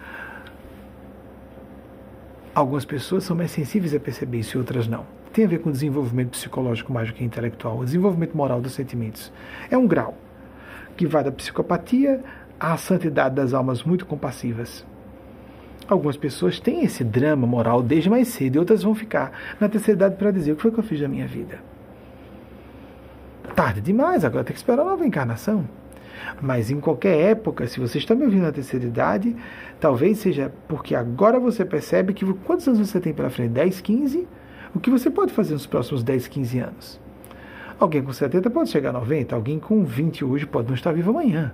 [2.55, 5.05] Algumas pessoas são mais sensíveis a perceber isso e outras não.
[5.31, 8.73] Tem a ver com o desenvolvimento psicológico mais do que intelectual, o desenvolvimento moral dos
[8.73, 9.34] sentimentos.
[9.71, 10.15] É um grau
[10.95, 12.23] que vai da psicopatia
[12.59, 14.85] à santidade das almas muito compassivas.
[15.88, 19.97] Algumas pessoas têm esse drama moral desde mais cedo e outras vão ficar na terceira
[19.97, 21.59] idade para dizer o que foi que eu fiz da minha vida.
[23.55, 25.67] Tarde demais, agora tem que esperar a nova encarnação.
[26.41, 29.36] Mas em qualquer época, se você está me ouvindo na terceira idade,
[29.80, 33.52] talvez seja porque agora você percebe que quantos anos você tem pela frente?
[33.52, 34.28] 10, 15?
[34.76, 37.00] O que você pode fazer nos próximos 10, 15 anos?
[37.80, 41.12] Alguém com 70 pode chegar a 90, alguém com 20 hoje pode não estar vivo
[41.12, 41.54] amanhã.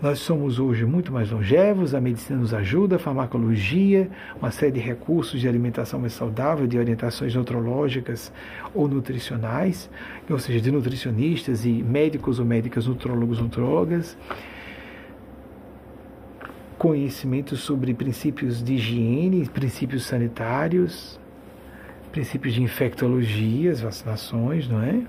[0.00, 4.80] Nós somos hoje muito mais longevos, a medicina nos ajuda, a farmacologia, uma série de
[4.80, 8.30] recursos de alimentação mais saudável, de orientações nutrológicas
[8.74, 9.88] ou nutricionais,
[10.28, 14.18] ou seja, de nutricionistas e médicos ou médicas, nutrólogos, nutrólogas.
[16.76, 21.18] Conhecimento sobre princípios de higiene, princípios sanitários,
[22.12, 25.00] princípios de infectologia, as vacinações, não é?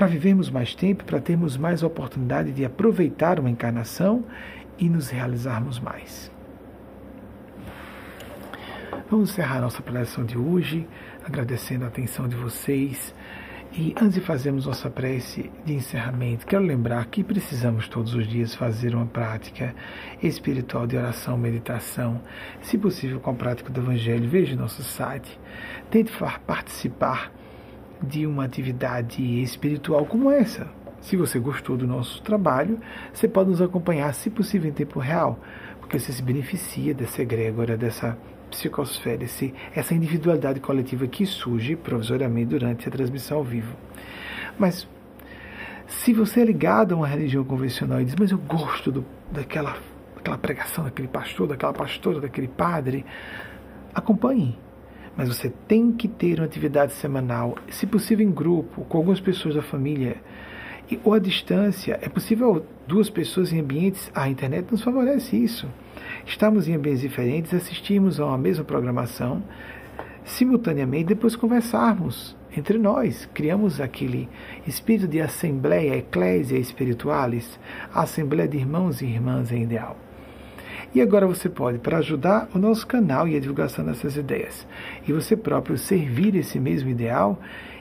[0.00, 4.24] Para vivermos mais tempo, para termos mais oportunidade de aproveitar uma encarnação
[4.78, 6.32] e nos realizarmos mais.
[9.10, 10.88] Vamos encerrar nossa preleção de hoje,
[11.22, 13.14] agradecendo a atenção de vocês.
[13.74, 18.54] E antes de fazermos nossa prece de encerramento, quero lembrar que precisamos todos os dias
[18.54, 19.74] fazer uma prática
[20.22, 22.22] espiritual de oração, meditação,
[22.62, 24.30] se possível com a prática do Evangelho.
[24.30, 25.38] Veja nosso site,
[25.90, 26.10] tente
[26.46, 27.30] participar
[28.02, 30.68] de uma atividade espiritual como essa.
[31.00, 32.78] Se você gostou do nosso trabalho,
[33.12, 35.38] você pode nos acompanhar, se possível, em tempo real,
[35.80, 38.16] porque você se beneficia dessa egrégora, dessa
[38.50, 43.74] psicosfera, esse, essa individualidade coletiva que surge provisoriamente durante a transmissão ao vivo.
[44.58, 44.86] Mas
[45.86, 49.76] se você é ligado a uma religião convencional e diz, mas eu gosto do, daquela,
[50.16, 53.04] daquela pregação daquele pastor, daquela pastora, daquele padre,
[53.94, 54.58] acompanhe.
[55.20, 59.54] Mas você tem que ter uma atividade semanal, se possível em grupo, com algumas pessoas
[59.54, 60.16] da família.
[60.90, 64.10] E, ou à distância, é possível duas pessoas em ambientes.
[64.14, 65.68] A internet nos favorece isso.
[66.24, 69.42] Estamos em ambientes diferentes, assistirmos a uma mesma programação
[70.24, 73.28] simultaneamente, depois conversarmos entre nós.
[73.34, 74.26] Criamos aquele
[74.66, 77.60] espírito de assembleia, eclésia espiritualis,
[77.92, 79.98] a assembleia de irmãos e irmãs em ideal.
[80.94, 84.66] E agora você pode, para ajudar o nosso canal e a divulgação dessas ideias,
[85.06, 87.38] e você próprio servir esse mesmo ideal,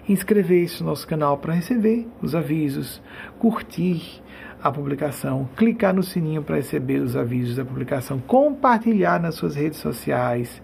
[0.07, 3.01] inscrever-se no nosso canal para receber os avisos,
[3.39, 4.21] curtir
[4.61, 9.79] a publicação, clicar no sininho para receber os avisos da publicação, compartilhar nas suas redes
[9.79, 10.61] sociais,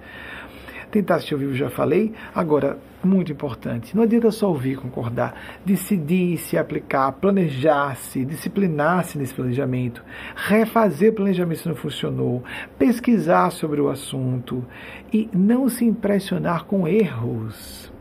[0.96, 2.14] Tentar assistir ao vivo, já falei.
[2.34, 5.60] Agora, muito importante, não adianta só ouvir concordar.
[5.65, 10.03] Decidir se aplicar, planejar-se, disciplinar-se nesse planejamento,
[10.36, 12.44] refazer planejamento se não funcionou,
[12.77, 14.65] pesquisar sobre o assunto
[15.14, 17.91] e não se impressionar com erros.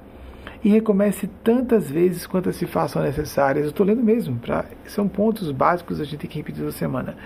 [0.64, 3.64] E recomece tantas vezes quantas se façam necessárias.
[3.64, 7.16] Eu estou lendo mesmo, pra, são pontos básicos a gente tem que repetir toda semana.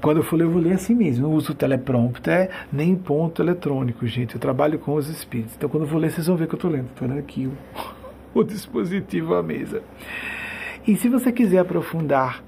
[0.00, 1.28] Quando eu for ler, eu vou ler assim mesmo.
[1.28, 4.34] Não uso teleprompter, nem ponto eletrônico, gente.
[4.34, 5.54] Eu trabalho com os espíritos.
[5.56, 6.86] Então, quando eu for ler, vocês vão ver que eu estou lendo.
[6.86, 7.52] Estou lendo aqui o,
[8.40, 9.82] o dispositivo à mesa.
[10.86, 12.42] E se você quiser aprofundar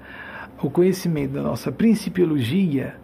[0.61, 2.95] o conhecimento da nossa principiologia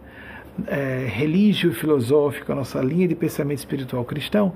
[0.66, 4.52] é, religio-filosófica, a nossa linha de pensamento espiritual cristão,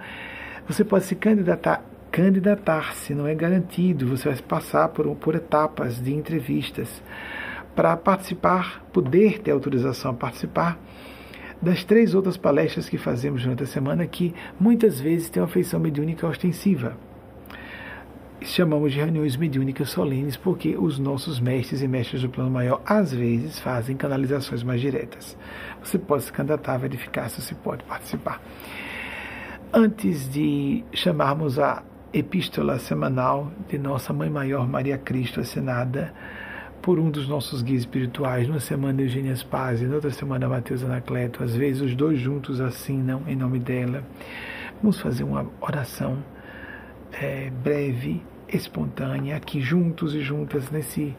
[0.66, 6.14] você pode se candidatar candidatar-se, não é garantido, você vai passar por, por etapas de
[6.14, 7.02] entrevistas
[7.74, 10.78] para participar, poder ter autorização a participar
[11.60, 15.80] das três outras palestras que fazemos durante a semana, que muitas vezes têm uma feição
[15.80, 16.96] mediúnica ostensiva.
[18.42, 23.12] Chamamos de reuniões mediúnicas solenes porque os nossos mestres e mestres do plano maior às
[23.12, 25.36] vezes fazem canalizações mais diretas.
[25.82, 28.42] Você pode se candidatar, verificar se você pode participar.
[29.72, 31.82] Antes de chamarmos a
[32.12, 36.12] epístola semanal de nossa Mãe Maior Maria Cristo assinada
[36.84, 41.42] por um dos nossos guias espirituais, numa semana Eugênia Spaz na outra semana Mateus Anacleto,
[41.42, 44.04] às vezes os dois juntos assinam em nome dela.
[44.82, 46.22] Vamos fazer uma oração
[47.10, 51.16] é, breve, espontânea, aqui juntos e juntas, nesse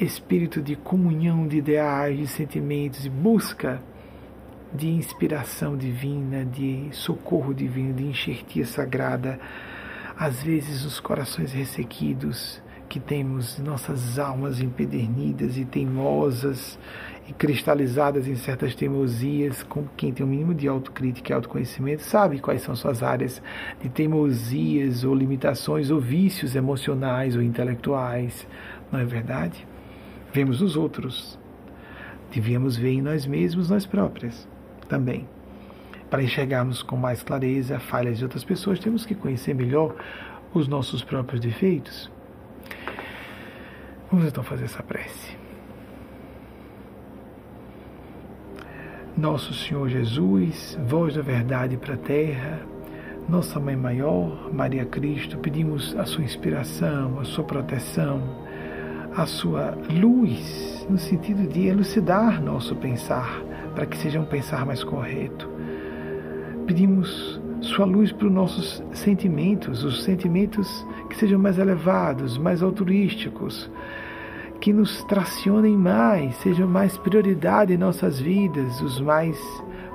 [0.00, 3.80] espírito de comunhão de ideais, de sentimentos, de busca
[4.72, 9.38] de inspiração divina, de socorro divino, de enxertia sagrada,
[10.18, 12.60] às vezes os corações ressequidos,
[12.94, 16.78] que temos nossas almas empedernidas e teimosas
[17.28, 22.04] e cristalizadas em certas teimosias, com quem tem o um mínimo de autocrítica e autoconhecimento
[22.04, 23.42] sabe quais são suas áreas
[23.82, 28.46] de teimosias ou limitações ou vícios emocionais ou intelectuais,
[28.92, 29.66] não é verdade?
[30.32, 31.36] Vemos nos outros.
[32.32, 34.46] Devíamos ver em nós mesmos, nós próprias
[34.88, 35.26] também.
[36.08, 39.96] Para enxergarmos com mais clareza falhas de outras pessoas, temos que conhecer melhor
[40.54, 42.13] os nossos próprios defeitos.
[44.14, 45.36] Vamos então fazer essa prece.
[49.18, 52.60] Nosso Senhor Jesus, voz da verdade para a terra,
[53.28, 58.22] nossa Mãe Maior, Maria Cristo, pedimos a sua inspiração, a sua proteção,
[59.16, 63.42] a sua luz, no sentido de elucidar nosso pensar,
[63.74, 65.50] para que seja um pensar mais correto.
[66.68, 73.70] Pedimos sua luz para os nossos sentimentos, os sentimentos que sejam mais elevados, mais altruísticos,
[74.60, 79.38] que nos tracionem mais, sejam mais prioridade em nossas vidas, os mais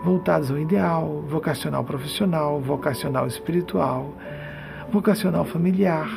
[0.04, 4.14] voltados ao ideal, vocacional profissional, vocacional espiritual,
[4.92, 6.10] vocacional familiar.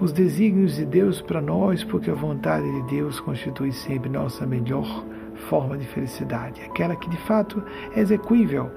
[0.00, 5.04] Os desígnios de Deus para nós, porque a vontade de Deus constitui sempre nossa melhor
[5.48, 7.62] forma de felicidade, aquela que de fato
[7.94, 8.70] é execuível,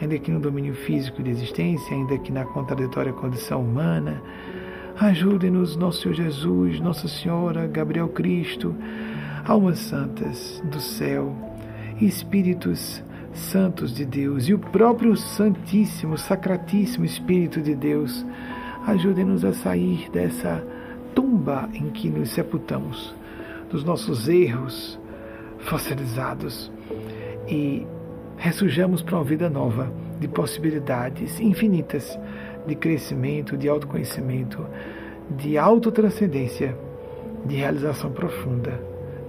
[0.00, 4.22] ainda que no domínio físico de existência, ainda que na contraditória condição humana,
[5.00, 8.74] Ajude-nos, nosso Senhor Jesus, Nossa Senhora, Gabriel Cristo,
[9.44, 11.32] almas santas do céu,
[12.00, 13.00] Espíritos
[13.32, 18.26] santos de Deus e o próprio Santíssimo, Sacratíssimo Espírito de Deus.
[18.88, 20.66] Ajude-nos a sair dessa
[21.14, 23.14] tumba em que nos sepultamos,
[23.70, 24.97] dos nossos erros
[25.60, 26.70] fossilizados
[27.48, 27.86] e
[28.36, 32.18] ressurjamos para uma vida nova, de possibilidades infinitas
[32.66, 34.64] de crescimento, de autoconhecimento,
[35.30, 36.76] de autotranscendência,
[37.46, 38.80] de realização profunda,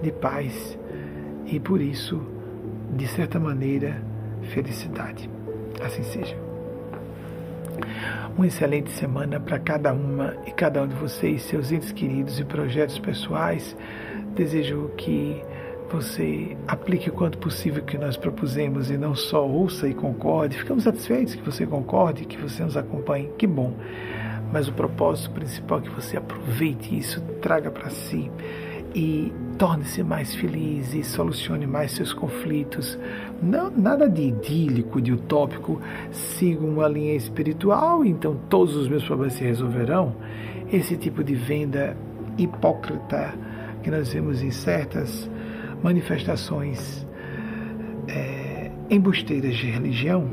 [0.02, 0.78] de paz
[1.46, 2.20] e, por isso,
[2.94, 4.02] de certa maneira,
[4.52, 5.28] felicidade.
[5.82, 6.36] Assim seja.
[8.36, 12.44] Uma excelente semana para cada uma e cada um de vocês, seus entes queridos e
[12.44, 13.76] projetos pessoais.
[14.34, 15.42] Desejo que
[15.90, 20.56] você aplique o quanto possível o que nós propusemos e não só ouça e concorde.
[20.56, 23.74] Ficamos satisfeitos que você concorde, que você nos acompanhe, que bom.
[24.52, 28.30] Mas o propósito principal é que você aproveite isso, traga para si
[28.94, 32.98] e torne-se mais feliz e solucione mais seus conflitos.
[33.42, 35.80] Não, nada de idílico, de utópico.
[36.10, 40.14] Siga uma linha espiritual, então todos os meus problemas se resolverão.
[40.72, 41.96] Esse tipo de venda
[42.38, 43.34] hipócrita
[43.82, 45.30] que nós vemos em certas
[45.82, 47.06] manifestações
[48.08, 50.28] é, embusteiras de religião,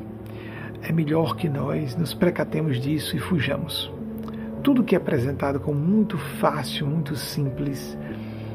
[0.82, 3.92] é melhor que nós nos precatemos disso e fujamos.
[4.64, 7.98] Tudo que é apresentado como muito fácil, muito simples,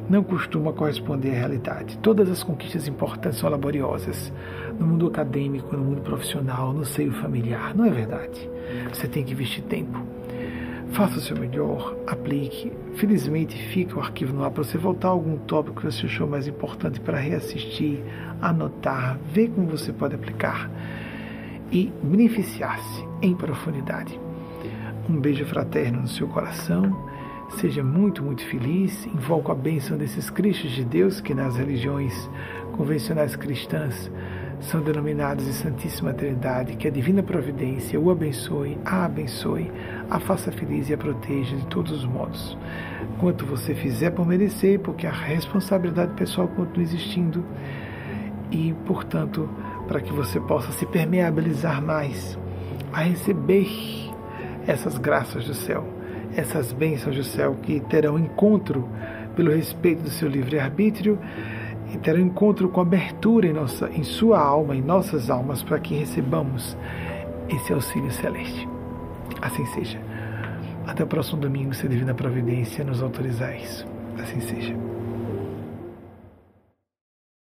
[0.09, 1.97] não costuma corresponder à realidade.
[1.99, 4.33] Todas as conquistas importantes são laboriosas.
[4.79, 7.75] No mundo acadêmico, no mundo profissional, no seio familiar.
[7.75, 8.51] Não é verdade.
[8.93, 9.99] Você tem que investir tempo.
[10.93, 12.71] Faça o seu melhor, aplique.
[12.97, 16.29] Felizmente fica o arquivo no ar para você voltar a algum tópico que você achou
[16.29, 17.99] mais importante para reassistir,
[18.43, 20.71] anotar, ver como você pode aplicar
[21.71, 24.21] e beneficiar-se em profundidade.
[25.09, 27.11] Um beijo fraterno no seu coração.
[27.59, 29.07] Seja muito, muito feliz.
[29.07, 32.31] Invoco a bênção desses Cristos de Deus que nas religiões
[32.77, 34.11] convencionais cristãs
[34.63, 39.71] são denominados de Santíssima Trindade, que a Divina Providência o abençoe, a abençoe,
[40.09, 42.57] a faça feliz e a proteja de todos os modos.
[43.19, 47.45] Quanto você fizer por merecer, porque a responsabilidade pessoal continua existindo
[48.51, 49.49] e, portanto,
[49.89, 52.39] para que você possa se permeabilizar mais
[52.93, 53.67] a receber
[54.67, 55.85] essas graças do céu,
[56.37, 58.89] essas bênçãos do céu que terão encontro
[59.35, 61.19] pelo respeito do seu livre-arbítrio
[61.93, 65.79] e terá um encontro com abertura em, nossa, em sua alma, em nossas almas, para
[65.79, 66.77] que recebamos
[67.49, 68.69] esse auxílio celeste.
[69.41, 70.01] Assim seja.
[70.87, 73.87] Até o próximo domingo, se a Divina Providência nos autorizar isso.
[74.19, 74.75] Assim seja.